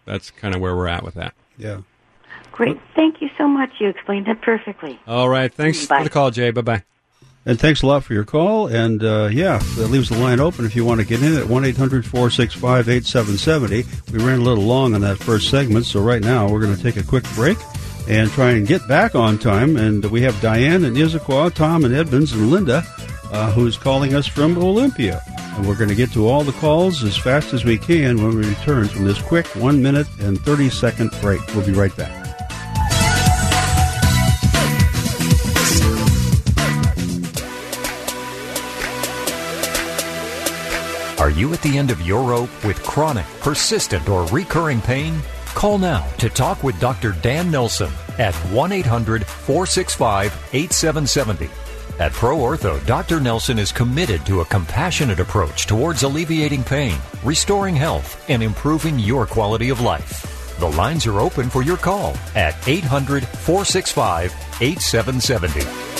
that's 0.05 0.31
kind 0.31 0.55
of 0.55 0.61
where 0.61 0.75
we're 0.75 0.88
at 0.88 1.03
with 1.05 1.14
that. 1.14 1.35
Yeah. 1.59 1.83
Great, 2.53 2.79
thank 2.95 3.21
you 3.21 3.29
so 3.37 3.49
much. 3.49 3.71
You 3.81 3.88
explained 3.88 4.29
it 4.29 4.40
perfectly. 4.40 4.99
All 5.09 5.29
right. 5.29 5.53
Thanks 5.53 5.87
Bye. 5.87 5.99
for 5.99 6.05
the 6.05 6.11
call, 6.11 6.31
Jay. 6.31 6.51
Bye 6.51 6.62
bye. 6.62 6.85
And 7.47 7.61
thanks 7.61 7.83
a 7.83 7.87
lot 7.87 8.05
for 8.05 8.15
your 8.15 8.25
call. 8.25 8.69
And 8.69 9.03
uh, 9.03 9.29
yeah, 9.31 9.59
that 9.77 9.89
leaves 9.89 10.09
the 10.09 10.19
line 10.19 10.41
open 10.41 10.65
if 10.65 10.75
you 10.75 10.85
want 10.85 11.01
to 11.01 11.07
get 11.07 11.23
in 11.23 11.37
at 11.37 11.47
1 11.47 11.65
800 11.65 12.07
465 12.07 12.89
8770. 12.89 13.85
We 14.13 14.25
ran 14.25 14.41
a 14.41 14.43
little 14.43 14.65
long 14.65 14.95
on 14.95 15.03
that 15.03 15.19
first 15.19 15.51
segment, 15.51 15.85
so 15.85 16.01
right 16.01 16.23
now 16.23 16.49
we're 16.49 16.61
going 16.61 16.75
to 16.75 16.83
take 16.83 16.97
a 16.97 17.03
quick 17.03 17.25
break 17.35 17.59
and 18.09 18.31
try 18.31 18.53
and 18.53 18.67
get 18.67 18.87
back 18.89 19.15
on 19.15 19.39
time. 19.39 19.77
And 19.77 20.05
we 20.07 20.23
have 20.23 20.41
Diane 20.41 20.85
and 20.85 20.97
Issaquah, 20.97 21.53
Tom 21.53 21.85
and 21.85 21.95
Edmonds, 21.95 22.33
and 22.33 22.51
Linda, 22.51 22.83
uh, 23.31 23.53
who's 23.53 23.77
calling 23.77 24.15
us 24.15 24.27
from 24.27 24.57
Olympia. 24.57 25.21
And 25.57 25.69
we're 25.69 25.77
going 25.77 25.91
to 25.91 25.95
get 25.95 26.13
to 26.13 26.27
all 26.27 26.45
the 26.45 26.53
calls 26.53 27.05
as 27.05 27.17
fast 27.17 27.53
as 27.53 27.65
we 27.65 27.79
can 27.79 28.23
when 28.23 28.37
we 28.37 28.49
return 28.49 28.89
from 28.89 29.05
this 29.05 29.21
quick 29.21 29.47
one 29.55 29.83
minute 29.83 30.07
and 30.21 30.41
30 30.41 30.71
second 30.71 31.11
break. 31.21 31.41
We'll 31.55 31.67
be 31.67 31.73
right 31.73 31.95
back. 31.97 32.24
You 41.37 41.53
at 41.53 41.62
the 41.62 41.79
end 41.79 41.90
of 41.90 42.01
your 42.03 42.23
rope 42.23 42.51
with 42.64 42.83
chronic, 42.83 43.27
persistent, 43.40 44.09
or 44.09 44.27
recurring 44.27 44.81
pain? 44.81 45.20
Call 45.55 45.79
now 45.79 46.07
to 46.18 46.29
talk 46.29 46.62
with 46.62 46.79
Dr. 46.81 47.12
Dan 47.23 47.51
Nelson 47.51 47.90
at 48.18 48.35
1 48.35 48.73
800 48.73 49.25
465 49.25 50.33
8770. 50.53 51.51
At 52.01 52.12
Pro 52.12 52.37
Ortho, 52.38 52.85
Dr. 52.87 53.20
Nelson 53.20 53.59
is 53.59 53.70
committed 53.70 54.27
to 54.27 54.40
a 54.40 54.44
compassionate 54.47 55.20
approach 55.20 55.66
towards 55.66 56.03
alleviating 56.03 56.64
pain, 56.64 56.97
restoring 57.23 57.77
health, 57.77 58.29
and 58.29 58.42
improving 58.42 58.99
your 58.99 59.27
quality 59.27 59.68
of 59.68 59.81
life. 59.81 60.57
The 60.59 60.70
lines 60.70 61.07
are 61.07 61.20
open 61.20 61.51
for 61.51 61.62
your 61.62 61.77
call 61.77 62.16
at 62.35 62.57
800 62.66 63.25
465 63.25 64.33
8770. 64.61 65.94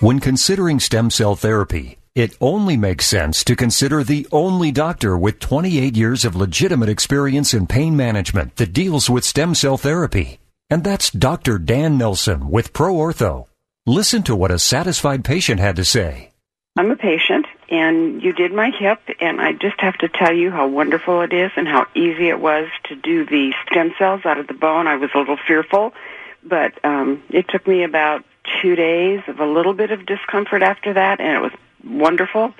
When 0.00 0.20
considering 0.20 0.78
stem 0.78 1.10
cell 1.10 1.34
therapy, 1.34 1.97
it 2.18 2.36
only 2.40 2.76
makes 2.76 3.06
sense 3.06 3.44
to 3.44 3.54
consider 3.54 4.02
the 4.02 4.26
only 4.32 4.72
doctor 4.72 5.16
with 5.16 5.38
28 5.38 5.96
years 5.96 6.24
of 6.24 6.34
legitimate 6.34 6.88
experience 6.88 7.54
in 7.54 7.64
pain 7.64 7.96
management 7.96 8.56
that 8.56 8.72
deals 8.72 9.08
with 9.08 9.24
stem 9.24 9.54
cell 9.54 9.76
therapy. 9.76 10.40
And 10.68 10.82
that's 10.82 11.12
Dr. 11.12 11.58
Dan 11.58 11.96
Nelson 11.96 12.50
with 12.50 12.72
Pro 12.72 12.92
Ortho. 12.92 13.46
Listen 13.86 14.24
to 14.24 14.34
what 14.34 14.50
a 14.50 14.58
satisfied 14.58 15.24
patient 15.24 15.60
had 15.60 15.76
to 15.76 15.84
say. 15.84 16.32
I'm 16.76 16.90
a 16.90 16.96
patient, 16.96 17.46
and 17.70 18.20
you 18.20 18.32
did 18.32 18.52
my 18.52 18.70
hip, 18.70 18.98
and 19.20 19.40
I 19.40 19.52
just 19.52 19.80
have 19.80 19.96
to 19.98 20.08
tell 20.08 20.32
you 20.32 20.50
how 20.50 20.66
wonderful 20.66 21.20
it 21.20 21.32
is 21.32 21.52
and 21.56 21.68
how 21.68 21.86
easy 21.94 22.28
it 22.28 22.40
was 22.40 22.66
to 22.88 22.96
do 22.96 23.26
the 23.26 23.52
stem 23.70 23.94
cells 23.96 24.22
out 24.24 24.38
of 24.38 24.48
the 24.48 24.54
bone. 24.54 24.88
I 24.88 24.96
was 24.96 25.10
a 25.14 25.18
little 25.18 25.38
fearful, 25.46 25.94
but 26.42 26.84
um, 26.84 27.22
it 27.30 27.46
took 27.48 27.64
me 27.68 27.84
about 27.84 28.24
two 28.60 28.74
days 28.74 29.20
of 29.28 29.38
a 29.38 29.46
little 29.46 29.74
bit 29.74 29.92
of 29.92 30.04
discomfort 30.04 30.62
after 30.62 30.94
that, 30.94 31.20
and 31.20 31.36
it 31.36 31.40
was 31.40 31.52
wonderful. 31.88 32.52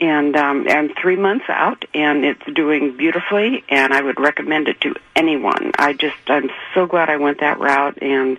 And 0.00 0.34
um, 0.36 0.66
I'm 0.68 0.92
three 0.94 1.14
months 1.16 1.44
out, 1.48 1.84
and 1.94 2.24
it's 2.24 2.44
doing 2.52 2.96
beautifully, 2.96 3.62
and 3.68 3.94
I 3.94 4.02
would 4.02 4.18
recommend 4.18 4.66
it 4.68 4.80
to 4.80 4.96
anyone. 5.14 5.70
I 5.78 5.92
just, 5.92 6.16
I'm 6.26 6.50
so 6.74 6.86
glad 6.86 7.08
I 7.08 7.16
went 7.16 7.38
that 7.40 7.60
route, 7.60 7.98
and 8.02 8.38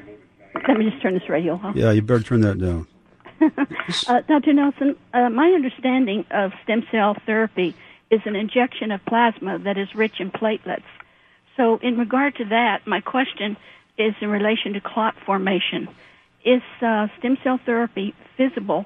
let 0.67 0.77
me 0.77 0.89
just 0.89 1.01
turn 1.01 1.13
this 1.13 1.29
radio 1.29 1.53
off. 1.63 1.77
Yeah, 1.77 1.91
you 1.91 2.01
better 2.01 2.23
turn 2.23 2.41
that 2.41 2.59
down. 2.59 2.87
uh, 4.07 4.21
Dr. 4.27 4.51
Nelson, 4.51 4.97
uh, 5.13 5.29
my 5.29 5.47
understanding 5.51 6.25
of 6.29 6.51
stem 6.65 6.85
cell 6.91 7.15
therapy 7.25 7.73
is 8.11 8.19
an 8.25 8.35
injection 8.35 8.91
of 8.91 9.03
plasma 9.05 9.59
that 9.59 9.77
is 9.77 9.95
rich 9.95 10.19
in 10.19 10.29
platelets. 10.29 10.83
So, 11.57 11.79
in 11.81 11.97
regard 11.97 12.35
to 12.35 12.45
that, 12.45 12.85
my 12.85 13.01
question 13.01 13.57
is 13.97 14.13
in 14.21 14.29
relation 14.29 14.73
to 14.73 14.81
clot 14.81 15.15
formation. 15.25 15.89
Is 16.45 16.61
uh, 16.81 17.07
stem 17.17 17.37
cell 17.43 17.59
therapy 17.65 18.13
feasible 18.37 18.85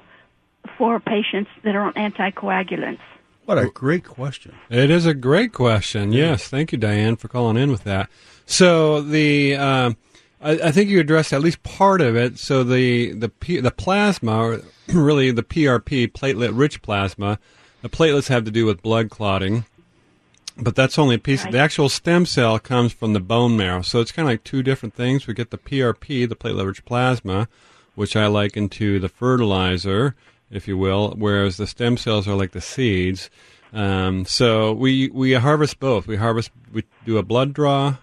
for 0.78 0.98
patients 0.98 1.50
that 1.64 1.76
are 1.76 1.82
on 1.82 1.92
anticoagulants? 1.92 3.00
What 3.44 3.58
a 3.58 3.66
great 3.66 4.04
question. 4.04 4.54
It 4.70 4.90
is 4.90 5.04
a 5.04 5.14
great 5.14 5.52
question. 5.52 6.12
Yes, 6.12 6.48
thank 6.48 6.72
you, 6.72 6.78
Diane, 6.78 7.16
for 7.16 7.28
calling 7.28 7.56
in 7.56 7.70
with 7.70 7.84
that. 7.84 8.08
So 8.46 9.00
the 9.00 9.56
um, 9.56 9.96
I, 10.40 10.52
I, 10.52 10.72
think 10.72 10.90
you 10.90 11.00
addressed 11.00 11.32
at 11.32 11.40
least 11.40 11.62
part 11.62 12.00
of 12.00 12.16
it. 12.16 12.38
So 12.38 12.64
the 12.64 13.12
the 13.12 13.28
P, 13.28 13.60
the 13.60 13.70
plasma, 13.70 14.38
or 14.38 14.60
really 14.88 15.30
the 15.30 15.42
PRP, 15.42 16.12
platelet-rich 16.12 16.82
plasma, 16.82 17.38
the 17.82 17.88
platelets 17.88 18.28
have 18.28 18.44
to 18.44 18.50
do 18.50 18.64
with 18.64 18.82
blood 18.82 19.10
clotting, 19.10 19.64
but 20.62 20.76
that's 20.76 20.98
only 20.98 21.16
a 21.16 21.18
piece. 21.18 21.44
Right. 21.44 21.52
The 21.52 21.58
actual 21.58 21.88
stem 21.88 22.26
cell 22.26 22.58
comes 22.58 22.92
from 22.92 23.12
the 23.12 23.20
bone 23.20 23.56
marrow, 23.56 23.82
so 23.82 24.00
it's 24.00 24.12
kind 24.12 24.28
of 24.28 24.32
like 24.32 24.44
two 24.44 24.62
different 24.62 24.94
things. 24.94 25.26
We 25.26 25.34
get 25.34 25.50
the 25.50 25.58
PRP, 25.58 26.28
the 26.28 26.36
platelet-rich 26.36 26.84
plasma, 26.84 27.48
which 27.94 28.16
I 28.16 28.26
liken 28.26 28.68
to 28.70 28.98
the 28.98 29.08
fertilizer, 29.08 30.14
if 30.50 30.68
you 30.68 30.76
will, 30.78 31.14
whereas 31.16 31.56
the 31.56 31.66
stem 31.66 31.96
cells 31.96 32.28
are 32.28 32.34
like 32.34 32.52
the 32.52 32.60
seeds. 32.60 33.30
Um, 33.72 34.26
so 34.26 34.72
we 34.72 35.08
we 35.08 35.32
harvest 35.32 35.80
both. 35.80 36.06
We 36.06 36.16
harvest, 36.16 36.50
we 36.72 36.84
do 37.04 37.18
a 37.18 37.22
blood 37.22 37.54
draw, 37.54 37.96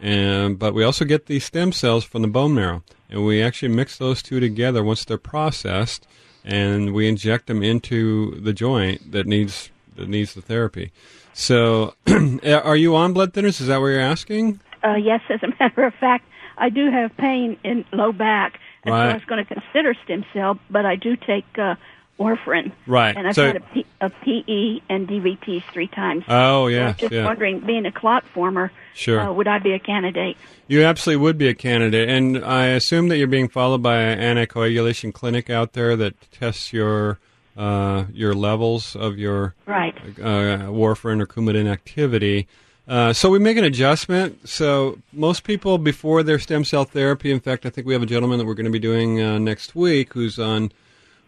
and 0.00 0.58
but 0.58 0.74
we 0.74 0.84
also 0.84 1.04
get 1.04 1.26
these 1.26 1.44
stem 1.44 1.72
cells 1.72 2.04
from 2.04 2.22
the 2.22 2.28
bone 2.28 2.54
marrow, 2.54 2.82
and 3.10 3.26
we 3.26 3.42
actually 3.42 3.74
mix 3.74 3.98
those 3.98 4.22
two 4.22 4.38
together 4.38 4.84
once 4.84 5.04
they're 5.04 5.18
processed, 5.18 6.06
and 6.44 6.94
we 6.94 7.08
inject 7.08 7.48
them 7.48 7.62
into 7.64 8.40
the 8.40 8.52
joint 8.52 9.10
that 9.10 9.26
needs 9.26 9.70
that 9.96 10.08
needs 10.08 10.34
the 10.34 10.42
therapy. 10.42 10.92
So, 11.38 11.94
are 12.44 12.74
you 12.74 12.96
on 12.96 13.12
blood 13.12 13.32
thinners? 13.32 13.60
Is 13.60 13.68
that 13.68 13.80
what 13.80 13.86
you're 13.86 14.00
asking? 14.00 14.58
Uh, 14.82 14.96
yes, 14.96 15.20
as 15.30 15.40
a 15.44 15.46
matter 15.60 15.84
of 15.84 15.94
fact, 15.94 16.26
I 16.56 16.68
do 16.68 16.90
have 16.90 17.16
pain 17.16 17.56
in 17.62 17.84
low 17.92 18.10
back, 18.10 18.58
and 18.82 18.92
right. 18.92 19.06
so 19.06 19.10
I 19.10 19.14
was 19.14 19.24
going 19.24 19.46
to 19.46 19.54
consider 19.54 19.94
stem 20.04 20.24
cell, 20.32 20.58
but 20.68 20.84
I 20.84 20.96
do 20.96 21.14
take 21.14 21.46
uh, 21.56 21.76
warfarin. 22.18 22.72
Right. 22.88 23.16
And 23.16 23.28
I've 23.28 23.36
so, 23.36 23.46
had 23.46 23.56
a, 23.56 23.60
P, 23.60 23.86
a 24.00 24.10
PE 24.10 24.80
and 24.88 25.06
DVTs 25.06 25.62
three 25.72 25.86
times. 25.86 26.24
Oh, 26.26 26.66
yeah. 26.66 26.94
So 26.94 27.02
just 27.02 27.12
yeah. 27.12 27.24
wondering, 27.24 27.60
being 27.60 27.86
a 27.86 27.92
clot 27.92 28.24
former, 28.26 28.72
sure. 28.94 29.20
Uh, 29.20 29.32
would 29.32 29.46
I 29.46 29.60
be 29.60 29.74
a 29.74 29.78
candidate? 29.78 30.36
You 30.66 30.82
absolutely 30.82 31.22
would 31.22 31.38
be 31.38 31.46
a 31.46 31.54
candidate. 31.54 32.08
And 32.08 32.44
I 32.44 32.66
assume 32.66 33.06
that 33.08 33.16
you're 33.16 33.28
being 33.28 33.48
followed 33.48 33.82
by 33.84 33.98
an 33.98 34.36
anticoagulation 34.36 35.14
clinic 35.14 35.50
out 35.50 35.74
there 35.74 35.94
that 35.94 36.32
tests 36.32 36.72
your 36.72 37.20
uh, 37.58 38.04
your 38.12 38.34
levels 38.34 38.94
of 38.94 39.18
your 39.18 39.54
right. 39.66 39.94
uh, 40.18 40.70
warfarin 40.70 41.20
or 41.20 41.26
Coumadin 41.26 41.66
activity. 41.66 42.46
Uh, 42.86 43.12
so 43.12 43.28
we 43.28 43.38
make 43.38 43.58
an 43.58 43.64
adjustment. 43.64 44.48
So 44.48 44.98
most 45.12 45.42
people 45.42 45.76
before 45.76 46.22
their 46.22 46.38
stem 46.38 46.64
cell 46.64 46.84
therapy, 46.84 47.32
in 47.32 47.40
fact, 47.40 47.66
I 47.66 47.70
think 47.70 47.86
we 47.86 47.92
have 47.92 48.02
a 48.02 48.06
gentleman 48.06 48.38
that 48.38 48.46
we're 48.46 48.54
going 48.54 48.64
to 48.64 48.70
be 48.72 48.78
doing 48.78 49.20
uh, 49.20 49.38
next 49.38 49.74
week 49.74 50.14
who's 50.14 50.38
on 50.38 50.72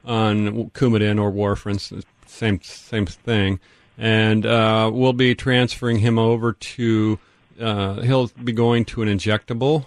on 0.02 0.70
Coumadin 0.70 1.20
or 1.20 1.30
warfarin, 1.30 2.02
same 2.26 2.62
same 2.62 3.04
thing, 3.04 3.60
and 3.98 4.46
uh, 4.46 4.90
we'll 4.90 5.12
be 5.12 5.34
transferring 5.34 5.98
him 5.98 6.18
over 6.18 6.54
to. 6.54 7.18
Uh, 7.60 8.00
he'll 8.00 8.28
be 8.42 8.52
going 8.52 8.86
to 8.86 9.02
an 9.02 9.08
injectable 9.08 9.84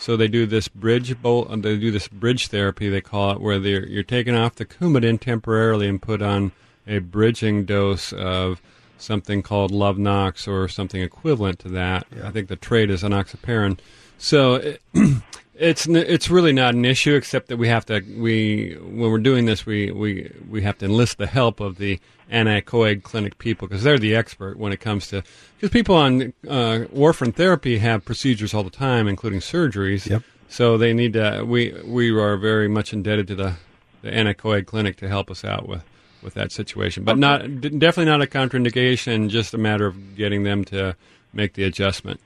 so 0.00 0.16
they 0.16 0.28
do 0.28 0.46
this 0.46 0.66
bridge 0.66 1.20
bolt. 1.20 1.50
Uh, 1.50 1.56
they 1.56 1.76
do 1.76 1.90
this 1.90 2.08
bridge 2.08 2.48
therapy. 2.48 2.88
They 2.88 3.02
call 3.02 3.32
it, 3.32 3.40
where 3.40 3.58
you're 3.58 4.02
taking 4.02 4.34
off 4.34 4.54
the 4.54 4.64
Coumadin 4.64 5.20
temporarily 5.20 5.86
and 5.86 6.00
put 6.00 6.22
on 6.22 6.52
a 6.86 7.00
bridging 7.00 7.66
dose 7.66 8.12
of 8.14 8.62
something 8.96 9.42
called 9.42 9.70
Lovenox 9.70 10.48
or 10.48 10.68
something 10.68 11.02
equivalent 11.02 11.58
to 11.60 11.68
that. 11.68 12.06
Yeah. 12.16 12.28
I 12.28 12.30
think 12.30 12.48
the 12.48 12.56
trade 12.56 12.90
is 12.90 13.02
enoxaparin. 13.02 13.78
So 14.16 14.54
it, 14.54 14.82
it's 15.60 15.86
it's 15.86 16.30
really 16.30 16.52
not 16.52 16.74
an 16.74 16.86
issue, 16.86 17.14
except 17.14 17.48
that 17.48 17.58
we 17.58 17.68
have 17.68 17.84
to 17.86 18.00
we 18.16 18.78
when 18.80 19.10
we're 19.10 19.18
doing 19.18 19.44
this 19.44 19.66
we 19.66 19.90
we 19.90 20.32
we 20.48 20.62
have 20.62 20.78
to 20.78 20.86
enlist 20.86 21.18
the 21.18 21.26
help 21.26 21.60
of 21.60 21.76
the 21.76 22.00
anticoag 22.32 23.02
clinic 23.02 23.36
people 23.38 23.68
because 23.68 23.82
they're 23.82 23.98
the 23.98 24.14
expert 24.14 24.56
when 24.58 24.72
it 24.72 24.80
comes 24.80 25.08
to 25.08 25.22
because 25.56 25.70
people 25.70 25.94
on 25.94 26.32
uh, 26.48 26.86
warfarin 26.94 27.34
therapy 27.34 27.78
have 27.78 28.04
procedures 28.04 28.54
all 28.54 28.62
the 28.62 28.70
time, 28.70 29.06
including 29.06 29.40
surgeries. 29.40 30.08
Yep. 30.08 30.22
So 30.48 30.78
they 30.78 30.94
need 30.94 31.12
to. 31.12 31.44
We 31.46 31.74
we 31.84 32.10
are 32.10 32.36
very 32.38 32.68
much 32.68 32.94
indebted 32.94 33.28
to 33.28 33.34
the 33.34 33.54
the 34.00 34.10
anticoag 34.10 34.66
clinic 34.66 34.96
to 34.96 35.08
help 35.08 35.30
us 35.30 35.44
out 35.44 35.68
with 35.68 35.84
with 36.22 36.34
that 36.34 36.52
situation, 36.52 37.04
but 37.04 37.12
okay. 37.12 37.20
not 37.20 37.60
definitely 37.60 38.06
not 38.06 38.22
a 38.22 38.26
contraindication. 38.26 39.28
Just 39.28 39.52
a 39.52 39.58
matter 39.58 39.86
of 39.86 40.16
getting 40.16 40.42
them 40.42 40.64
to 40.66 40.96
make 41.34 41.52
the 41.52 41.64
adjustment. 41.64 42.18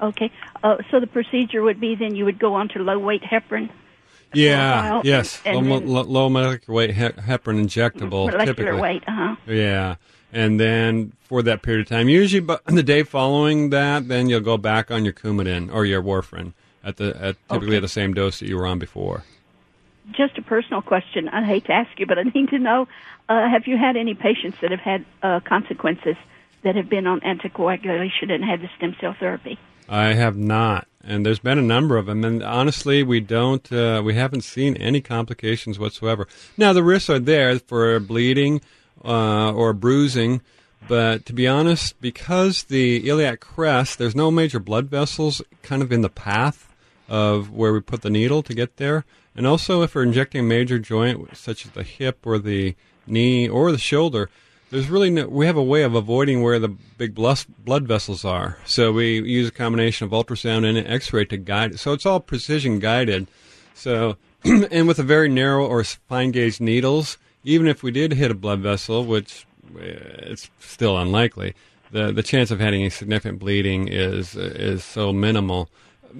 Okay. 0.00 0.30
Uh, 0.62 0.78
so 0.90 1.00
the 1.00 1.06
procedure 1.06 1.62
would 1.62 1.80
be 1.80 1.94
then 1.94 2.14
you 2.14 2.24
would 2.24 2.38
go 2.38 2.54
on 2.54 2.68
to 2.70 2.78
low 2.78 2.98
weight 2.98 3.22
heparin. 3.22 3.70
Yeah. 4.32 5.02
Yes. 5.04 5.40
And, 5.44 5.58
and 5.58 5.70
low, 5.70 6.02
then, 6.02 6.12
low, 6.12 6.28
molecular 6.28 6.76
weight 6.76 6.94
heparin 6.94 7.64
injectable. 7.64 8.30
Molecular 8.30 8.46
typically. 8.46 8.80
weight. 8.80 9.02
Uh 9.06 9.12
huh. 9.12 9.36
Yeah. 9.46 9.96
And 10.32 10.60
then 10.60 11.12
for 11.22 11.42
that 11.42 11.62
period 11.62 11.82
of 11.82 11.88
time, 11.88 12.08
usually, 12.08 12.40
but 12.40 12.64
the 12.64 12.82
day 12.82 13.02
following 13.02 13.70
that, 13.70 14.08
then 14.08 14.28
you'll 14.28 14.40
go 14.40 14.56
back 14.56 14.90
on 14.90 15.04
your 15.04 15.12
Coumadin 15.12 15.72
or 15.72 15.84
your 15.84 16.02
warfarin 16.02 16.52
at 16.84 16.96
the 16.96 17.16
at 17.20 17.36
typically 17.48 17.68
okay. 17.68 17.76
at 17.76 17.82
the 17.82 17.88
same 17.88 18.14
dose 18.14 18.38
that 18.38 18.48
you 18.48 18.56
were 18.56 18.66
on 18.66 18.78
before. 18.78 19.24
Just 20.12 20.38
a 20.38 20.42
personal 20.42 20.82
question. 20.82 21.28
I 21.28 21.44
hate 21.44 21.66
to 21.66 21.72
ask 21.72 21.98
you, 21.98 22.06
but 22.06 22.18
I 22.18 22.22
need 22.22 22.48
to 22.50 22.58
know: 22.58 22.86
uh, 23.28 23.48
Have 23.48 23.66
you 23.66 23.76
had 23.76 23.96
any 23.96 24.14
patients 24.14 24.58
that 24.62 24.70
have 24.70 24.80
had 24.80 25.04
uh, 25.22 25.40
consequences 25.40 26.16
that 26.62 26.76
have 26.76 26.88
been 26.88 27.06
on 27.06 27.20
anticoagulation 27.20 28.30
and 28.30 28.44
had 28.44 28.60
the 28.60 28.70
stem 28.76 28.94
cell 29.00 29.16
therapy? 29.18 29.58
I 29.90 30.14
have 30.14 30.36
not, 30.36 30.86
and 31.02 31.26
there's 31.26 31.40
been 31.40 31.58
a 31.58 31.62
number 31.62 31.96
of 31.96 32.06
them. 32.06 32.24
And 32.24 32.44
honestly, 32.44 33.02
we 33.02 33.18
don't, 33.18 33.70
uh, 33.72 34.00
we 34.04 34.14
haven't 34.14 34.42
seen 34.42 34.76
any 34.76 35.00
complications 35.00 35.80
whatsoever. 35.80 36.28
Now 36.56 36.72
the 36.72 36.84
risks 36.84 37.10
are 37.10 37.18
there 37.18 37.58
for 37.58 37.98
bleeding 37.98 38.60
uh, 39.04 39.52
or 39.52 39.72
bruising, 39.72 40.42
but 40.86 41.26
to 41.26 41.32
be 41.32 41.48
honest, 41.48 42.00
because 42.00 42.62
the 42.62 43.08
iliac 43.08 43.40
crest, 43.40 43.98
there's 43.98 44.14
no 44.14 44.30
major 44.30 44.60
blood 44.60 44.86
vessels 44.86 45.42
kind 45.62 45.82
of 45.82 45.90
in 45.90 46.02
the 46.02 46.08
path 46.08 46.72
of 47.08 47.50
where 47.50 47.72
we 47.72 47.80
put 47.80 48.02
the 48.02 48.10
needle 48.10 48.44
to 48.44 48.54
get 48.54 48.76
there. 48.76 49.04
And 49.34 49.44
also, 49.44 49.82
if 49.82 49.96
we're 49.96 50.04
injecting 50.04 50.40
a 50.40 50.44
major 50.44 50.78
joint, 50.78 51.36
such 51.36 51.66
as 51.66 51.72
the 51.72 51.82
hip 51.82 52.24
or 52.24 52.38
the 52.38 52.76
knee 53.08 53.48
or 53.48 53.72
the 53.72 53.78
shoulder, 53.78 54.30
there's 54.70 54.88
really 54.88 55.10
no, 55.10 55.28
we 55.28 55.46
have 55.46 55.56
a 55.56 55.62
way 55.62 55.82
of 55.82 55.94
avoiding 55.94 56.42
where 56.42 56.58
the 56.58 56.68
big 56.68 57.14
blood 57.14 57.88
vessels 57.88 58.24
are. 58.24 58.58
So 58.64 58.92
we 58.92 59.20
use 59.20 59.48
a 59.48 59.52
combination 59.52 60.04
of 60.04 60.12
ultrasound 60.12 60.64
and 60.64 60.78
X-ray 60.78 61.24
to 61.26 61.36
guide. 61.36 61.78
So 61.80 61.92
it's 61.92 62.06
all 62.06 62.20
precision 62.20 62.78
guided. 62.78 63.26
So 63.74 64.16
and 64.44 64.86
with 64.86 64.98
a 64.98 65.04
very 65.04 65.28
narrow 65.28 65.66
or 65.66 65.82
fine 65.82 66.30
gauge 66.30 66.60
needles, 66.60 67.18
even 67.42 67.66
if 67.66 67.82
we 67.82 67.90
did 67.90 68.12
hit 68.12 68.30
a 68.30 68.34
blood 68.34 68.60
vessel, 68.60 69.04
which 69.04 69.44
uh, 69.74 69.80
it's 69.82 70.50
still 70.60 70.96
unlikely, 70.96 71.54
the 71.90 72.12
the 72.12 72.22
chance 72.22 72.50
of 72.50 72.60
having 72.60 72.84
a 72.84 72.90
significant 72.90 73.38
bleeding 73.38 73.88
is 73.88 74.36
is 74.36 74.84
so 74.84 75.12
minimal. 75.12 75.68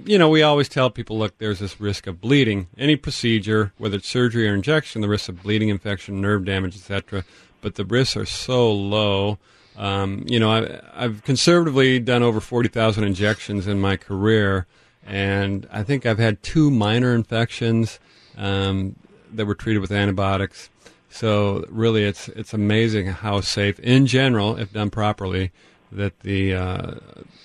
You 0.05 0.19
know, 0.19 0.29
we 0.29 0.43
always 0.43 0.69
tell 0.69 0.89
people, 0.89 1.19
look, 1.19 1.39
there's 1.39 1.59
this 1.59 1.81
risk 1.81 2.07
of 2.07 2.21
bleeding. 2.21 2.69
Any 2.79 2.95
procedure, 2.95 3.73
whether 3.77 3.97
it's 3.97 4.09
surgery 4.09 4.49
or 4.49 4.55
injection, 4.55 5.01
the 5.01 5.09
risk 5.09 5.29
of 5.29 5.43
bleeding, 5.43 5.69
infection, 5.69 6.21
nerve 6.21 6.45
damage, 6.45 6.77
etc 6.77 7.25
but 7.61 7.75
the 7.75 7.85
risks 7.85 8.17
are 8.17 8.27
so 8.27 8.73
low 8.73 9.39
Um, 9.81 10.25
you 10.27 10.39
know, 10.39 10.51
I, 10.51 10.81
I've 10.93 11.25
conservatively 11.25 12.01
done 12.01 12.23
over 12.23 12.39
40,000 12.39 13.03
injections 13.03 13.67
in 13.67 13.81
my 13.81 13.97
career, 13.97 14.67
and 15.07 15.67
I 15.73 15.83
think 15.83 16.05
I've 16.05 16.19
had 16.19 16.43
two 16.43 16.71
minor 16.71 17.15
infections 17.15 17.99
um, 18.37 18.97
that 19.33 19.47
were 19.47 19.55
treated 19.55 19.79
with 19.81 19.91
antibiotics. 19.91 20.69
So 21.09 21.65
really, 21.71 22.05
it's 22.05 22.29
it's 22.29 22.53
amazing 22.53 23.07
how 23.07 23.41
safe, 23.41 23.81
in 23.81 24.07
general, 24.07 24.57
if 24.57 24.73
done 24.73 24.91
properly, 24.91 25.51
that 25.91 26.21
the 26.21 26.55
uh, 26.55 26.95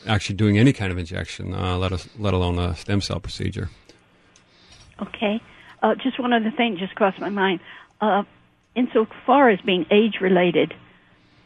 actually 0.06 0.36
doing 0.36 0.58
any 0.58 0.74
kind 0.74 0.92
of 0.92 0.98
injection, 0.98 1.54
uh, 1.56 1.78
let 1.78 1.94
us 1.94 2.10
let 2.20 2.34
alone 2.34 2.60
a 2.60 2.76
stem 2.76 3.00
cell 3.00 3.20
procedure. 3.20 3.70
Okay. 5.02 5.42
Uh, 5.82 5.96
just 5.96 6.20
one 6.20 6.34
other 6.34 6.52
thing 6.52 6.78
just 6.78 6.96
crossed 6.96 7.20
my 7.20 7.30
mind. 7.30 7.60
Insofar 8.76 9.50
as 9.50 9.62
being 9.62 9.86
age 9.90 10.20
related, 10.22 10.74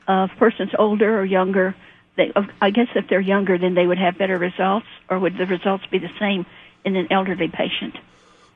uh, 0.07 0.27
if 0.29 0.37
person's 0.37 0.71
older 0.77 1.19
or 1.19 1.25
younger, 1.25 1.75
they, 2.15 2.33
I 2.59 2.71
guess 2.71 2.87
if 2.95 3.07
they're 3.07 3.19
younger, 3.19 3.57
then 3.57 3.75
they 3.75 3.85
would 3.85 3.99
have 3.99 4.17
better 4.17 4.37
results, 4.37 4.87
or 5.09 5.19
would 5.19 5.37
the 5.37 5.45
results 5.45 5.85
be 5.91 5.99
the 5.99 6.11
same 6.19 6.45
in 6.83 6.95
an 6.95 7.07
elderly 7.11 7.47
patient? 7.47 7.95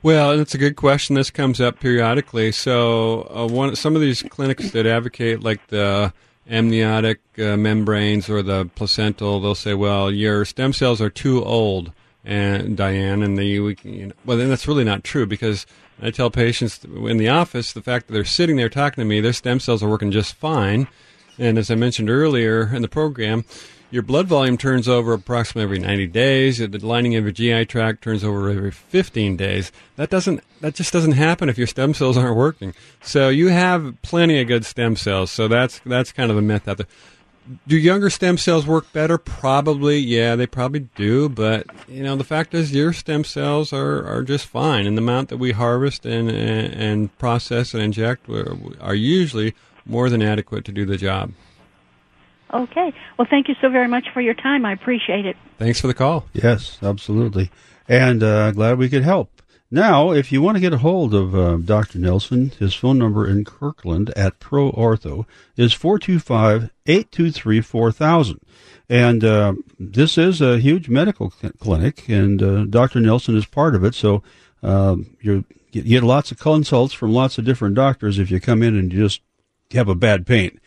Well, 0.01 0.38
it's 0.38 0.53
a 0.53 0.57
good 0.57 0.76
question. 0.76 1.15
This 1.15 1.30
comes 1.30 1.61
up 1.61 1.80
periodically. 1.80 2.51
So, 2.51 3.30
uh, 3.34 3.47
one 3.47 3.76
some 3.78 3.95
of 3.95 4.01
these 4.01 4.21
clinics 4.24 4.71
that 4.71 4.86
advocate 4.86 5.41
like 5.41 5.65
the 5.67 6.11
amniotic 6.49 7.21
uh, 7.39 7.55
membranes 7.55 8.30
or 8.30 8.41
the 8.41 8.65
placental, 8.76 9.39
they'll 9.39 9.55
say, 9.55 9.74
"Well, 9.74 10.11
your 10.11 10.43
stem 10.43 10.74
cells 10.74 10.99
are 10.99 11.09
too 11.09 11.43
old." 11.43 11.93
And 12.26 12.76
Diane, 12.76 13.24
and 13.24 13.38
the 13.38 13.45
you 13.45 13.76
know, 14.07 14.13
well, 14.26 14.38
then 14.38 14.49
that's 14.49 14.67
really 14.67 14.84
not 14.84 15.05
true 15.05 15.26
because 15.26 15.65
I 16.01 16.11
tell 16.11 16.29
patients 16.29 16.83
in 16.83 17.17
the 17.17 17.29
office 17.29 17.73
the 17.73 17.81
fact 17.81 18.07
that 18.07 18.13
they're 18.13 18.25
sitting 18.25 18.55
there 18.55 18.69
talking 18.69 19.01
to 19.01 19.05
me, 19.05 19.21
their 19.21 19.33
stem 19.33 19.59
cells 19.59 19.83
are 19.83 19.89
working 19.89 20.11
just 20.11 20.35
fine. 20.35 20.87
And 21.37 21.57
as 21.57 21.71
I 21.71 21.75
mentioned 21.75 22.09
earlier 22.09 22.73
in 22.73 22.81
the 22.81 22.87
program, 22.87 23.45
your 23.93 24.01
blood 24.01 24.25
volume 24.25 24.57
turns 24.57 24.87
over 24.87 25.13
approximately 25.13 25.63
every 25.63 25.77
90 25.79 26.07
days. 26.07 26.57
The 26.57 26.67
lining 26.79 27.15
of 27.15 27.25
your 27.25 27.31
GI 27.31 27.65
tract 27.65 28.03
turns 28.03 28.23
over 28.23 28.49
every 28.49 28.71
15 28.71 29.37
days. 29.37 29.71
That 29.97 30.09
doesn't 30.09 30.43
that 30.61 30.73
just 30.73 30.91
doesn't 30.91 31.11
happen 31.11 31.47
if 31.47 31.59
your 31.59 31.67
stem 31.67 31.93
cells 31.93 32.17
aren't 32.17 32.35
working. 32.35 32.73
So 33.03 33.29
you 33.29 33.49
have 33.49 33.95
plenty 34.01 34.41
of 34.41 34.47
good 34.47 34.65
stem 34.65 34.95
cells. 34.95 35.29
So 35.29 35.47
that's 35.47 35.79
that's 35.85 36.11
kind 36.11 36.31
of 36.31 36.37
a 36.37 36.41
myth 36.41 36.67
out 36.67 36.77
there. 36.77 36.87
Do 37.67 37.77
younger 37.77 38.09
stem 38.09 38.37
cells 38.37 38.65
work 38.65 38.91
better? 38.93 39.17
Probably, 39.17 39.97
yeah, 39.97 40.35
they 40.35 40.47
probably 40.47 40.87
do. 40.95 41.27
But 41.27 41.67
you 41.87 42.01
know, 42.01 42.15
the 42.15 42.23
fact 42.23 42.53
is, 42.53 42.73
your 42.73 42.93
stem 42.93 43.23
cells 43.23 43.73
are, 43.73 44.05
are 44.05 44.23
just 44.23 44.45
fine, 44.45 44.87
and 44.87 44.97
the 44.97 45.01
amount 45.01 45.29
that 45.29 45.37
we 45.37 45.51
harvest 45.51 46.05
and 46.05 46.29
and, 46.29 46.73
and 46.73 47.17
process 47.17 47.73
and 47.73 47.83
inject 47.83 48.29
are 48.29 48.95
usually 48.95 49.53
more 49.85 50.09
than 50.09 50.21
adequate 50.21 50.63
to 50.65 50.71
do 50.71 50.85
the 50.85 50.97
job. 50.97 51.33
Okay. 52.53 52.93
Well, 53.17 53.27
thank 53.29 53.47
you 53.47 53.55
so 53.61 53.69
very 53.69 53.87
much 53.87 54.05
for 54.13 54.21
your 54.21 54.35
time. 54.35 54.63
I 54.63 54.73
appreciate 54.73 55.25
it. 55.25 55.35
Thanks 55.57 55.81
for 55.81 55.87
the 55.87 55.93
call. 55.93 56.27
Yes, 56.33 56.77
absolutely. 56.83 57.49
And 57.89 58.23
uh, 58.23 58.51
glad 58.51 58.77
we 58.77 58.89
could 58.89 59.03
help. 59.03 59.32
Now, 59.74 60.11
if 60.11 60.32
you 60.32 60.43
want 60.43 60.55
to 60.55 60.61
get 60.61 60.71
a 60.71 60.78
hold 60.78 61.15
of 61.15 61.34
uh, 61.34 61.57
Dr. 61.57 61.97
Nelson, 61.97 62.51
his 62.59 62.76
phone 62.76 62.99
number 62.99 63.28
in 63.28 63.43
Kirkland 63.43 64.11
at 64.11 64.39
Pro 64.39 64.71
Ortho 64.71 65.26
is 65.57 65.74
425 65.74 66.69
823 66.86 67.59
4000. 67.59 68.39
And 68.88 69.24
uh, 69.24 69.55
this 69.80 70.15
is 70.15 70.41
a 70.41 70.59
huge 70.59 70.89
medical 70.89 71.32
clinic, 71.59 72.07
and 72.07 72.43
uh, 72.43 72.65
Dr. 72.65 72.99
Nelson 72.99 73.36
is 73.36 73.47
part 73.47 73.74
of 73.74 73.84
it. 73.84 73.95
So 73.95 74.21
um, 74.61 75.17
you 75.21 75.43
get 75.71 76.03
lots 76.03 76.32
of 76.32 76.38
consults 76.38 76.93
from 76.93 77.11
lots 77.11 77.39
of 77.39 77.45
different 77.45 77.74
doctors 77.74 78.19
if 78.19 78.30
you 78.30 78.39
come 78.39 78.61
in 78.61 78.78
and 78.78 78.93
you 78.93 78.99
just 78.99 79.21
have 79.71 79.89
a 79.89 79.95
bad 79.95 80.28
pain. 80.28 80.59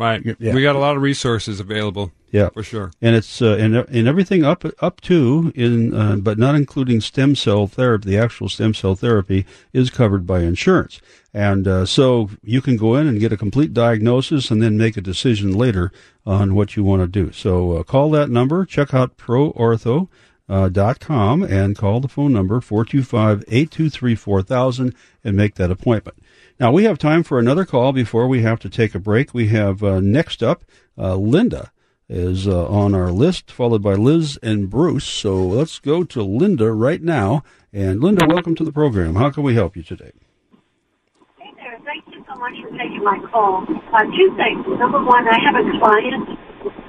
Right. 0.00 0.24
Yeah. 0.38 0.54
We 0.54 0.62
got 0.62 0.76
a 0.76 0.78
lot 0.78 0.96
of 0.96 1.02
resources 1.02 1.60
available. 1.60 2.10
Yeah, 2.30 2.48
for 2.48 2.62
sure. 2.62 2.90
And 3.02 3.14
it's 3.14 3.42
uh, 3.42 3.58
and 3.60 3.76
and 3.76 4.08
everything 4.08 4.44
up 4.44 4.64
up 4.80 5.02
to 5.02 5.52
in 5.54 5.92
uh, 5.92 6.16
but 6.16 6.38
not 6.38 6.54
including 6.54 7.02
stem 7.02 7.36
cell 7.36 7.66
therapy. 7.66 8.08
The 8.08 8.16
actual 8.16 8.48
stem 8.48 8.72
cell 8.72 8.94
therapy 8.94 9.44
is 9.74 9.90
covered 9.90 10.26
by 10.26 10.40
insurance, 10.40 11.02
and 11.34 11.68
uh, 11.68 11.84
so 11.84 12.30
you 12.42 12.62
can 12.62 12.78
go 12.78 12.94
in 12.94 13.08
and 13.08 13.20
get 13.20 13.30
a 13.30 13.36
complete 13.36 13.74
diagnosis 13.74 14.50
and 14.50 14.62
then 14.62 14.78
make 14.78 14.96
a 14.96 15.02
decision 15.02 15.52
later 15.52 15.92
on 16.24 16.54
what 16.54 16.76
you 16.76 16.84
want 16.84 17.02
to 17.02 17.06
do. 17.06 17.30
So 17.30 17.76
uh, 17.76 17.82
call 17.82 18.10
that 18.12 18.30
number. 18.30 18.64
Check 18.64 18.94
out 18.94 19.18
ProOrtho. 19.18 20.08
Uh, 20.48 20.68
dot 20.68 20.98
com 20.98 21.44
and 21.44 21.78
call 21.78 22.00
the 22.00 22.08
phone 22.08 22.32
number 22.32 22.58
425-823-4000 22.58 24.92
and 25.22 25.36
make 25.36 25.54
that 25.54 25.70
appointment. 25.70 26.18
Now, 26.60 26.70
we 26.72 26.84
have 26.84 26.98
time 26.98 27.22
for 27.22 27.38
another 27.38 27.64
call 27.64 27.90
before 27.90 28.28
we 28.28 28.42
have 28.42 28.60
to 28.60 28.68
take 28.68 28.94
a 28.94 28.98
break. 28.98 29.32
We 29.32 29.48
have 29.48 29.82
uh, 29.82 29.98
next 29.98 30.42
up 30.42 30.62
uh, 30.98 31.14
Linda 31.16 31.72
is 32.06 32.46
uh, 32.46 32.68
on 32.68 32.94
our 32.94 33.10
list, 33.10 33.50
followed 33.50 33.82
by 33.82 33.94
Liz 33.94 34.38
and 34.42 34.68
Bruce. 34.68 35.06
So 35.06 35.40
let's 35.40 35.78
go 35.78 36.04
to 36.04 36.22
Linda 36.22 36.70
right 36.70 37.00
now. 37.00 37.44
And 37.72 38.02
Linda, 38.02 38.26
welcome 38.28 38.54
to 38.56 38.64
the 38.64 38.72
program. 38.72 39.14
How 39.14 39.30
can 39.30 39.42
we 39.42 39.54
help 39.54 39.74
you 39.74 39.82
today? 39.82 40.12
Hey 41.38 41.48
there. 41.56 41.80
Thank 41.82 42.04
you 42.12 42.22
so 42.28 42.34
much 42.36 42.52
for 42.60 42.68
taking 42.76 43.04
my 43.04 43.18
call. 43.32 43.64
Uh, 43.64 44.04
two 44.12 44.36
things. 44.36 44.60
Number 44.78 45.02
one, 45.02 45.26
I 45.28 45.40
have 45.40 45.56
a 45.56 45.64
client 45.80 46.28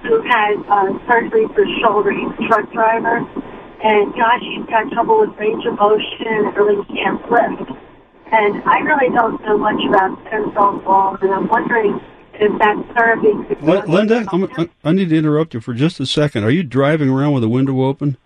who 0.03 0.21
had 0.27 0.59
uh, 0.67 0.99
surgery 1.07 1.47
for 1.55 1.63
shoulder. 1.79 2.11
He's 2.11 2.27
a 2.27 2.47
truck 2.49 2.69
driver. 2.73 3.19
And 3.83 4.11
gosh, 4.19 4.43
he's 4.43 4.65
got 4.67 4.91
trouble 4.91 5.21
with 5.21 5.39
range 5.39 5.63
of 5.65 5.79
motion 5.79 6.27
and 6.27 6.57
really 6.57 6.83
can't 6.91 7.23
lift. 7.31 7.71
And 8.31 8.63
I 8.63 8.79
really 8.79 9.13
don't 9.13 9.41
know 9.41 9.57
much 9.57 9.81
about 9.87 10.17
stem 10.27 10.51
cell 10.53 10.79
balls, 10.79 11.19
and 11.21 11.31
I'm 11.31 11.47
wondering 11.49 11.99
if 12.33 12.59
that 12.59 12.93
therapy 12.95 13.31
could. 13.47 13.89
Linda, 13.89 14.25
I'm, 14.31 14.69
i 14.83 14.91
need 14.93 15.09
to 15.09 15.17
interrupt 15.17 15.53
you 15.53 15.59
for 15.59 15.73
just 15.73 15.99
a 15.99 16.05
second. 16.05 16.43
Are 16.45 16.49
you 16.49 16.63
driving 16.63 17.09
around 17.09 17.33
with 17.33 17.43
a 17.43 17.49
window 17.49 17.81
open? 17.83 18.17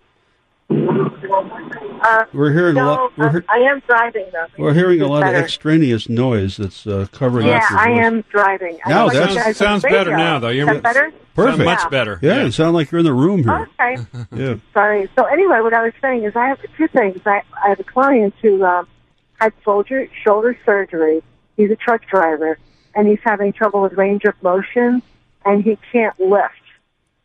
Uh, 2.06 2.24
we're 2.32 2.52
hearing 2.52 2.74
no, 2.76 2.84
a 2.84 2.86
lot. 2.86 3.18
We're, 3.18 3.44
I 3.48 3.58
am 3.58 3.80
driving 3.80 4.26
though. 4.32 4.46
We're 4.58 4.74
hearing 4.74 5.00
a 5.00 5.08
lot 5.08 5.22
better. 5.22 5.38
of 5.38 5.42
extraneous 5.42 6.08
noise 6.08 6.56
that's 6.56 6.86
uh, 6.86 7.06
covering 7.10 7.46
yeah, 7.48 7.56
up 7.56 7.70
your 7.70 7.78
I 7.80 7.88
voice. 7.88 8.04
am 8.04 8.20
driving. 8.30 8.78
I 8.84 8.90
Now 8.90 9.06
know 9.06 9.12
that 9.12 9.30
you 9.30 9.36
guys 9.36 9.56
sounds 9.56 9.82
better 9.82 10.16
now, 10.16 10.38
though. 10.38 10.48
You're 10.50 10.68
Is 10.68 10.74
that 10.74 10.82
better? 10.84 11.12
Perfect. 11.34 11.64
much 11.64 11.90
better. 11.90 12.20
Yeah, 12.22 12.36
Yeah. 12.36 12.44
you 12.44 12.50
sound 12.52 12.74
like 12.74 12.92
you're 12.92 13.00
in 13.00 13.06
the 13.06 13.12
room 13.12 13.42
here. 13.42 13.68
Okay. 13.80 14.06
Yeah. 14.32 14.54
Sorry. 14.72 15.08
So 15.16 15.24
anyway, 15.24 15.60
what 15.60 15.74
I 15.74 15.82
was 15.82 15.92
saying 16.00 16.24
is 16.24 16.36
I 16.36 16.46
have 16.48 16.60
two 16.76 16.86
things. 16.88 17.20
I, 17.26 17.42
I 17.64 17.70
have 17.70 17.80
a 17.80 17.84
client 17.84 18.34
who 18.40 18.64
um, 18.64 18.86
had 19.38 19.52
shoulder 19.64 20.08
shoulder 20.24 20.58
surgery. 20.64 21.22
He's 21.56 21.70
a 21.70 21.76
truck 21.76 22.02
driver, 22.06 22.58
and 22.94 23.06
he's 23.08 23.18
having 23.24 23.52
trouble 23.52 23.82
with 23.82 23.92
range 23.94 24.24
of 24.24 24.34
motion, 24.42 25.02
and 25.44 25.62
he 25.62 25.78
can't 25.92 26.18
lift. 26.20 26.52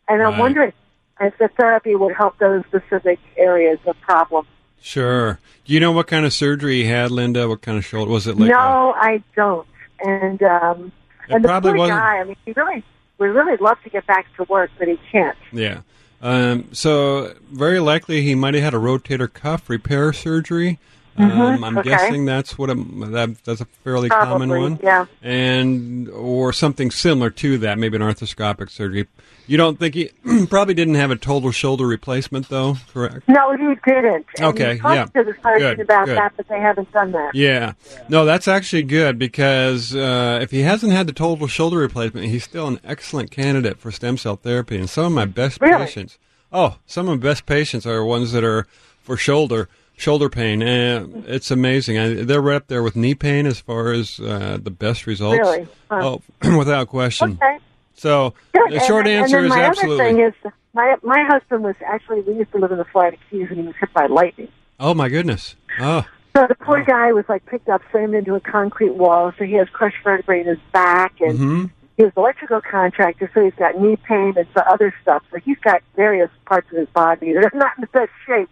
And 0.08 0.22
I'm 0.22 0.32
Right. 0.34 0.40
wondering 0.40 0.74
if 1.20 1.38
the 1.38 1.48
therapy 1.50 1.96
would 1.96 2.16
help 2.16 2.38
those 2.38 2.64
specific 2.66 3.20
areas 3.38 3.80
of 3.86 4.00
problem. 4.02 4.46
Sure. 4.82 5.40
Do 5.66 5.74
you 5.74 5.80
know 5.80 5.92
what 5.92 6.08
kind 6.08 6.26
of 6.26 6.34
surgery 6.34 6.78
he 6.78 6.86
had, 6.86 7.12
Linda? 7.12 7.48
What 7.48 7.62
kind 7.62 7.78
of 7.78 7.86
shoulder 7.86 8.10
was 8.12 8.26
it? 8.28 8.38
Like 8.38 8.50
no, 8.50 8.94
I 8.98 9.22
don't. 9.36 9.68
And 10.04 10.42
um, 10.42 10.92
It 11.30 11.36
and 11.36 11.44
the 11.44 11.48
probably 11.48 11.72
poor 11.72 11.78
wasn't- 11.80 12.00
guy. 12.00 12.18
I 12.20 12.24
mean, 12.24 12.36
he 12.46 12.54
really 12.54 12.84
would 13.20 13.28
really 13.36 13.58
love 13.58 13.78
to 13.84 13.90
get 13.90 14.08
back 14.08 14.26
to 14.38 14.44
work, 14.46 14.72
but 14.80 14.88
he 14.88 14.98
can't. 15.12 15.38
Yeah. 15.52 15.82
Um, 16.24 16.70
so 16.72 17.34
very 17.52 17.80
likely 17.80 18.22
he 18.24 18.34
might 18.36 18.54
have 18.56 18.64
had 18.64 18.74
a 18.74 18.78
rotator 18.78 19.32
cuff 19.32 19.70
repair 19.70 20.12
surgery. 20.14 20.80
Um, 21.18 21.64
I'm 21.64 21.78
okay. 21.80 21.90
guessing 21.90 22.26
that's 22.26 22.58
what 22.58 22.70
a, 22.70 22.76
that, 22.76 23.36
that's 23.44 23.62
a 23.62 23.66
fairly 23.66 24.10
common 24.10 24.50
one. 24.50 24.80
yeah. 24.82 25.06
And 25.22 26.10
or 26.10 26.54
something 26.54 26.90
similar 26.90 27.30
to 27.32 27.58
that, 27.60 27.78
maybe 27.78 27.98
an 27.98 28.02
arthroscopic 28.02 28.70
surgery. 28.70 29.08
You 29.48 29.58
don't 29.58 29.78
think 29.78 29.96
he 29.96 30.12
probably 30.50 30.74
didn't 30.74 30.96
have 30.96 31.12
a 31.12 31.18
total 31.18 31.52
shoulder 31.52 31.86
replacement 31.86 32.48
though, 32.48 32.78
correct? 32.94 33.28
No, 33.28 33.52
he 33.58 33.76
didn't. 33.86 34.26
And 34.38 34.46
Okay, 34.46 34.76
he 34.78 34.82
yeah. 34.84 35.06
to 35.06 35.24
the 35.24 35.36
surgeon 35.44 35.76
Good, 35.76 35.80
about 35.82 36.06
good. 36.06 36.18
that, 36.18 36.34
but 36.38 36.48
they 36.48 36.60
haven't 36.60 36.92
done 36.94 37.12
that. 37.12 37.36
Yeah. 37.36 37.74
No, 38.08 38.24
that's 38.24 38.48
actually 38.48 38.84
good 38.84 39.20
because 39.20 39.94
uh, 39.94 40.40
if 40.42 40.52
he 40.52 40.62
hasn't 40.62 40.94
had 40.94 41.08
the 41.08 41.14
total 41.14 41.48
shoulder 41.48 41.78
replacement, 41.78 42.28
he's 42.28 42.46
still 42.46 42.68
an 42.68 42.80
excellent 42.86 43.32
candidate 43.32 43.80
for 43.80 43.92
stem 43.92 44.18
cell 44.18 44.38
therapy. 44.38 44.78
And 44.78 44.90
some 44.90 45.06
of 45.06 45.12
my 45.12 45.26
best 45.26 45.60
Really? 45.60 45.86
patients, 45.86 46.18
oh, 46.54 46.78
some 46.86 47.10
of 47.10 47.20
my 47.20 47.22
best 47.30 47.46
patients 47.46 47.86
are 47.86 48.06
ones 48.06 48.32
that 48.32 48.46
are 48.46 48.66
for 49.04 49.18
shoulder 49.18 49.68
shoulder 50.02 50.30
pain. 50.30 50.62
Uh, 50.64 51.06
it's 51.28 51.52
amazing. 51.52 51.98
I, 51.98 52.14
they're 52.24 52.42
right 52.42 52.56
up 52.56 52.68
there 52.68 52.84
with 52.84 52.96
knee 52.96 53.16
pain 53.16 53.46
as 53.46 53.60
far 53.60 53.92
as 53.92 54.20
uh, 54.20 54.58
the 54.62 54.72
best 54.72 55.08
results. 55.08 55.40
Really? 55.40 55.68
Huh. 55.90 56.20
Oh, 56.44 56.58
without 56.58 56.88
question. 56.88 57.34
Okay. 57.42 57.60
So 57.94 58.34
Good. 58.54 58.72
the 58.72 58.80
short 58.82 59.08
and, 59.08 59.24
answer 59.24 59.38
and 59.38 59.46
is 59.46 59.50
my 59.50 59.62
absolutely. 59.62 60.06
other 60.06 60.14
thing 60.14 60.20
is, 60.22 60.54
my 60.74 60.96
my 61.04 61.24
husband 61.30 61.64
was 61.64 61.76
actually 61.86 62.22
we 62.22 62.34
used 62.34 62.52
to 62.52 62.58
live 62.58 62.72
in 62.72 62.78
the 62.78 62.86
Florida 62.86 63.18
Keys, 63.30 63.48
and 63.50 63.60
he 63.60 63.66
was 63.66 63.76
hit 63.80 63.94
by 63.94 64.08
lightning. 64.08 64.48
oh 64.80 64.94
my 64.94 65.08
goodness. 65.08 65.56
Oh, 65.80 66.06
So 66.36 66.48
the 66.48 66.56
poor 66.56 66.84
guy 66.84 67.14
was 67.14 67.26
like 67.30 67.46
picked 67.46 67.70
up, 67.70 67.82
slammed 67.92 68.16
into 68.16 68.34
a 68.36 68.40
concrete 68.40 68.96
wall. 68.96 69.32
So 69.38 69.44
he 69.46 69.54
has 69.54 69.68
crushed 69.70 69.98
vertebrae 70.04 70.42
in 70.42 70.48
his 70.48 70.60
back, 70.72 71.22
and 71.22 71.38
hmm 71.38 71.66
he 71.98 72.04
was 72.06 72.14
an 72.16 72.24
electrical 72.24 72.62
contractor. 72.62 73.30
So 73.34 73.44
he's 73.44 73.54
got 73.54 73.80
knee 73.80 73.98
pain 74.08 74.34
and 74.36 74.48
some 74.56 74.64
other 74.68 74.92
stuff. 75.04 75.22
So 75.30 75.38
he's 75.38 75.60
got 75.60 75.84
various 75.96 76.32
parts 76.46 76.68
of 76.72 76.78
his 76.78 76.88
body 76.88 77.34
that 77.34 77.44
are 77.44 77.52
not 77.54 77.74
in 77.78 77.82
the 77.82 77.88
best 77.88 78.10
shape. 78.26 78.50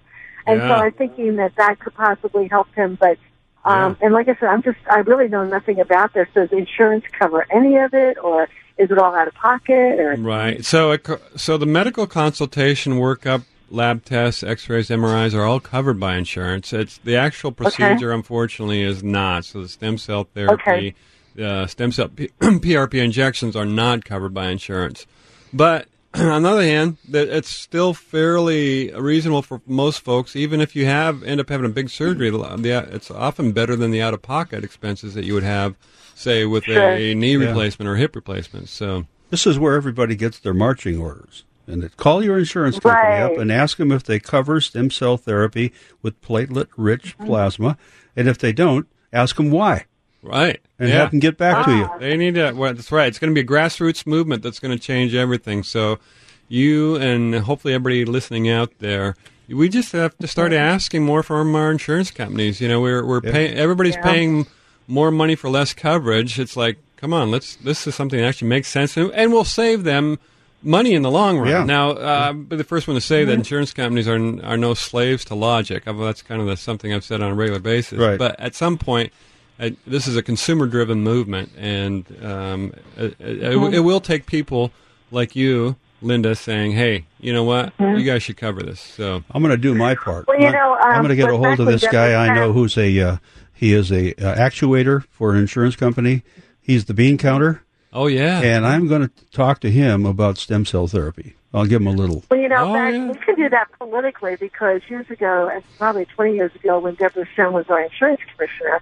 And 0.51 0.61
so 0.61 0.73
I'm 0.73 0.91
thinking 0.93 1.35
that 1.37 1.55
that 1.55 1.79
could 1.79 1.93
possibly 1.93 2.47
help 2.47 2.73
him. 2.75 2.97
But 2.99 3.17
um, 3.65 3.97
and 4.01 4.13
like 4.13 4.27
I 4.29 4.35
said, 4.35 4.49
I'm 4.49 4.63
just 4.63 4.79
I 4.89 4.99
really 4.99 5.27
know 5.27 5.45
nothing 5.45 5.79
about 5.79 6.13
this. 6.13 6.27
Does 6.33 6.51
insurance 6.51 7.05
cover 7.17 7.45
any 7.51 7.77
of 7.77 7.93
it, 7.93 8.17
or 8.23 8.47
is 8.79 8.89
it 8.89 8.97
all 8.97 9.13
out 9.13 9.27
of 9.27 9.33
pocket? 9.35 9.99
Or 9.99 10.15
Right. 10.15 10.63
So, 10.65 10.91
it, 10.91 11.05
so 11.35 11.57
the 11.57 11.65
medical 11.65 12.07
consultation, 12.07 12.93
workup, 12.93 13.43
lab 13.69 14.05
tests, 14.05 14.41
X-rays, 14.41 14.89
MRIs 14.89 15.35
are 15.35 15.43
all 15.43 15.59
covered 15.59 15.99
by 15.99 16.15
insurance. 16.15 16.71
It's 16.73 16.97
the 16.99 17.17
actual 17.17 17.51
procedure, 17.51 18.11
unfortunately, 18.11 18.81
is 18.81 19.03
not. 19.03 19.45
So 19.45 19.61
the 19.61 19.67
stem 19.67 19.97
cell 19.97 20.29
therapy, 20.33 20.95
uh, 21.39 21.67
stem 21.67 21.91
cell 21.91 22.07
P- 22.07 22.29
PRP 22.39 23.03
injections 23.03 23.55
are 23.55 23.65
not 23.65 24.05
covered 24.05 24.33
by 24.33 24.47
insurance. 24.47 25.05
But 25.53 25.87
on 26.13 26.41
the 26.43 26.49
other 26.49 26.61
hand, 26.63 26.97
it's 27.11 27.49
still 27.49 27.93
fairly 27.93 28.91
reasonable 28.93 29.41
for 29.41 29.61
most 29.67 30.01
folks. 30.01 30.35
Even 30.35 30.59
if 30.59 30.75
you 30.75 30.85
have 30.85 31.21
end 31.23 31.39
up 31.39 31.49
having 31.49 31.65
a 31.65 31.73
big 31.73 31.89
surgery, 31.89 32.29
the, 32.29 32.37
the- 32.37 32.89
it's 32.95 33.11
often 33.11 33.51
better 33.51 33.75
than 33.75 33.91
the 33.91 34.01
out-of-pocket 34.01 34.63
expenses 34.63 35.13
that 35.13 35.25
you 35.25 35.33
would 35.35 35.43
have, 35.43 35.75
say, 36.15 36.45
with 36.45 36.63
Sure. 36.63 36.91
a 36.91 37.13
knee 37.13 37.37
Yeah. 37.37 37.47
replacement 37.47 37.87
or 37.87 37.95
hip 37.95 38.15
replacement. 38.15 38.69
So. 38.69 39.05
This 39.29 39.45
is 39.45 39.59
where 39.59 39.75
everybody 39.75 40.15
gets 40.15 40.39
their 40.39 40.55
marching 40.55 40.99
orders. 40.99 41.43
And 41.67 41.83
it- 41.83 41.97
call 41.97 42.23
your 42.23 42.39
insurance 42.39 42.79
company 42.79 43.07
Right. 43.09 43.21
up 43.21 43.37
and 43.37 43.51
ask 43.51 43.77
them 43.77 43.91
if 43.91 44.03
they 44.03 44.19
cover 44.19 44.59
stem 44.59 44.89
cell 44.89 45.17
therapy 45.17 45.71
with 46.01 46.19
platelet-rich 46.21 47.15
mm-hmm. 47.17 47.27
plasma, 47.27 47.77
and 48.15 48.27
if 48.27 48.39
they 48.39 48.51
don't, 48.51 48.87
ask 49.13 49.35
them 49.35 49.51
why, 49.51 49.85
Right. 50.21 50.59
and 50.77 50.89
yeah. 50.89 50.95
have 50.95 51.11
them 51.11 51.19
get 51.19 51.37
back 51.37 51.65
to 51.65 51.71
you. 51.75 51.83
Ah. 51.83 51.97
They 51.97 52.17
need 52.17 52.35
to. 52.35 52.51
Well, 52.51 52.73
that's 52.73 52.91
right. 52.91 53.07
It's 53.07 53.19
going 53.19 53.33
to 53.33 53.35
be 53.35 53.45
a 53.45 53.49
grassroots 53.49 54.05
movement 54.05 54.43
that's 54.43 54.59
going 54.59 54.77
to 54.77 54.81
change 54.81 55.15
everything. 55.15 55.63
So, 55.63 55.99
you 56.47 56.95
and 56.97 57.35
hopefully 57.35 57.73
everybody 57.73 58.05
listening 58.05 58.49
out 58.49 58.71
there, 58.79 59.15
we 59.47 59.69
just 59.69 59.91
have 59.93 60.17
to 60.17 60.27
start 60.27 60.51
asking 60.51 61.03
more 61.03 61.23
from 61.23 61.55
our 61.55 61.71
insurance 61.71 62.11
companies. 62.11 62.59
You 62.59 62.67
know, 62.67 62.81
we're 62.81 63.05
we're 63.05 63.21
Yeah. 63.23 63.31
paying. 63.31 63.57
Everybody's 63.57 63.95
Yeah. 63.95 64.03
paying 64.03 64.47
more 64.87 65.11
money 65.11 65.35
for 65.35 65.49
less 65.49 65.73
coverage. 65.73 66.39
It's 66.39 66.57
like, 66.57 66.77
come 66.97 67.13
on, 67.13 67.31
let's. 67.31 67.55
This 67.55 67.87
is 67.87 67.95
something 67.95 68.19
that 68.19 68.25
actually 68.25 68.49
makes 68.49 68.67
sense, 68.67 68.97
and, 68.97 69.11
and 69.11 69.31
will 69.31 69.45
save 69.45 69.83
them 69.83 70.19
money 70.61 70.93
in 70.93 71.01
the 71.01 71.11
long 71.11 71.37
run. 71.37 71.47
Yeah. 71.47 71.63
Now, 71.63 71.91
uh, 71.91 72.25
I'll 72.27 72.33
be 72.33 72.57
the 72.57 72.63
first 72.63 72.87
one 72.87 72.95
to 72.95 73.01
say 73.01 73.23
that 73.23 73.31
mm-hmm. 73.31 73.39
insurance 73.39 73.73
companies 73.73 74.07
are 74.07 74.19
are 74.43 74.57
no 74.57 74.73
slaves 74.73 75.23
to 75.25 75.35
logic. 75.35 75.83
Although 75.87 76.05
that's 76.05 76.21
kind 76.21 76.41
of 76.41 76.47
the, 76.47 76.57
something 76.57 76.93
I've 76.93 77.05
said 77.05 77.21
on 77.21 77.31
a 77.31 77.35
regular 77.35 77.59
basis. 77.59 77.99
Right. 77.99 78.17
But 78.19 78.39
at 78.39 78.55
some 78.55 78.77
point, 78.77 79.13
uh, 79.59 79.69
this 79.85 80.07
is 80.07 80.15
a 80.15 80.23
consumer-driven 80.23 81.01
movement, 81.03 81.51
and 81.57 82.05
um, 82.23 82.73
it, 82.97 83.15
it, 83.19 83.43
it, 83.43 83.73
it 83.75 83.79
will 83.81 83.99
take 84.01 84.25
people 84.25 84.71
like 85.11 85.35
you, 85.35 85.75
Linda, 86.01 86.35
saying, 86.35 86.71
"Hey, 86.73 87.05
you 87.19 87.33
know 87.33 87.43
what? 87.43 87.73
You 87.79 88.03
guys 88.03 88.23
should 88.23 88.37
cover 88.37 88.61
this." 88.61 88.79
So, 88.79 89.23
I'm 89.31 89.41
going 89.41 89.51
to 89.51 89.57
do 89.57 89.75
my 89.75 89.95
part. 89.95 90.27
Well, 90.27 90.39
you 90.39 90.45
I'm- 90.45 90.53
know, 90.53 90.75
I'm 90.79 90.95
um, 90.99 91.01
going 91.05 91.09
to 91.09 91.15
get 91.15 91.29
a 91.29 91.37
hold 91.37 91.59
of 91.59 91.65
this 91.65 91.85
guy 91.87 92.13
I 92.25 92.33
know 92.33 92.53
who's 92.53 92.77
a 92.77 92.99
uh, 92.99 93.17
he 93.53 93.73
is 93.73 93.91
a 93.91 94.13
uh, 94.13 94.35
actuator 94.35 95.03
for 95.11 95.31
an 95.33 95.37
insurance 95.39 95.75
company. 95.75 96.23
He's 96.61 96.85
the 96.85 96.93
bean 96.93 97.17
counter, 97.17 97.63
oh 97.91 98.07
yeah, 98.07 98.39
and 98.41 98.65
I'm 98.65 98.87
going 98.87 99.01
to 99.01 99.11
talk 99.31 99.59
to 99.61 99.71
him 99.71 100.05
about 100.05 100.37
stem 100.37 100.65
cell 100.65 100.87
therapy. 100.87 101.35
I'll 101.51 101.65
give 101.65 101.81
him 101.81 101.87
a 101.87 101.91
little. 101.91 102.23
Well, 102.29 102.39
you 102.39 102.47
know, 102.47 102.69
Oh, 102.69 102.73
back, 102.73 102.93
yeah. 102.93 103.07
we 103.07 103.15
can 103.17 103.35
do 103.35 103.49
that 103.49 103.69
politically 103.79 104.35
because 104.35 104.81
years 104.87 105.09
ago, 105.09 105.49
and 105.51 105.63
probably 105.79 106.05
20 106.05 106.35
years 106.35 106.53
ago, 106.53 106.77
when 106.77 106.93
Deborah 106.93 107.27
Stone 107.33 107.53
was 107.53 107.67
our 107.69 107.81
insurance 107.81 108.21
commissioner, 108.31 108.79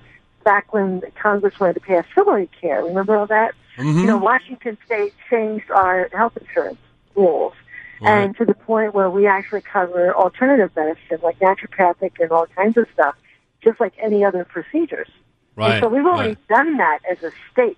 back 0.47 0.71
when 0.73 1.01
Congress 1.21 1.59
wanted 1.59 1.73
to 1.73 1.81
pass 1.81 2.05
Hillary 2.15 2.49
Care, 2.61 2.81
remember 2.85 3.17
all 3.17 3.27
that? 3.27 3.53
Mhm. 3.77 3.99
You 3.99 4.05
know, 4.07 4.15
Washington 4.17 4.77
State 4.85 5.13
changed 5.29 5.69
our 5.69 6.07
health 6.13 6.37
insurance 6.37 6.79
rules. 7.15 7.53
Right. 7.99 8.11
And 8.11 8.37
to 8.37 8.45
the 8.45 8.53
point 8.53 8.93
where 8.93 9.09
we 9.09 9.27
actually 9.27 9.59
cover 9.61 10.15
alternative 10.15 10.71
medicine, 10.73 11.19
like 11.21 11.37
naturopathic 11.39 12.13
and 12.21 12.31
all 12.31 12.45
kinds 12.55 12.77
of 12.77 12.87
stuff, 12.93 13.15
just 13.61 13.77
like 13.81 13.91
any 13.99 14.23
other 14.23 14.45
procedures. 14.45 15.09
right. 15.57 15.71
And 15.73 15.83
so 15.83 15.89
we've 15.89 16.05
already 16.05 16.29
right. 16.29 16.47
done 16.47 16.77
that 16.77 16.99
as 17.11 17.21
a 17.23 17.31
state. 17.51 17.77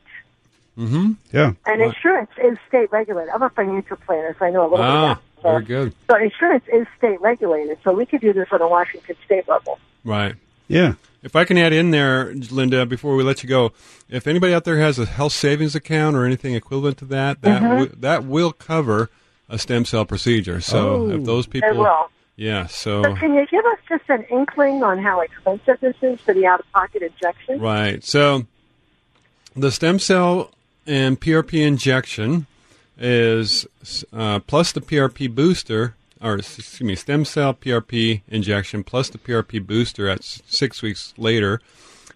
Mm-hmm. 0.78 1.14
Yeah, 1.34 1.54
And 1.66 1.82
insurance 1.82 2.30
is 2.42 2.58
state 2.68 2.92
regulated. 2.92 3.34
I'm 3.34 3.42
a 3.42 3.50
financial 3.50 3.98
planner, 3.98 4.36
so 4.38 4.46
I 4.46 4.52
know 4.52 4.62
a 4.62 4.70
little 4.70 4.78
bit 4.78 4.86
Ah, 4.86 5.12
about 5.14 5.22
that. 5.42 5.42
very 5.52 5.64
good. 5.66 5.94
So 6.10 6.16
insurance 6.18 6.66
is 6.72 6.86
state 7.00 7.20
regulated, 7.20 7.80
so 7.84 7.94
we 7.94 8.06
could 8.06 8.22
do 8.22 8.32
this 8.32 8.48
on 8.52 8.62
a 8.62 8.68
Washington 8.68 9.16
state 9.26 9.48
level. 9.50 9.80
Right. 10.06 10.36
yeah. 10.68 10.94
If 11.22 11.36
I 11.36 11.44
can 11.44 11.58
add 11.58 11.74
in 11.74 11.92
there, 11.92 12.34
Linda, 12.34 12.86
before 12.86 13.16
we 13.16 13.24
let 13.24 13.44
you 13.44 13.50
go, 13.50 13.72
if 14.10 14.26
anybody 14.26 14.54
out 14.54 14.64
there 14.64 14.78
has 14.80 14.98
a 15.00 15.06
health 15.06 15.34
savings 15.34 15.76
account 15.76 16.16
or 16.16 16.26
anything 16.26 16.54
equivalent 16.56 16.98
to 17.00 17.06
that, 17.06 17.42
that 17.42 17.62
Mm-hmm. 17.62 17.70
wi- 17.70 17.92
that 18.00 18.24
will 18.24 18.54
cover 18.54 19.10
a 19.50 19.58
stem 19.60 19.84
cell 19.84 20.06
procedure. 20.06 20.62
So 20.62 20.90
Oh. 20.92 21.10
if 21.10 21.24
those 21.26 21.46
people, 21.48 21.70
It 21.70 21.76
will. 21.76 22.10
yeah. 22.38 22.68
So 22.68 23.04
So 23.04 23.16
can 23.16 23.34
you 23.34 23.46
give 23.48 23.66
us 23.66 23.80
just 23.90 24.04
an 24.10 24.24
inkling 24.32 24.82
on 24.84 25.00
how 25.00 25.20
expensive 25.22 25.80
this 25.82 25.96
is 26.02 26.22
for 26.22 26.34
the 26.34 26.46
out-of-pocket 26.46 27.02
injection? 27.02 27.60
right. 27.60 28.02
So 28.04 28.46
the 29.56 29.72
stem 29.72 30.00
cell 30.00 30.52
and 30.88 31.20
PRP 31.20 31.62
injection 31.66 32.46
is 32.98 33.66
uh, 34.14 34.40
plus 34.40 34.72
the 34.72 34.82
PRP 34.82 35.34
booster, 35.34 35.96
or 36.22 36.36
excuse 36.36 36.82
me, 36.82 36.96
stem 36.96 37.26
cell 37.26 37.54
PRP 37.54 38.22
injection 38.28 38.84
plus 38.84 39.10
the 39.10 39.18
PRP 39.18 39.66
booster 39.66 40.10
at 40.10 40.24
six 40.24 40.82
weeks 40.82 41.14
later 41.18 41.62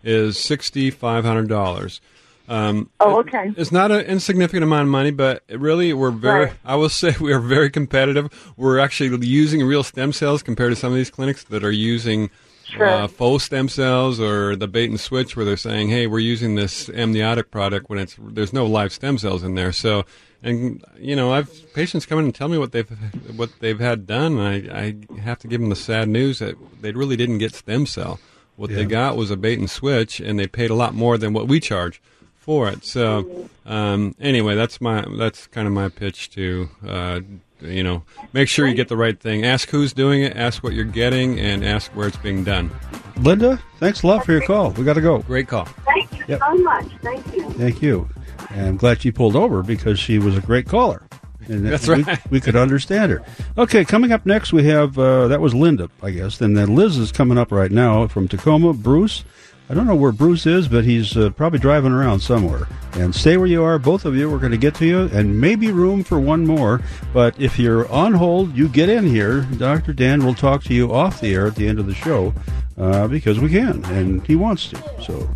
is 0.04 0.38
sixty 0.38 0.90
five 0.90 1.24
hundred 1.26 1.48
dollars. 1.48 2.02
Um, 2.48 2.90
Oh, 3.00 3.20
okay. 3.20 3.54
It's 3.56 3.72
not 3.72 3.92
an 3.92 4.02
insignificant 4.02 4.64
amount 4.64 4.84
of 4.84 4.90
money, 4.90 5.12
but 5.12 5.44
it 5.48 5.60
really 5.60 5.94
we're 5.94 6.12
very. 6.12 6.46
Right. 6.46 6.54
I 6.66 6.76
will 6.76 6.90
say 7.02 7.16
we 7.20 7.32
are 7.34 7.40
very 7.40 7.70
competitive. 7.70 8.54
We're 8.58 8.80
actually 8.80 9.26
using 9.26 9.64
real 9.66 9.84
stem 9.84 10.12
cells 10.14 10.44
compared 10.44 10.72
to 10.72 10.76
some 10.76 10.92
of 10.92 10.98
these 10.98 11.12
clinics 11.12 11.44
that 11.46 11.64
are 11.64 11.72
using 11.72 12.30
Sure. 12.66 12.88
uh, 12.88 13.08
faux 13.08 13.44
stem 13.44 13.70
cells 13.70 14.20
or 14.20 14.56
the 14.56 14.68
bait 14.68 14.90
and 14.90 15.00
switch, 15.00 15.36
where 15.36 15.46
they're 15.46 15.58
saying, 15.58 15.90
"Hey, 15.90 16.08
we're 16.08 16.20
using 16.20 16.56
this 16.56 16.90
amniotic 16.90 17.52
product 17.52 17.90
when 17.90 18.00
it's 18.00 18.16
there's 18.20 18.54
no 18.54 18.66
live 18.66 18.92
stem 18.94 19.18
cells 19.18 19.44
in 19.44 19.56
there." 19.56 19.72
So, 19.72 20.06
and 20.42 20.84
you 20.98 21.16
know, 21.16 21.34
I've 21.34 21.74
patients 21.74 22.06
come 22.06 22.20
in 22.20 22.26
and 22.26 22.36
tell 22.36 22.48
me 22.48 22.58
what 22.58 22.72
they've 22.72 22.90
what 23.36 23.50
they've 23.60 23.80
had 23.80 24.08
done, 24.08 24.40
and 24.40 24.72
I, 24.72 24.96
I 25.18 25.22
have 25.22 25.40
to 25.40 25.48
give 25.48 25.60
them 25.62 25.70
the 25.70 25.76
sad 25.76 26.08
news 26.10 26.40
that 26.40 26.56
they 26.82 26.92
really 26.92 27.16
didn't 27.16 27.40
get 27.40 27.54
stem 27.54 27.86
cell. 27.86 28.20
What 28.56 28.70
they 28.70 28.86
got 28.86 29.18
was 29.18 29.32
a 29.32 29.36
bait 29.38 29.58
and 29.58 29.70
switch, 29.70 30.20
and 30.20 30.38
they 30.40 30.46
paid 30.48 30.70
a 30.70 30.76
lot 30.76 30.94
more 30.94 31.18
than 31.18 31.34
what 31.34 31.48
we 31.48 31.60
charge 31.60 32.00
for 32.36 32.70
it. 32.70 32.86
So, 32.86 33.50
um, 33.66 34.16
anyway, 34.20 34.56
that's 34.56 34.80
my 34.80 35.04
that's 35.18 35.48
kind 35.48 35.68
of 35.68 35.74
my 35.74 35.90
pitch 35.90 36.30
to 36.32 36.70
uh, 36.88 37.22
you 37.64 37.84
know 37.84 38.04
make 38.34 38.48
sure 38.50 38.68
you 38.68 38.74
get 38.76 38.88
the 38.88 38.98
right 38.98 39.20
thing. 39.20 39.46
Ask 39.46 39.70
who's 39.70 39.94
doing 39.94 40.24
it, 40.24 40.36
ask 40.38 40.64
what 40.64 40.74
you're 40.74 40.86
getting, 40.86 41.40
and 41.40 41.64
ask 41.66 41.92
where 41.92 42.08
it's 42.08 42.18
being 42.18 42.44
done. 42.44 42.70
Linda, 43.18 43.60
thanks 43.80 44.04
a 44.04 44.08
lot 44.08 44.26
for 44.26 44.32
your 44.32 44.42
call. 44.42 44.72
We 44.72 44.84
got 44.84 44.94
to 44.94 45.02
go. 45.02 45.20
Great 45.20 45.48
call. 45.48 45.66
Thank 45.66 46.12
you 46.18 46.26
Yep. 46.28 46.40
so 46.40 46.56
much. 46.56 46.86
Thank 47.02 47.34
you. 47.36 47.50
Thank 47.52 47.82
you. 47.82 48.10
And 48.50 48.68
I'm 48.68 48.78
glad 48.78 49.02
she 49.02 49.12
pulled 49.12 49.36
over 49.36 49.62
because 49.64 50.00
she 50.00 50.18
was 50.20 50.38
a 50.38 50.42
great 50.42 50.68
caller. 50.68 51.04
And 51.48 51.66
That's 51.72 51.88
we, 51.88 52.04
right. 52.04 52.32
We 52.32 52.40
could 52.42 52.56
understand 52.56 53.12
her. 53.12 53.22
Okay, 53.58 53.84
coming 53.86 54.12
up 54.12 54.26
next, 54.26 54.52
we 54.54 54.64
have 54.66 54.98
uh, 54.98 55.28
that 55.28 55.42
was 55.42 55.54
Linda, 55.54 55.90
I 56.02 56.12
guess. 56.12 56.40
And 56.42 56.56
then 56.58 56.76
Liz 56.76 56.98
is 56.98 57.12
coming 57.12 57.38
up 57.38 57.52
right 57.52 57.72
now 57.72 58.08
from 58.08 58.28
Tacoma. 58.28 58.74
Bruce, 58.74 59.24
I 59.70 59.74
don't 59.74 59.88
know 59.88 59.96
where 59.96 60.12
Bruce 60.12 60.46
is, 60.46 60.68
but 60.68 60.84
he's 60.84 61.16
uh, 61.16 61.30
probably 61.32 61.58
driving 61.58 61.94
around 61.94 62.20
somewhere. 62.20 62.68
And 62.94 63.16
stay 63.16 63.38
where 63.38 63.48
you 63.48 63.64
are, 63.64 63.80
both 63.80 64.06
of 64.06 64.16
you. 64.16 64.30
We're 64.30 64.38
going 64.38 64.52
to 64.52 64.58
get 64.58 64.76
to 64.76 64.86
you, 64.86 65.10
and 65.14 65.40
maybe 65.40 65.72
room 65.72 66.04
for 66.04 66.20
one 66.20 66.46
more. 66.46 66.82
But 67.14 67.40
if 67.40 67.58
you're 67.58 67.90
on 67.92 68.14
hold, 68.14 68.56
you 68.56 68.68
get 68.68 68.90
in 68.90 69.08
here. 69.08 69.42
Dr. 69.58 69.94
Dan 69.94 70.26
will 70.26 70.36
talk 70.36 70.64
to 70.66 70.74
you 70.74 70.94
off 70.94 71.22
the 71.22 71.34
air 71.34 71.48
at 71.48 71.56
the 71.56 71.68
end 71.68 71.80
of 71.80 71.88
the 71.88 71.96
show 71.96 72.34
uh, 72.78 73.08
because 73.08 73.40
we 73.40 73.50
can, 73.50 73.84
and 73.86 74.26
he 74.28 74.36
wants 74.36 74.70
to. 74.70 74.78
So 75.02 75.30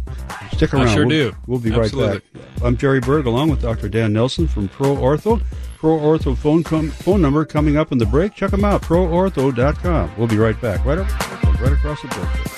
stick 0.51 0.73
around. 0.73 0.89
I 0.89 0.93
sure 0.93 1.07
we'll, 1.07 1.32
do. 1.32 1.36
We'll 1.47 1.59
be 1.59 1.73
Absolutely. 1.73 2.13
right 2.15 2.34
back. 2.34 2.63
I'm 2.63 2.75
Jerry 2.75 2.99
Berg, 2.99 3.28
along 3.28 3.49
with 3.49 3.61
Dr. 3.61 3.88
Dan 3.88 4.13
Nelson 4.13 4.47
from 4.47 4.67
Pro 4.67 4.95
Ortho. 4.95 5.41
Pro 5.78 5.97
Ortho 5.97 6.36
phone 6.38 6.63
com- 6.63 6.89
phone 6.89 7.21
number 7.21 7.45
coming 7.45 7.78
up 7.78 7.91
in 7.91 7.97
the 7.97 8.05
break. 8.05 8.34
Check 8.34 8.51
them 8.51 8.65
out, 8.65 8.82
proortho.com. 8.82 10.11
We'll 10.17 10.28
be 10.28 10.38
right 10.38 10.59
back. 10.59 10.84
Right 10.86 10.97
up, 10.97 11.59
right 11.61 11.71
across 11.71 12.01
the 12.01 12.07
break. 12.09 12.57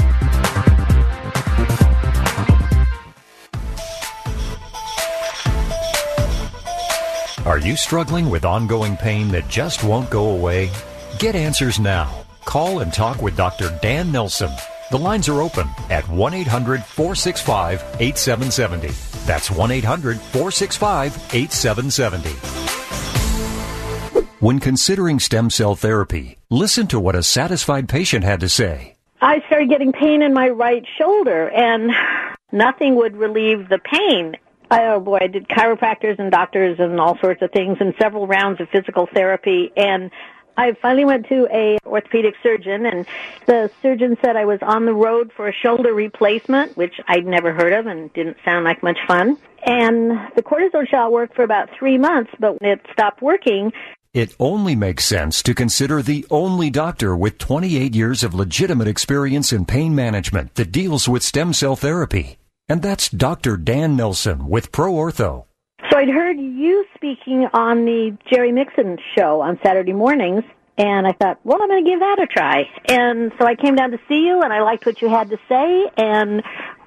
Are 7.45 7.57
you 7.57 7.77
struggling 7.77 8.29
with 8.29 8.43
ongoing 8.43 8.97
pain 8.97 9.29
that 9.29 9.47
just 9.47 9.81
won't 9.81 10.09
go 10.09 10.31
away? 10.31 10.69
Get 11.19 11.35
answers 11.35 11.79
now. 11.79 12.25
Call 12.43 12.81
and 12.81 12.91
talk 12.93 13.21
with 13.21 13.37
Dr. 13.37 13.69
Dan 13.81 14.11
Nelson. 14.11 14.51
The 14.91 14.97
lines 14.97 15.29
are 15.29 15.41
open 15.41 15.69
at 15.89 16.07
1 16.09 16.33
800 16.33 16.83
465 16.83 17.81
8770. 17.99 18.89
That's 19.25 19.49
1 19.49 19.71
800 19.71 20.19
465 20.19 21.15
8770. 21.33 22.29
When 24.39 24.59
considering 24.59 25.19
stem 25.19 25.49
cell 25.49 25.75
therapy, 25.75 26.37
listen 26.49 26.87
to 26.87 26.99
what 26.99 27.15
a 27.15 27.23
satisfied 27.23 27.87
patient 27.87 28.25
had 28.25 28.41
to 28.41 28.49
say. 28.49 28.97
I 29.21 29.41
started 29.47 29.69
getting 29.69 29.93
pain 29.93 30.21
in 30.21 30.33
my 30.33 30.49
right 30.49 30.85
shoulder, 30.97 31.49
and 31.49 31.91
nothing 32.51 32.95
would 32.95 33.15
relieve 33.15 33.69
the 33.69 33.79
pain. 33.79 34.35
Oh 34.71 34.99
boy, 34.99 35.19
I 35.21 35.27
did 35.27 35.47
chiropractors 35.47 36.19
and 36.19 36.31
doctors 36.31 36.79
and 36.79 36.99
all 36.99 37.17
sorts 37.19 37.41
of 37.41 37.51
things, 37.51 37.77
and 37.79 37.93
several 37.99 38.27
rounds 38.27 38.61
of 38.61 38.69
physical 38.69 39.07
therapy, 39.11 39.71
and 39.75 40.11
I 40.57 40.73
finally 40.81 41.05
went 41.05 41.27
to 41.29 41.47
a 41.53 41.77
orthopedic 41.85 42.35
surgeon 42.43 42.85
and 42.85 43.05
the 43.45 43.71
surgeon 43.81 44.17
said 44.21 44.35
I 44.35 44.43
was 44.43 44.59
on 44.61 44.85
the 44.85 44.93
road 44.93 45.31
for 45.33 45.47
a 45.47 45.53
shoulder 45.53 45.93
replacement, 45.93 46.75
which 46.75 46.99
I'd 47.07 47.25
never 47.25 47.53
heard 47.53 47.71
of 47.71 47.87
and 47.87 48.11
didn't 48.11 48.35
sound 48.43 48.65
like 48.65 48.83
much 48.83 48.97
fun. 49.07 49.37
And 49.65 50.11
the 50.35 50.43
cortisone 50.43 50.85
shot 50.85 51.13
worked 51.13 51.33
for 51.33 51.43
about 51.43 51.69
three 51.79 51.97
months, 51.97 52.31
but 52.39 52.57
it 52.61 52.85
stopped 52.91 53.21
working, 53.21 53.71
It 54.11 54.35
only 54.39 54.75
makes 54.75 55.05
sense 55.05 55.43
to 55.43 55.53
consider 55.53 56.01
the 56.01 56.25
only 56.31 56.71
doctor 56.71 57.15
with 57.15 57.37
28 57.37 57.93
years 57.93 58.23
of 58.23 58.33
legitimate 58.33 58.87
experience 58.87 59.53
in 59.53 59.65
pain 59.65 59.93
management 59.93 60.55
that 60.55 60.71
deals 60.71 61.07
with 61.07 61.21
stem 61.21 61.53
cell 61.53 61.75
therapy. 61.75 62.38
And 62.69 62.83
that's 62.83 63.09
Dr. 63.09 63.57
Dan 63.57 63.95
Nelson 63.95 64.47
with 64.47 64.71
Pro 64.71 64.93
Ortho. 64.93 65.45
So 65.89 65.97
I'd 65.97 66.07
heard 66.07 66.37
you 66.37 66.85
speaking 66.93 67.47
on 67.51 67.85
the 67.85 68.15
Jerry 68.31 68.51
Mixon 68.51 68.99
show 69.17 69.41
on 69.41 69.59
Saturday 69.63 69.93
mornings, 69.93 70.43
and 70.77 71.07
I 71.07 71.13
thought, 71.13 71.39
well, 71.43 71.59
I'm 71.59 71.67
going 71.67 71.83
to 71.83 71.89
give 71.89 71.99
that 71.99 72.21
a 72.21 72.27
try. 72.27 72.69
And 72.87 73.31
so 73.39 73.47
I 73.47 73.55
came 73.55 73.75
down 73.75 73.89
to 73.89 73.99
see 74.07 74.23
you, 74.23 74.43
and 74.43 74.53
I 74.53 74.61
liked 74.61 74.85
what 74.85 75.01
you 75.01 75.09
had 75.09 75.31
to 75.31 75.39
say, 75.49 75.89
and 75.97 76.43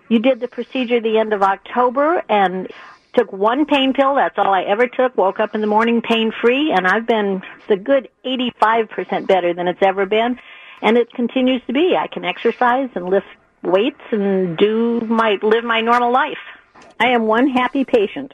you 0.08 0.20
did 0.20 0.38
the 0.38 0.46
procedure 0.46 1.00
the 1.00 1.18
end 1.18 1.32
of 1.32 1.42
October, 1.42 2.22
and 2.28 2.68
took 3.14 3.32
one 3.32 3.66
pain 3.66 3.92
pill. 3.92 4.14
That's 4.14 4.38
all 4.38 4.54
I 4.54 4.62
ever 4.62 4.86
took. 4.86 5.16
Woke 5.16 5.40
up 5.40 5.56
in 5.56 5.60
the 5.60 5.66
morning 5.66 6.00
pain 6.00 6.32
free, 6.40 6.70
and 6.70 6.86
I've 6.86 7.08
been 7.08 7.42
the 7.68 7.76
good 7.76 8.08
85% 8.24 9.26
better 9.26 9.52
than 9.52 9.66
it's 9.66 9.82
ever 9.82 10.06
been, 10.06 10.38
and 10.80 10.96
it 10.96 11.12
continues 11.12 11.60
to 11.66 11.72
be. 11.72 11.96
I 11.98 12.06
can 12.06 12.24
exercise 12.24 12.88
and 12.94 13.06
lift 13.06 13.26
weights 13.62 14.00
and 14.10 14.56
do 14.56 15.00
my 15.00 15.38
live 15.42 15.64
my 15.64 15.80
normal 15.80 16.12
life. 16.12 16.38
I 17.00 17.08
am 17.08 17.26
one 17.26 17.48
happy 17.48 17.84
patient. 17.84 18.32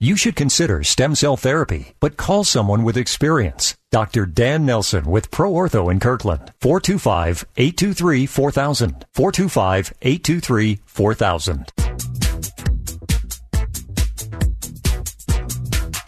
You 0.00 0.16
should 0.16 0.34
consider 0.34 0.82
stem 0.82 1.14
cell 1.14 1.36
therapy, 1.36 1.94
but 2.00 2.16
call 2.16 2.42
someone 2.42 2.82
with 2.82 2.96
experience. 2.96 3.76
Dr. 3.92 4.26
Dan 4.26 4.66
Nelson 4.66 5.04
with 5.04 5.30
Pro 5.30 5.52
Ortho 5.52 5.92
in 5.92 6.00
Kirkland. 6.00 6.52
425-823-4000. 6.60 9.04
425-823-4000. 9.14 11.91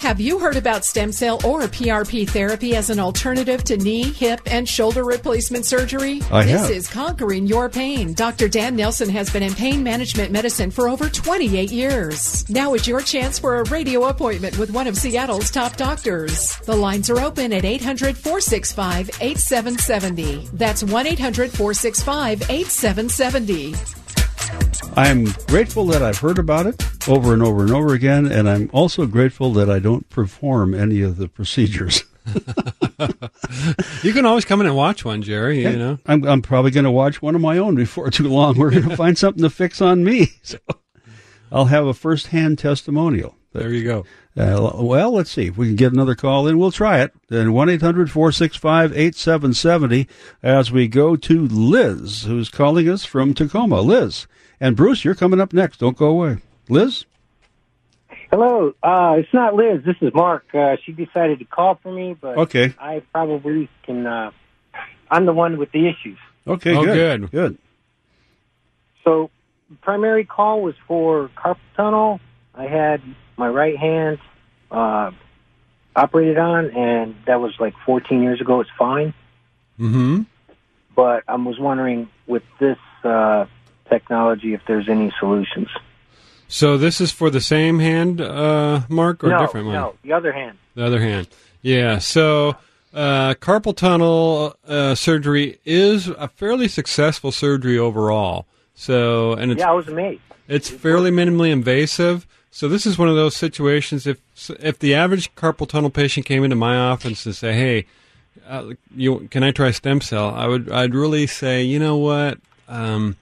Have 0.05 0.21
you 0.21 0.39
heard 0.39 0.59
about 0.59 0.85
stem 0.85 1.13
cell 1.13 1.37
or 1.47 1.63
PRP 1.63 2.29
therapy 2.29 2.77
as 2.77 2.91
an 2.91 3.01
alternative 3.01 3.65
to 3.65 3.79
knee, 3.79 4.03
hip, 4.03 4.39
and 4.45 4.69
shoulder 4.69 5.03
replacement 5.03 5.65
surgery? 5.65 6.21
I 6.31 6.45
this 6.45 6.61
have. 6.61 6.71
is 6.71 6.89
conquering 6.89 7.47
your 7.47 7.71
pain. 7.71 8.13
Dr. 8.13 8.47
Dan 8.49 8.77
Nelson 8.77 9.09
has 9.09 9.31
been 9.31 9.43
in 9.43 9.55
pain 9.55 9.83
management 9.83 10.31
medicine 10.31 10.71
for 10.71 10.91
over 10.91 11.09
28 11.09 11.73
years. 11.73 12.47
Now 12.51 12.75
is 12.75 12.87
your 12.87 13.01
chance 13.01 13.39
for 13.39 13.57
a 13.57 13.65
radio 13.71 14.05
appointment 14.09 14.59
with 14.59 14.71
one 14.71 14.89
of 14.89 14.99
Seattle's 14.99 15.51
top 15.51 15.77
doctors. 15.77 16.55
The 16.67 16.77
lines 16.77 17.09
are 17.09 17.21
open 17.21 17.55
at 17.55 17.65
800 17.65 18.15
465 18.15 19.09
8770. 19.23 20.51
That's 20.53 20.85
1 20.85 21.07
800 21.07 21.51
465 21.51 22.43
8770. 22.51 24.04
I'm 24.97 25.25
grateful 25.49 25.87
that 25.87 26.03
I've 26.03 26.19
heard 26.19 26.39
about 26.39 26.67
it 26.67 26.83
over 27.09 27.33
and 27.33 27.43
over 27.43 27.63
and 27.63 27.73
over 27.73 27.95
again, 27.95 28.31
and 28.31 28.49
I'm 28.49 28.71
also 28.73 29.07
grateful 29.07 29.53
that 29.55 29.69
I 29.69 29.79
don't 29.79 30.09
perform 30.09 30.75
any 30.75 31.03
of 31.03 31.17
the 31.17 31.29
procedures. 31.29 32.05
You 34.03 34.13
can 34.13 34.27
always 34.27 34.45
come 34.45 34.61
in 34.61 34.67
and 34.67 34.77
watch 34.77 35.05
one, 35.05 35.23
Jerry. 35.23 35.63
You 35.63 35.77
know. 35.77 35.99
I'm, 36.07 36.25
I'm 36.25 36.43
probably 36.43 36.71
going 36.71 36.85
to 36.85 36.91
watch 36.91 37.23
one 37.23 37.35
of 37.35 37.41
my 37.41 37.59
own 37.59 37.75
before 37.75 38.11
too 38.11 38.29
long. 38.29 38.59
We're 38.59 38.71
going 38.71 38.89
to 38.89 38.97
find 38.97 39.17
something 39.17 39.43
to 39.43 39.51
fix 39.51 39.81
on 39.81 40.05
me. 40.05 40.29
So 40.43 40.59
I'll 41.51 41.67
have 41.67 41.87
a 41.87 41.95
first-hand 41.95 42.59
testimonial. 42.59 43.37
There 43.55 43.73
you 43.73 43.85
go. 43.85 44.05
Uh, 44.37 44.73
well, 44.83 45.13
let's 45.13 45.31
see 45.31 45.47
if 45.47 45.57
we 45.57 45.69
can 45.69 45.77
get 45.77 45.93
another 45.93 46.17
call 46.17 46.49
in. 46.49 46.59
We'll 46.59 46.73
try 46.73 47.01
it. 47.03 47.13
Then 47.29 47.49
1-800-465-8770 47.51 50.09
as 50.43 50.73
we 50.73 50.89
go 50.89 51.15
to 51.17 51.47
Liz, 51.47 52.25
who's 52.25 52.49
calling 52.49 52.89
us 52.89 53.05
from 53.05 53.33
Tacoma. 53.33 53.81
Liz. 53.81 54.27
And 54.61 54.75
Bruce, 54.77 55.05
you're 55.05 55.15
coming 55.15 55.41
up 55.41 55.53
next. 55.53 55.79
Don't 55.79 55.97
go 55.97 56.07
away. 56.09 56.39
Liz? 56.69 57.05
Hello. 58.31 58.75
Uh, 58.83 59.17
it's 59.19 59.33
not 59.33 59.55
Liz. 59.55 59.83
This 59.85 59.97
is 60.01 60.13
Mark. 60.15 60.45
Uh, 60.53 60.77
she 60.85 60.91
decided 60.93 61.39
to 61.39 61.45
call 61.45 61.77
for 61.81 61.93
me, 61.93 62.17
but 62.21 62.37
Okay. 62.37 62.75
I 62.79 63.03
probably 63.13 63.69
can. 63.85 64.05
Uh, 64.07 64.33
I'm 65.11 65.27
the 65.27 65.33
one 65.33 65.59
with 65.59 65.71
the 65.71 65.87
issues. 65.89 66.19
Okay, 66.47 66.75
Oh, 66.75 66.85
good. 66.85 67.21
good. 67.23 67.31
Good. 67.31 67.59
So, 69.05 69.31
primary 69.83 70.25
call 70.25 70.63
was 70.63 70.75
for 70.89 71.31
carpal 71.37 71.57
tunnel. 71.77 72.21
I 72.55 72.65
had 72.67 73.01
my 73.37 73.49
right 73.49 73.77
hand 73.77 74.19
uh, 74.71 75.11
operated 75.97 76.39
on, 76.39 76.71
and 76.71 77.15
that 77.27 77.41
was 77.41 77.53
like 77.59 77.75
14 77.87 78.23
years 78.23 78.41
ago. 78.41 78.61
It's 78.61 78.71
fine, 78.79 79.15
Mm-hmm. 79.79 80.23
but 80.95 81.25
I 81.29 81.35
was 81.37 81.59
wondering 81.59 82.09
with 82.27 82.43
this 82.61 82.79
uh, 83.03 83.47
technology 83.89 84.55
if 84.55 84.61
there's 84.67 84.89
any 84.89 85.13
solutions. 85.19 85.69
So 86.49 86.77
this 86.79 87.01
is 87.01 87.11
for 87.11 87.31
the 87.31 87.41
same 87.41 87.79
hand, 87.81 88.21
uh, 88.21 88.83
Mark, 88.89 89.25
or 89.25 89.31
no, 89.31 89.39
different 89.41 89.67
one? 89.67 89.75
no, 89.75 89.95
the 90.03 90.13
other 90.13 90.33
hand. 90.33 90.59
The 90.77 90.85
other 90.87 91.01
hand. 91.01 91.27
Yeah. 91.63 91.99
So 91.99 92.57
uh, 92.93 93.35
carpal 93.35 93.77
tunnel 93.77 94.55
uh, 94.67 94.95
surgery 94.95 95.59
is 95.65 96.07
a 96.09 96.29
fairly 96.29 96.69
successful 96.69 97.33
surgery 97.33 97.79
overall. 97.79 98.47
So 98.75 99.33
and 99.33 99.51
it's 99.51 99.59
yeah, 99.61 99.71
I 99.71 99.75
was 99.75 99.89
amazed. 99.89 100.21
it's 100.47 100.69
fairly 100.69 101.11
minimally 101.11 101.51
invasive. 101.51 102.27
So 102.55 102.69
this 102.69 102.87
is 102.87 102.97
one 102.97 103.09
of 103.09 103.17
those 103.17 103.35
situations. 103.35 104.07
If 104.07 104.19
if 104.61 104.79
the 104.79 104.95
average 104.95 105.35
carpal 105.35 105.69
tunnel 105.69 105.91
patient 105.91 106.25
came 106.25 106.45
into 106.45 106.55
my 106.55 106.77
office 106.77 107.27
and 107.27 107.35
say, 107.35 107.53
"Hey, 107.53 107.87
uh, 108.49 108.75
you 108.95 109.27
can 109.33 109.43
I 109.43 109.51
try 109.51 109.73
stem 109.73 110.01
cell?" 110.01 110.33
I 110.33 110.47
would 110.47 110.71
I'd 110.71 110.95
really 110.95 111.27
say, 111.27 111.65
you 111.65 111.81
know 111.81 111.97
what, 111.97 112.39
um, 112.69 113.17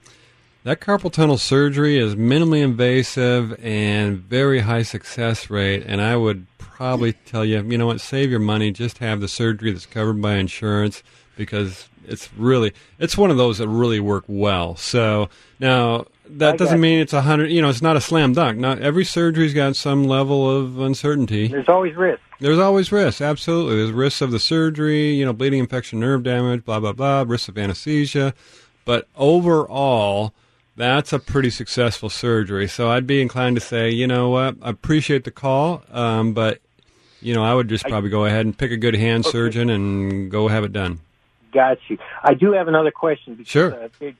that 0.65 0.81
carpal 0.81 1.11
tunnel 1.11 1.39
surgery 1.39 1.97
is 1.97 2.13
minimally 2.13 2.61
invasive 2.61 3.59
and 3.65 4.19
very 4.19 4.59
high 4.59 4.83
success 4.83 5.49
rate, 5.49 5.83
and 5.83 5.99
I 5.99 6.15
would 6.15 6.45
probably 6.59 7.13
tell 7.13 7.43
you, 7.43 7.63
you 7.63 7.79
know 7.79 7.87
what, 7.87 8.01
save 8.01 8.29
your 8.29 8.39
money, 8.39 8.69
just 8.69 8.99
have 8.99 9.19
the 9.19 9.27
surgery 9.27 9.71
that's 9.71 9.87
covered 9.87 10.21
by 10.21 10.35
insurance 10.35 11.01
because 11.35 11.89
it's 12.05 12.31
really 12.35 12.71
it's 12.99 13.17
one 13.17 13.31
of 13.31 13.37
those 13.37 13.57
that 13.57 13.67
really 13.67 13.99
work 13.99 14.25
well. 14.27 14.75
So 14.75 15.29
now 15.59 16.05
that 16.37 16.53
I 16.53 16.57
doesn't 16.57 16.79
mean 16.79 16.99
it's 16.99 17.13
a 17.13 17.21
hundred. 17.21 17.51
You 17.51 17.61
know, 17.61 17.69
it's 17.69 17.81
not 17.81 17.95
a 17.95 18.01
slam 18.01 18.33
dunk. 18.33 18.59
Not 18.59 18.79
every 18.79 19.05
surgery's 19.05 19.53
got 19.53 19.75
some 19.75 20.05
level 20.05 20.49
of 20.49 20.79
uncertainty. 20.79 21.47
There's 21.47 21.69
always 21.69 21.95
risk. 21.95 22.21
There's 22.39 22.59
always 22.59 22.91
risk. 22.91 23.21
absolutely. 23.21 23.77
There's 23.77 23.91
risks 23.91 24.21
of 24.21 24.31
the 24.31 24.39
surgery, 24.39 25.13
you 25.13 25.25
know, 25.25 25.33
bleeding, 25.33 25.59
infection, 25.59 25.99
nerve 25.99 26.23
damage, 26.23 26.65
blah, 26.65 26.79
blah, 26.79 26.91
blah, 26.91 27.23
risks 27.25 27.47
of 27.47 27.57
anesthesia. 27.57 28.33
But 28.85 29.07
overall, 29.15 30.33
that's 30.75 31.13
a 31.13 31.19
pretty 31.19 31.49
successful 31.49 32.09
surgery. 32.09 32.67
So 32.67 32.89
I'd 32.89 33.07
be 33.07 33.21
inclined 33.21 33.55
to 33.55 33.61
say, 33.61 33.89
you 33.91 34.07
know 34.07 34.29
what, 34.29 34.55
I 34.61 34.71
appreciate 34.71 35.23
the 35.23 35.31
call, 35.31 35.83
um, 35.91 36.33
but, 36.33 36.59
you 37.21 37.33
know, 37.33 37.43
I 37.43 37.53
would 37.53 37.69
just 37.69 37.85
probably 37.85 38.09
go 38.09 38.25
ahead 38.25 38.45
and 38.45 38.57
pick 38.57 38.71
a 38.71 38.77
good 38.77 38.95
hand 38.95 39.25
surgeon 39.25 39.69
and 39.69 40.29
go 40.29 40.49
have 40.49 40.63
it 40.65 40.73
done. 40.73 40.99
Got 41.53 41.77
you. 41.87 41.97
I 42.23 42.33
do 42.33 42.51
have 42.53 42.67
another 42.67 42.91
question. 42.91 43.35
Because, 43.35 43.51
Sure. 43.51 43.73
Uh, 43.73 43.87
it, 44.01 44.15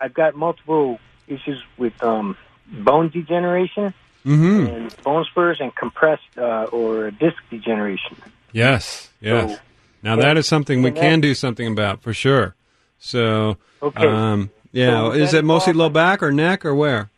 I've 0.00 0.12
got 0.12 0.34
multiple 0.34 0.98
issues 1.32 1.62
with 1.78 2.00
um, 2.02 2.36
bone 2.70 3.08
degeneration 3.08 3.94
Mm-hmm. 4.24 4.66
and 4.72 5.02
bone 5.02 5.24
spurs 5.24 5.56
and 5.60 5.74
compressed 5.74 6.22
uh, 6.38 6.66
or 6.70 7.10
disc 7.10 7.38
degeneration. 7.50 8.16
Yes, 8.52 9.08
yes. 9.20 9.50
So- 9.56 9.58
now 10.04 10.14
that 10.16 10.36
is 10.36 10.46
something 10.46 10.80
we 10.82 10.92
can 10.92 11.20
that- 11.20 11.26
do 11.26 11.34
something 11.34 11.66
about 11.66 12.02
for 12.02 12.12
sure. 12.14 12.54
So, 13.00 13.56
Okay. 13.82 14.06
um, 14.06 14.50
yeah, 14.70 14.90
So 14.90 15.10
is 15.12 15.34
it 15.34 15.44
mostly 15.44 15.72
low 15.72 15.88
back 15.88 16.22
or 16.22 16.30
neck 16.30 16.64
or 16.64 16.72
where? 16.72 17.10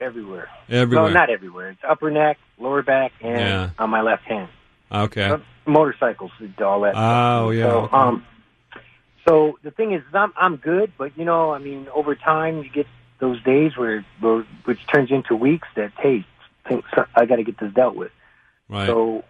Everywhere. 0.00 0.48
Everywhere. 0.68 1.08
No, 1.08 1.14
not 1.14 1.30
everywhere. 1.30 1.70
It's 1.70 1.80
upper 1.88 2.10
neck, 2.10 2.38
lower 2.58 2.82
back, 2.82 3.12
and 3.20 3.38
Yeah. 3.40 3.70
on 3.78 3.88
my 3.90 4.00
left 4.00 4.24
hand. 4.24 4.48
Okay. 4.90 5.26
Uh, 5.30 5.38
motorcycles, 5.64 6.32
all 6.60 6.80
that. 6.80 6.94
Oh, 6.96 7.50
yeah, 7.50 7.64
So, 7.70 7.70
okay. 7.82 7.96
um, 7.96 8.26
so 9.26 9.58
the 9.62 9.70
thing 9.70 9.92
is, 9.92 10.02
I'm 10.12 10.32
I'm 10.36 10.56
good, 10.56 10.92
but 10.98 11.16
you 11.16 11.24
know, 11.24 11.52
I 11.52 11.58
mean, 11.58 11.88
over 11.94 12.14
time, 12.14 12.62
you 12.62 12.70
get 12.70 12.86
those 13.20 13.42
days 13.42 13.76
where, 13.76 14.04
where 14.20 14.44
which 14.64 14.80
turns 14.92 15.10
into 15.10 15.36
weeks 15.36 15.68
that 15.76 15.92
hey, 15.98 16.24
I 16.66 17.26
got 17.26 17.36
to 17.36 17.44
get 17.44 17.58
this 17.58 17.72
dealt 17.72 17.94
with. 17.94 18.10
Right. 18.68 18.86
So, 18.86 19.24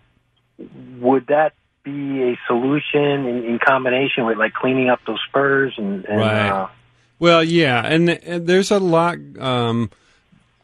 would 1.00 1.26
that 1.26 1.52
be 1.84 2.22
a 2.22 2.38
solution 2.46 3.26
in, 3.26 3.44
in 3.44 3.58
combination 3.58 4.24
with 4.24 4.38
like 4.38 4.54
cleaning 4.54 4.88
up 4.88 5.00
those 5.06 5.20
spurs 5.28 5.74
and, 5.76 6.04
and 6.04 6.20
Right. 6.20 6.48
uh, 6.48 6.68
Well, 7.18 7.42
yeah, 7.42 7.84
and, 7.84 8.08
and 8.08 8.46
there's 8.46 8.70
a 8.70 8.78
lot. 8.78 9.18
Um, 9.38 9.90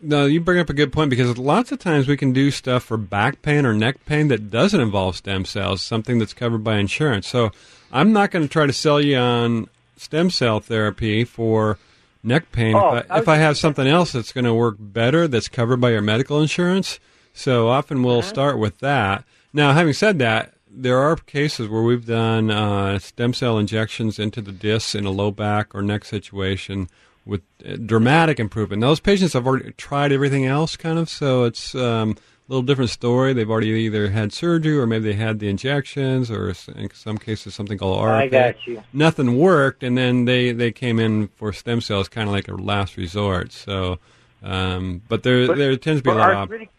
no, 0.01 0.27
you 0.27 0.41
bring 0.41 0.59
up 0.59 0.71
a 0.71 0.75
good 0.75 0.93
point 0.93 1.11
because 1.11 1.37
lots 1.39 1.73
of 1.73 1.79
times 1.79 2.07
we 2.09 2.17
can 2.17 2.33
do 2.33 2.51
stuff 2.51 2.85
for 2.85 2.97
back 2.97 3.43
pain 3.43 3.67
or 3.67 3.75
neck 3.75 4.05
pain 4.07 4.29
that 4.29 4.51
doesn't 4.51 4.81
involve 4.81 5.17
stem 5.17 5.45
cells, 5.45 5.83
something 5.83 6.19
that's 6.19 6.35
covered 6.35 6.63
by 6.65 6.77
insurance. 6.79 7.27
So 7.29 7.51
I'm 7.93 8.13
not 8.13 8.31
going 8.31 8.45
to 8.45 8.49
try 8.49 8.67
to 8.67 8.73
sell 8.73 9.01
you 9.01 9.17
on 9.17 9.69
stem 9.97 10.31
cell 10.31 10.61
therapy 10.61 11.25
for 11.25 11.79
neck 12.23 12.51
pain 12.53 12.75
Oh, 12.77 12.97
if, 12.97 13.11
I, 13.11 13.15
I 13.15 13.19
if 13.21 13.29
I 13.29 13.37
have 13.37 13.57
something 13.59 13.87
else 13.87 14.13
that's 14.13 14.33
going 14.33 14.45
to 14.45 14.55
work 14.55 14.77
better 14.79 15.27
that's 15.29 15.49
covered 15.49 15.81
by 15.81 15.91
your 15.91 16.03
medical 16.03 16.41
insurance. 16.41 16.99
So 17.33 17.69
often 17.69 18.03
we'll 18.03 18.19
Uh-huh. 18.19 18.29
start 18.29 18.59
with 18.59 18.79
that. 18.79 19.25
Now, 19.53 19.73
having 19.73 19.93
said 19.95 20.19
that, 20.19 20.53
there 20.71 20.99
are 20.99 21.17
cases 21.17 21.69
where 21.69 21.83
we've 21.83 22.07
done 22.07 22.51
uh, 22.51 22.99
stem 22.99 23.33
cell 23.33 23.59
injections 23.59 24.19
into 24.19 24.41
the 24.43 24.53
discs 24.53 24.95
in 24.95 25.07
a 25.07 25.11
low 25.11 25.31
back 25.31 25.75
or 25.75 25.83
neck 25.83 26.05
situation 26.05 26.89
with 27.29 27.43
uh, 27.65 27.77
dramatic 27.77 28.41
improvement. 28.41 28.81
Now, 28.81 28.89
Those 28.89 29.01
patients 29.01 29.35
have 29.35 29.47
already 29.47 29.73
tried 29.73 30.11
everything 30.13 30.47
else, 30.47 30.77
kind 30.77 30.99
of, 30.99 31.09
so 31.11 31.45
it's 31.45 31.75
um, 31.75 32.13
a 32.13 32.17
little 32.49 32.63
different 32.63 32.91
story. 32.91 33.35
They've 33.35 33.51
already 33.51 33.69
either 33.69 34.09
had 34.09 34.33
surgery 34.33 34.79
or 34.79 34.87
maybe 34.87 35.05
they 35.05 35.13
had 35.13 35.39
the 35.39 35.49
injections, 35.49 36.31
or 36.31 36.49
in 36.75 36.91
some 36.95 37.19
cases 37.19 37.55
something 37.55 37.77
called 37.77 38.03
RFA. 38.03 38.11
I 38.13 38.27
got 38.29 38.67
you. 38.67 38.83
Nothing 38.95 39.37
worked, 39.37 39.83
and 39.83 39.97
then 39.97 40.25
they 40.25 40.53
they 40.53 40.73
came 40.73 40.99
in 40.99 41.29
for 41.37 41.53
stem 41.53 41.83
cells, 41.83 42.09
kind 42.09 42.29
of 42.29 42.33
like 42.33 42.49
a 42.49 42.55
last 42.55 42.97
resort. 42.97 43.53
So, 43.53 43.99
um, 44.43 45.03
but 45.09 45.23
there 45.23 45.47
But 45.47 45.59
there 45.59 45.77
tends 45.77 46.01
to 46.01 46.05
be 46.05 46.11
a 46.11 46.15
for 46.15 46.19
lot 46.19 46.31
of 46.31 46.37
arthritic, 46.39 46.71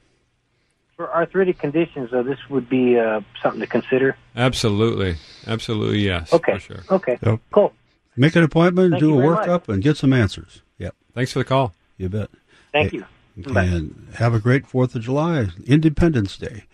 for 0.97 1.13
arthritic 1.13 1.59
conditions, 1.59 2.09
though, 2.11 2.23
this 2.23 2.39
would 2.49 2.67
be 2.67 2.97
uh, 2.97 3.21
something 3.43 3.61
to 3.61 3.67
consider. 3.67 4.17
Absolutely, 4.35 5.15
absolutely, 5.45 5.99
yes. 5.99 6.33
Okay. 6.33 6.53
for 6.53 6.59
sure. 6.59 6.83
Okay, 6.89 7.19
Yep. 7.23 7.39
cool. 7.51 7.73
Make 8.19 8.35
an 8.35 8.43
appointment, 8.43 8.91
Thank 8.91 8.99
do 8.99 9.13
a 9.13 9.21
very 9.21 9.29
much. 9.29 9.47
workup, 9.47 9.69
and 9.73 9.81
get 9.81 9.95
some 9.97 10.11
answers. 10.13 10.61
Yep. 10.77 10.93
Thanks 11.13 11.31
for 11.31 11.39
the 11.39 11.45
call. 11.45 11.73
You 11.97 12.09
bet. 12.09 12.29
Thank 12.73 12.91
Hey, 12.91 12.97
you. 13.37 13.53
Bye. 13.53 13.63
And 13.63 14.07
have 14.15 14.33
a 14.33 14.39
great 14.39 14.67
Fourth 14.67 14.93
of 14.95 15.01
July, 15.03 15.47
Independence 15.65 16.35
Day, 16.37 16.65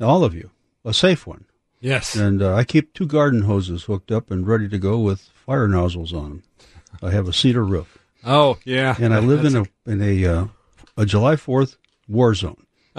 all 0.00 0.22
of 0.24 0.34
you. 0.34 0.50
A 0.84 0.92
safe 0.92 1.26
one. 1.26 1.46
Yes. 1.80 2.14
And 2.14 2.42
uh, 2.42 2.54
I 2.54 2.64
keep 2.64 2.92
two 2.92 3.06
garden 3.06 3.42
hoses 3.42 3.84
hooked 3.84 4.12
up 4.12 4.30
and 4.30 4.46
ready 4.46 4.68
to 4.68 4.78
go 4.78 4.98
with 4.98 5.20
fire 5.46 5.66
nozzles 5.66 6.12
on 6.12 6.28
them. 6.28 6.42
I 7.02 7.10
have 7.12 7.26
a 7.28 7.32
cedar 7.32 7.64
roof, 7.64 7.96
Oh 8.24 8.58
yeah. 8.64 8.94
and 9.00 9.14
I 9.14 9.20
live 9.20 9.44
in 9.46 9.56
a 9.56 9.64
in 9.90 10.02
a 10.02 10.26
uh, 10.26 10.46
a 10.98 11.06
July 11.06 11.36
Fourth 11.36 11.76
war 12.08 12.34
zone. 12.34 12.66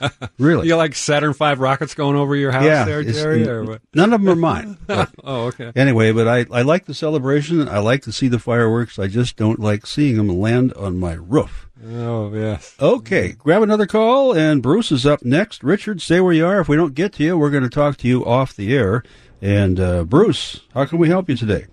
really? 0.38 0.68
You 0.68 0.76
like 0.76 0.94
Saturn 0.94 1.32
V 1.32 1.54
rockets 1.54 1.94
going 1.94 2.16
over 2.16 2.36
your 2.36 2.50
house 2.52 2.64
yeah, 2.64 2.84
there, 2.84 3.00
it's- 3.00 3.16
Jerry? 3.16 3.48
Or 3.48 3.64
what? 3.64 3.82
none 3.94 4.12
of 4.12 4.22
them 4.22 4.28
are 4.30 4.36
mine. 4.36 4.76
oh, 5.24 5.46
okay. 5.46 5.72
anyway, 5.74 6.12
but 6.12 6.28
I, 6.28 6.46
I 6.50 6.62
like 6.62 6.86
the 6.86 6.94
celebration. 6.94 7.68
I 7.68 7.78
like 7.78 8.02
to 8.02 8.12
see 8.12 8.28
the 8.28 8.38
fireworks. 8.38 8.98
I 8.98 9.06
just 9.06 9.36
don't 9.36 9.58
like 9.58 9.86
seeing 9.86 10.16
them 10.16 10.28
land 10.28 10.72
on 10.74 10.98
my 10.98 11.14
roof. 11.14 11.68
Oh 11.86 12.34
yes. 12.34 12.74
Okay, 12.80 13.32
grab 13.32 13.62
another 13.62 13.86
call, 13.86 14.36
and 14.36 14.62
Bruce 14.62 14.90
is 14.90 15.06
up 15.06 15.24
next. 15.24 15.62
Richard, 15.62 16.00
stay 16.00 16.20
where 16.20 16.32
you 16.32 16.44
are. 16.46 16.60
If 16.60 16.68
we 16.68 16.76
don't 16.76 16.94
get 16.94 17.12
to 17.14 17.24
you, 17.24 17.38
we're 17.38 17.50
going 17.50 17.62
to 17.62 17.70
talk 17.70 17.96
to 17.98 18.08
you 18.08 18.24
off 18.26 18.54
the 18.54 18.74
air. 18.74 19.04
And 19.40 19.78
uh, 19.78 20.04
Bruce, 20.04 20.62
how 20.74 20.86
can 20.86 20.98
we 20.98 21.08
help 21.08 21.28
you 21.28 21.36
today? 21.36 21.66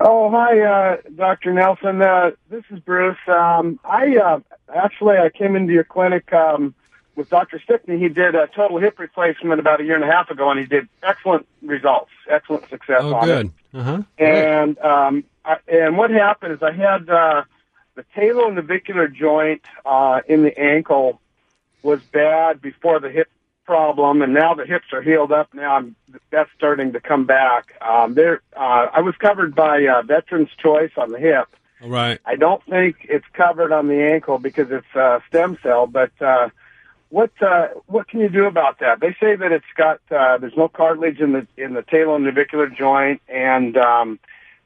Oh, 0.00 0.30
hi, 0.30 0.60
uh, 0.60 0.96
Dr. 1.14 1.54
Nelson. 1.54 2.02
Uh, 2.02 2.32
this 2.50 2.64
is 2.70 2.80
Bruce. 2.80 3.16
Um, 3.28 3.80
I 3.84 4.16
uh, 4.16 4.40
actually 4.74 5.16
I 5.16 5.30
came 5.30 5.56
into 5.56 5.72
your 5.72 5.84
clinic 5.84 6.32
um, 6.32 6.74
with 7.16 7.30
Dr. 7.30 7.58
Stickney. 7.58 7.98
He 7.98 8.08
did 8.08 8.34
a 8.34 8.46
total 8.46 8.78
hip 8.78 8.98
replacement 8.98 9.58
about 9.58 9.80
a 9.80 9.84
year 9.84 9.94
and 9.96 10.04
a 10.04 10.10
half 10.10 10.30
ago, 10.30 10.50
and 10.50 10.60
he 10.60 10.66
did 10.66 10.88
excellent 11.02 11.46
results, 11.62 12.10
excellent 12.30 12.68
success 12.68 13.00
Oh, 13.02 13.14
on 13.14 13.24
good. 13.24 13.46
it. 13.46 13.78
Uh 13.78 13.82
huh. 13.82 14.02
And 14.18 14.78
um, 14.78 15.24
I, 15.44 15.56
and 15.66 15.96
what 15.98 16.10
happened 16.10 16.52
is 16.52 16.62
I 16.62 16.72
had 16.72 17.08
uh, 17.08 17.42
the 17.94 18.04
talonavicular 18.14 19.12
joint 19.12 19.62
uh, 19.84 20.20
in 20.28 20.42
the 20.42 20.56
ankle 20.58 21.20
was 21.82 22.00
bad 22.12 22.60
before 22.60 23.00
the 23.00 23.10
hip 23.10 23.28
problem, 23.64 24.22
and 24.22 24.32
now 24.32 24.54
the 24.54 24.64
hips 24.64 24.86
are 24.92 25.02
healed 25.02 25.32
up. 25.32 25.52
Now 25.52 25.76
I'm, 25.76 25.96
that's 26.30 26.50
starting 26.56 26.92
to 26.92 27.00
come 27.00 27.24
back. 27.26 27.74
Um, 27.82 28.14
there, 28.14 28.40
uh, 28.56 28.86
I 28.92 29.00
was 29.00 29.16
covered 29.16 29.54
by 29.54 29.84
uh, 29.86 30.02
Veterans 30.02 30.50
Choice 30.62 30.92
on 30.96 31.10
the 31.10 31.18
hip. 31.18 31.48
All 31.82 31.88
right. 31.90 32.18
I 32.24 32.36
don't 32.36 32.62
think 32.64 33.06
it's 33.08 33.26
covered 33.32 33.72
on 33.72 33.88
the 33.88 34.00
ankle 34.02 34.38
because 34.38 34.70
it's 34.70 34.94
uh, 34.96 35.20
stem 35.28 35.58
cell, 35.62 35.86
but. 35.86 36.10
Uh, 36.20 36.50
what 37.08 37.30
uh, 37.40 37.68
what 37.86 38.08
can 38.08 38.20
you 38.20 38.28
do 38.28 38.46
about 38.46 38.80
that? 38.80 39.00
They 39.00 39.14
say 39.20 39.36
that 39.36 39.52
it's 39.52 39.64
got 39.76 40.00
uh, 40.10 40.38
there's 40.38 40.56
no 40.56 40.68
cartilage 40.68 41.20
in 41.20 41.32
the 41.32 41.46
in 41.56 41.74
the 41.74 41.82
talonavicular 41.82 42.74
joint, 42.76 43.20
and 43.28 43.76
um, 43.76 44.18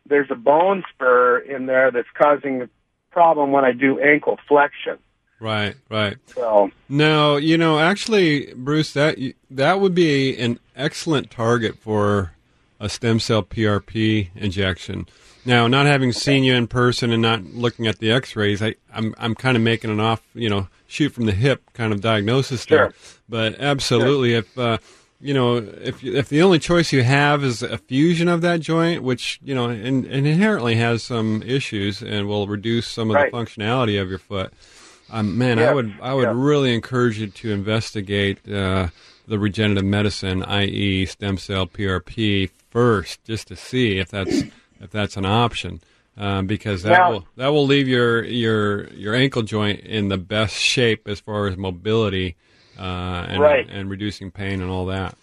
there's 0.07 0.31
a 0.31 0.35
bone 0.35 0.85
spur 0.93 1.39
in 1.39 1.67
there 1.67 1.91
that's 1.91 2.09
causing 2.15 2.63
a 2.63 2.69
problem 3.11 3.53
when 3.53 3.65
I 3.65 3.73
do 3.73 4.01
ankle 4.01 4.39
flexion. 4.49 4.99
Right. 5.39 5.75
Right. 5.89 6.19
So 6.35 6.71
No, 6.89 7.37
you 7.37 7.57
know, 7.57 7.79
actually, 7.79 8.53
Bruce, 8.55 8.93
that 8.93 9.19
that 9.51 9.81
would 9.81 9.95
be 9.95 10.39
an 10.39 10.61
excellent 10.77 11.31
target 11.31 11.79
for 11.79 12.33
a 12.79 12.89
stem 12.89 13.21
cell 13.21 13.43
PRP 13.43 14.29
injection. 14.35 15.07
Now, 15.45 15.67
not 15.67 15.87
having 15.87 16.13
seen 16.13 16.45
you 16.45 16.55
in 16.55 16.67
person 16.67 17.11
and 17.11 17.23
not 17.23 17.45
looking 17.45 17.87
at 17.87 17.99
the 17.99 18.13
X-rays, 18.13 18.63
I, 18.63 18.75
I'm 18.93 19.15
I'm 19.19 19.35
kind 19.35 19.57
of 19.57 19.63
making 19.63 19.91
an 19.91 20.01
off, 20.01 20.23
you 20.35 20.51
know, 20.51 20.69
shoot 20.91 21.11
from 21.11 21.27
the 21.27 21.33
hip 21.33 21.63
kind 21.73 21.93
of 21.93 22.01
diagnosis 22.01 22.65
there. 22.67 22.93
But 23.29 23.61
absolutely, 23.61 24.35
if 24.35 24.59
uh, 24.59 24.79
you 25.21 25.35
know, 25.35 25.57
if 25.57 26.03
if 26.03 26.29
the 26.29 26.43
only 26.43 26.59
choice 26.59 26.93
you 26.93 27.03
have 27.03 27.45
is 27.45 27.63
a 27.63 27.79
fusion 27.79 28.29
of 28.29 28.41
that 28.43 28.61
joint, 28.61 29.03
which 29.03 29.39
you 29.43 29.55
know, 29.55 29.69
in, 29.69 30.05
and 30.07 30.27
inherently 30.27 30.75
has 30.77 31.03
some 31.03 31.43
issues 31.45 32.03
and 32.03 32.27
will 32.27 32.47
reduce 32.47 32.87
some 32.87 33.11
of 33.11 33.15
Right. 33.17 33.31
the 33.31 33.37
functionality 33.37 34.01
of 34.01 34.09
your 34.09 34.19
foot. 34.19 34.53
Um, 35.13 35.37
man, 35.37 35.59
Yeah, 35.59 35.71
I 35.71 35.75
would 35.75 35.95
I 36.01 36.15
would 36.15 36.23
yeah. 36.29 36.33
really 36.35 36.75
encourage 36.75 37.19
you 37.19 37.27
to 37.27 37.53
investigate 37.53 38.49
uh, 38.49 38.89
the 39.29 39.39
regenerative 39.39 39.85
medicine, 39.85 40.43
i.e., 40.45 41.07
stem 41.07 41.37
cell 41.39 41.67
PRP, 41.67 42.51
first, 42.71 43.23
just 43.25 43.49
to 43.49 43.57
see 43.57 43.99
if 43.99 44.09
that's 44.09 44.43
if 44.81 44.91
that's 44.91 45.17
an 45.17 45.27
option, 45.27 45.81
um, 46.17 46.47
because 46.47 46.83
that 46.83 47.09
will 47.11 47.27
that 47.37 47.49
will 47.49 47.67
leave 47.67 47.89
your 47.89 48.23
your 48.25 48.89
your 48.89 49.15
ankle 49.15 49.43
joint 49.43 49.81
in 49.81 50.09
the 50.09 50.19
best 50.19 50.55
shape 50.55 51.07
as 51.09 51.21
far 51.21 51.47
as 51.47 51.57
mobility 51.57 52.37
uh, 52.79 52.83
and 53.29 53.41
Right. 53.41 53.69
and 53.71 53.91
reducing 53.91 54.31
pain 54.31 54.61
and 54.61 54.71
all 54.71 54.87
that. 54.87 55.17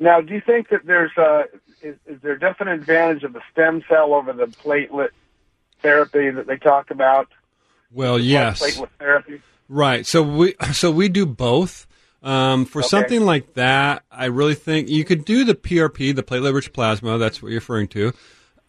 now, 0.00 0.20
do 0.20 0.34
you 0.34 0.40
think 0.44 0.68
that 0.70 0.86
there's 0.86 1.10
uh, 1.16 1.44
is, 1.82 1.96
is 2.06 2.20
there 2.22 2.32
a 2.32 2.40
definite 2.40 2.74
advantage 2.80 3.22
of 3.24 3.32
the 3.32 3.40
stem 3.52 3.82
cell 3.88 4.14
over 4.14 4.32
the 4.32 4.46
platelet 4.46 5.10
therapy 5.82 6.30
that 6.30 6.46
they 6.46 6.56
talk 6.56 6.90
about? 6.90 7.28
Well, 7.92 8.18
yes. 8.18 8.60
Platelet 8.62 8.88
therapy. 8.98 9.40
Right. 9.68 10.04
So 10.06 10.22
we 10.22 10.54
so 10.72 10.90
we 10.90 11.08
do 11.08 11.26
both. 11.26 11.86
Um, 12.20 12.64
for 12.64 12.80
Okay. 12.80 12.88
something 12.88 13.20
like 13.20 13.54
that, 13.54 14.02
I 14.10 14.24
really 14.24 14.56
think 14.56 14.88
you 14.88 15.04
could 15.04 15.24
do 15.24 15.44
the 15.44 15.54
PRP, 15.54 16.12
the 16.14 16.24
platelet-rich 16.24 16.72
plasma. 16.72 17.16
That's 17.16 17.40
what 17.40 17.50
you're 17.52 17.60
referring 17.60 17.86
to. 17.88 18.12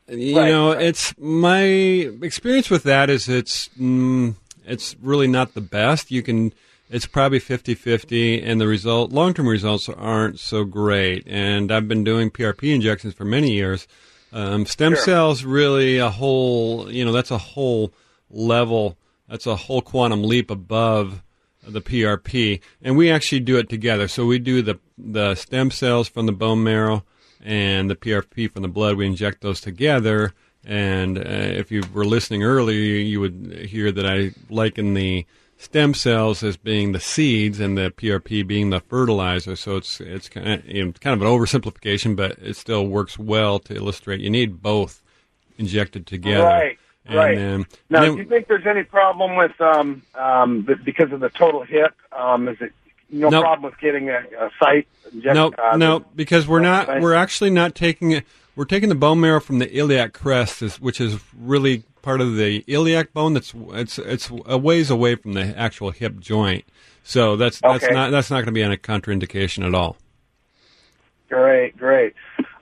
You 0.10 0.38
Right, 0.38 0.50
know, 0.52 0.72
it's 0.72 1.14
my 1.20 1.62
experience 1.64 2.70
with 2.70 2.84
that 2.84 3.10
is 3.10 3.30
it's 3.30 3.70
mm, 3.80 4.36
it's 4.66 4.96
really 5.02 5.28
not 5.28 5.54
the 5.54 5.62
best. 5.62 6.12
You 6.12 6.22
can 6.24 6.54
it's 6.90 7.06
probably 7.06 7.40
50-50 7.40 8.42
and 8.44 8.60
the 8.60 8.68
result 8.68 9.12
long-term 9.12 9.48
results 9.48 9.88
aren't 9.90 10.40
so 10.40 10.64
great. 10.64 11.24
And 11.28 11.72
I've 11.72 11.88
been 11.88 12.04
doing 12.04 12.32
PRP 12.32 12.74
injections 12.74 13.14
for 13.14 13.26
many 13.26 13.52
years. 13.52 13.88
Um, 14.34 14.66
stem 14.66 14.96
Sure. 14.96 15.04
cells 15.04 15.44
really 15.44 15.98
a 16.00 16.10
whole, 16.10 16.92
you 16.92 17.06
know, 17.06 17.12
that's 17.12 17.30
a 17.32 17.38
whole 17.38 17.94
level. 18.32 18.98
That's 19.28 19.46
a 19.46 19.56
whole 19.56 19.82
quantum 19.84 20.24
leap 20.24 20.50
above 20.50 21.22
the 21.68 21.82
PRP, 21.82 22.62
and 22.82 22.98
we 22.98 23.12
actually 23.12 23.42
do 23.42 23.58
it 23.58 23.70
together. 23.70 24.08
So 24.08 24.26
we 24.26 24.40
do 24.40 24.62
the 24.64 24.80
the 24.98 25.36
stem 25.36 25.70
cells 25.72 26.08
from 26.08 26.26
the 26.26 26.32
bone 26.32 26.64
marrow 26.64 27.04
and 27.44 27.90
the 27.90 27.96
PRP 27.96 28.52
from 28.52 28.62
the 28.62 28.68
blood. 28.68 28.98
We 28.98 29.06
inject 29.06 29.42
those 29.42 29.62
together. 29.62 30.34
And 30.66 31.18
uh, 31.18 31.22
if 31.26 31.72
you 31.72 31.84
were 31.94 32.06
listening 32.06 32.44
earlier, 32.44 32.80
you 32.80 33.22
would 33.22 33.68
hear 33.70 33.92
that 33.92 34.06
I 34.06 34.32
liken 34.50 34.94
the 34.94 35.26
stem 35.58 35.94
cells 35.94 36.42
as 36.42 36.58
being 36.58 36.92
the 36.94 37.00
seeds 37.00 37.60
and 37.60 37.78
the 37.78 37.92
PRP 37.92 38.46
being 38.46 38.70
the 38.70 38.80
fertilizer. 38.80 39.56
So 39.56 39.78
it's 39.78 40.02
it's 40.02 40.30
kind 40.30 40.48
of, 40.48 40.66
you 40.66 40.86
know, 40.86 40.92
kind 41.00 41.14
of 41.14 41.22
an 41.22 41.28
oversimplification, 41.28 42.16
but 42.16 42.38
it 42.40 42.56
still 42.56 42.88
works 42.88 43.18
well 43.18 43.60
to 43.60 43.76
illustrate. 43.76 44.22
You 44.22 44.30
need 44.30 44.62
both 44.62 45.02
injected 45.58 46.08
together. 46.08 46.44
Right. 46.44 46.80
And 47.06 47.18
right. 47.18 47.36
then- 47.36 47.66
now, 47.90 48.04
and 48.04 48.16
do 48.18 48.24
you 48.24 48.30
think 48.30 48.48
there's 48.48 48.68
any 48.68 48.84
problem 48.84 49.36
with 49.36 49.60
um, 49.60 50.04
um, 50.16 50.68
because 50.84 51.12
of 51.12 51.20
the 51.20 51.30
total 51.30 51.64
hip? 51.64 51.94
Um, 52.12 52.48
is 52.48 52.58
it 52.62 52.72
no 53.12 53.30
Nope. 53.30 53.42
problem 53.44 53.72
with 53.72 53.80
getting 53.80 54.10
a, 54.10 54.20
a 54.40 54.50
site? 54.62 54.88
No, 55.14 55.52
uh, 55.58 55.76
no, 55.78 56.00
because 56.16 56.48
we're 56.48 56.60
not. 56.60 57.02
We're 57.02 57.14
actually 57.16 57.50
not 57.50 57.76
taking 57.76 58.12
it. 58.12 58.26
We're 58.56 58.66
taking 58.66 58.90
the 58.90 58.96
bone 58.96 59.20
marrow 59.22 59.40
from 59.40 59.60
the 59.60 59.72
iliac 59.76 60.14
crest, 60.14 60.62
which 60.82 61.00
is 61.02 61.18
really 61.38 61.84
part 62.02 62.22
of 62.22 62.36
the 62.36 62.64
iliac 62.68 63.14
bone. 63.14 63.34
That's 63.34 63.54
it's 63.72 63.98
it's 64.00 64.30
a 64.46 64.58
ways 64.58 64.90
away 64.90 65.16
from 65.16 65.34
the 65.34 65.58
actual 65.58 65.92
hip 65.92 66.20
joint. 66.20 66.66
So 67.04 67.36
that's 67.36 67.60
that's 67.62 67.84
Okay. 67.86 67.94
not 67.94 68.12
that's 68.12 68.30
not 68.30 68.38
going 68.38 68.46
to 68.48 68.52
be 68.52 68.62
any 68.64 68.78
contraindication 68.78 69.66
at 69.66 69.74
all. 69.74 69.98
Great, 71.30 71.78
great. 71.78 72.14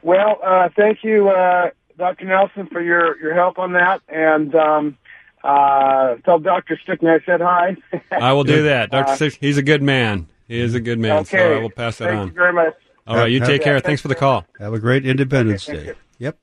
Well, 0.02 0.40
uh, 0.44 0.70
thank 0.76 1.04
you, 1.04 1.30
uh, 1.30 1.72
Dr. 1.98 2.26
Nelson, 2.26 2.68
for 2.68 2.82
your, 2.82 3.20
your 3.20 3.34
help 3.34 3.58
on 3.60 3.74
that. 3.74 4.02
And 4.10 4.54
um, 4.56 4.98
uh, 5.44 6.16
tell 6.26 6.40
Dr. 6.40 6.78
Stickney 6.84 7.10
I 7.10 7.20
said 7.26 7.42
hi. 7.42 7.76
I 8.12 8.34
will 8.34 8.44
do 8.44 8.64
that, 8.70 8.92
Doctor 8.92 9.14
Uh, 9.14 9.16
Six. 9.16 9.36
He's 9.36 9.58
a 9.58 9.62
good 9.64 9.82
man. 9.82 10.28
He 10.48 10.60
is 10.60 10.74
a 10.76 10.80
good 10.80 11.00
man. 11.00 11.18
okay. 11.20 11.38
So 11.38 11.58
I 11.58 11.62
will 11.62 11.70
pass 11.70 11.98
that 11.98 12.06
Thank 12.06 12.20
on. 12.20 12.28
Thank 12.28 12.36
you 12.36 12.42
very 12.42 12.54
much. 12.54 12.74
All 13.06 13.16
right, 13.18 13.32
you 13.32 13.40
Have- 13.40 13.48
take 13.50 13.64
have- 13.64 13.74
care. 13.74 13.80
Thanks 13.80 14.02
for 14.02 14.08
the 14.10 14.16
call. 14.16 14.46
Have 14.60 14.74
a 14.74 14.80
great 14.80 15.06
Independence 15.06 15.68
Okay, 15.68 15.78
thank 15.78 15.88
Day. 15.90 16.02
Yep. 16.20 16.38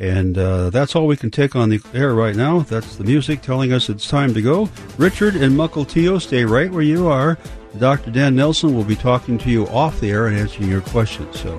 And 0.00 0.38
uh, 0.38 0.70
that's 0.70 0.94
all 0.94 1.06
we 1.06 1.16
can 1.16 1.30
take 1.30 1.56
on 1.56 1.68
the 1.70 1.80
air 1.92 2.14
right 2.14 2.34
now. 2.36 2.60
That's 2.60 2.96
the 2.96 3.04
music 3.04 3.42
telling 3.42 3.72
us 3.72 3.88
it's 3.88 4.08
time 4.08 4.32
to 4.34 4.42
go. 4.42 4.68
Richard 4.96 5.34
and 5.36 5.56
Mukilteo, 5.56 6.20
stay 6.20 6.44
right 6.44 6.70
where 6.70 6.82
you 6.82 7.08
are. 7.08 7.36
Dr. 7.78 8.10
Dan 8.12 8.34
Nelson 8.36 8.74
will 8.74 8.84
be 8.84 8.96
talking 8.96 9.38
to 9.38 9.50
you 9.50 9.66
off 9.68 10.00
the 10.00 10.10
air 10.10 10.26
and 10.28 10.36
answering 10.36 10.68
your 10.70 10.80
questions. 10.80 11.38
So, 11.40 11.58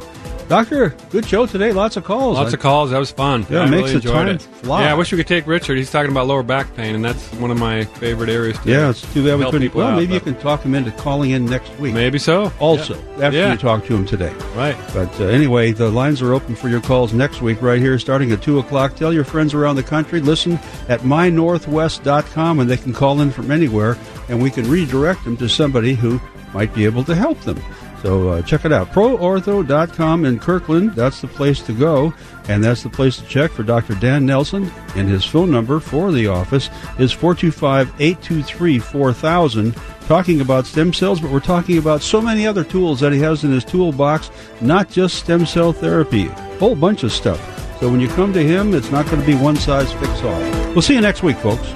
Doctor, 0.50 0.95
good 1.12 1.28
show 1.28 1.45
today. 1.45 1.72
Lots 1.72 1.95
of 1.95 2.04
calls. 2.04 2.36
Lots 2.38 2.54
I- 2.54 2.58
of 2.58 2.60
calls. 2.60 2.89
That 2.89 2.97
was 2.97 3.12
fun. 3.12 3.45
Yeah, 3.52 3.60
I 3.60 3.66
it 3.68 3.70
makes 3.70 3.84
really 3.84 3.95
enjoyed 3.97 4.28
it. 4.30 4.41
fly. 4.41 4.82
Yeah, 4.84 4.91
I 4.91 4.95
wish 4.95 5.12
we 5.12 5.20
could 5.20 5.28
take 5.28 5.45
Richard. 5.45 5.78
He's 5.78 5.91
talking 5.91 6.10
about 6.10 6.26
lower 6.26 6.41
back 6.41 6.76
pain, 6.76 6.95
and 6.95 7.06
that's 7.06 7.32
one 7.34 7.52
of 7.52 7.60
my 7.60 7.84
favorite 7.84 8.32
areas. 8.32 8.58
To 8.60 8.70
Yeah, 8.70 8.89
it's 8.89 9.02
too 9.14 9.24
bad 9.24 9.38
we 9.38 9.45
couldn't. 9.45 9.62
people 9.62 9.82
Well, 9.82 9.89
out, 9.91 9.97
maybe 10.00 10.16
you 10.16 10.20
can 10.20 10.34
talk 10.39 10.64
him 10.64 10.74
into 10.74 10.89
calling 10.89 11.30
in 11.30 11.45
next 11.45 11.70
week. 11.80 11.93
Maybe 11.93 12.18
so. 12.18 12.52
Also, 12.60 12.95
Yeah. 13.20 13.26
after 13.28 13.38
Yeah. 13.38 13.52
you 13.52 13.58
talk 13.60 13.86
to 13.86 13.95
him 13.95 14.08
today. 14.08 14.32
Right. 14.58 14.76
But 14.91 15.12
uh, 15.22 15.26
anyway, 15.26 15.72
the 15.72 15.89
lines 15.91 16.20
are 16.24 16.34
open 16.34 16.56
for 16.56 16.68
your 16.68 16.82
calls 16.82 17.14
next 17.14 17.43
week, 17.43 17.62
right 17.62 17.80
here, 17.80 18.00
starting 18.00 18.32
at 18.32 18.41
2 18.41 18.58
o'clock. 18.58 18.95
Tell 18.95 19.14
your 19.14 19.26
friends 19.26 19.54
around 19.54 19.76
the 19.76 19.84
country. 19.84 20.20
Listen 20.20 20.58
at 20.88 21.02
mynorthwest.com, 21.02 22.60
and 22.60 22.68
they 22.68 22.78
can 22.78 22.91
call 22.91 23.22
in 23.22 23.30
from 23.30 23.52
anywhere, 23.52 23.97
and 24.30 24.41
we 24.41 24.50
can 24.50 24.68
redirect 24.68 25.26
them 25.26 25.38
to 25.38 25.47
somebody 25.47 25.93
who 25.93 26.20
might 26.56 26.74
be 26.74 26.86
able 26.86 27.04
to 27.04 27.14
help 27.14 27.39
them. 27.41 27.60
So 28.02 28.30
uh, 28.30 28.41
check 28.43 28.66
it 28.66 28.72
out. 28.72 28.91
ProOrtho.com 28.91 30.26
in 30.26 30.39
Kirkland. 30.39 30.93
That's 30.95 31.22
the 31.22 31.28
place 31.28 31.62
to 31.64 31.74
go. 31.74 32.14
And 32.47 32.64
that's 32.64 32.84
the 32.84 32.89
place 32.89 33.18
to 33.18 33.26
check 33.26 33.52
for 33.52 33.64
Dr. 33.64 33.95
Dan 33.95 34.26
Nelson. 34.26 34.72
And 34.95 35.10
his 35.10 35.26
phone 35.26 35.52
number 35.52 35.80
for 35.80 36.12
the 36.12 36.28
office 36.28 36.70
is 36.97 37.12
425 37.12 37.88
823 38.00 38.80
4000. 38.80 39.76
Talking 40.08 40.41
about 40.41 40.66
stem 40.66 40.91
cells, 40.91 41.20
but 41.20 41.30
we're 41.30 41.39
talking 41.39 41.78
about 41.78 42.02
so 42.02 42.20
many 42.20 42.47
other 42.47 42.64
tools 42.64 43.00
that 43.02 43.14
he 43.14 43.20
has 43.20 43.43
in 43.43 43.52
his 43.52 43.64
toolbox, 43.64 44.32
not 44.60 44.89
just 44.89 45.20
stem 45.20 45.45
cell 45.45 45.72
therapy, 45.72 46.26
a 46.26 46.32
whole 46.58 46.76
bunch 46.76 47.04
of 47.04 47.12
stuff. 47.12 47.39
So 47.80 47.91
when 47.91 48.00
you 48.00 48.08
come 48.10 48.34
to 48.34 48.43
him, 48.43 48.74
it's 48.74 48.89
not 48.89 49.06
going 49.06 49.22
to 49.22 49.28
be 49.28 49.36
one 49.36 49.56
size 49.56 49.93
fits 49.93 50.24
all. 50.24 50.39
We'll 50.74 50.82
see 50.82 50.95
you 50.95 51.02
next 51.02 51.22
week, 51.22 51.38
folks. 51.38 51.72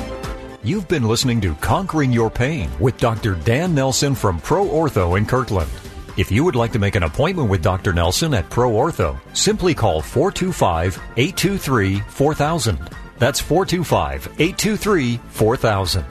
You've 0.63 0.87
been 0.87 1.03
listening 1.03 1.41
to 1.41 1.53
Conquering 1.55 2.11
Your 2.11 2.31
Pain 2.31 2.71
with 2.79 2.97
Dr. 2.97 3.35
Dan 3.35 3.75
Nelson 3.75 4.15
from 4.15 4.39
Pro 4.39 4.65
Ortho 4.65 5.17
in 5.17 5.25
Kirkland. 5.25 5.69
If 6.15 6.31
you 6.31 6.43
would 6.43 6.55
like 6.55 6.71
to 6.73 6.79
make 6.79 6.95
an 6.95 7.01
appointment 7.03 7.49
with 7.49 7.63
Dr. 7.63 7.91
Nelson 7.91 8.35
at 8.35 8.47
Pro 8.49 8.71
Ortho, 8.71 9.19
simply 9.35 9.73
call 9.73 9.99
425 9.99 10.95
823 11.17 11.99
4000. 12.01 12.77
That's 13.17 13.39
425 13.39 14.27
823 14.37 15.17
4000. 15.29 16.05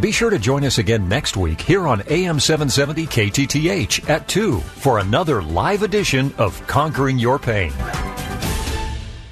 Be 0.00 0.10
sure 0.10 0.30
to 0.30 0.38
join 0.38 0.64
us 0.64 0.78
again 0.78 1.08
next 1.08 1.36
week 1.36 1.60
here 1.60 1.86
on 1.86 2.02
AM 2.08 2.40
770 2.40 3.06
KTTH 3.06 4.08
at 4.08 4.26
2 4.28 4.60
for 4.60 4.98
another 4.98 5.42
live 5.42 5.82
edition 5.82 6.32
of 6.38 6.66
Conquering 6.66 7.18
Your 7.18 7.38
Pain. 7.38 7.72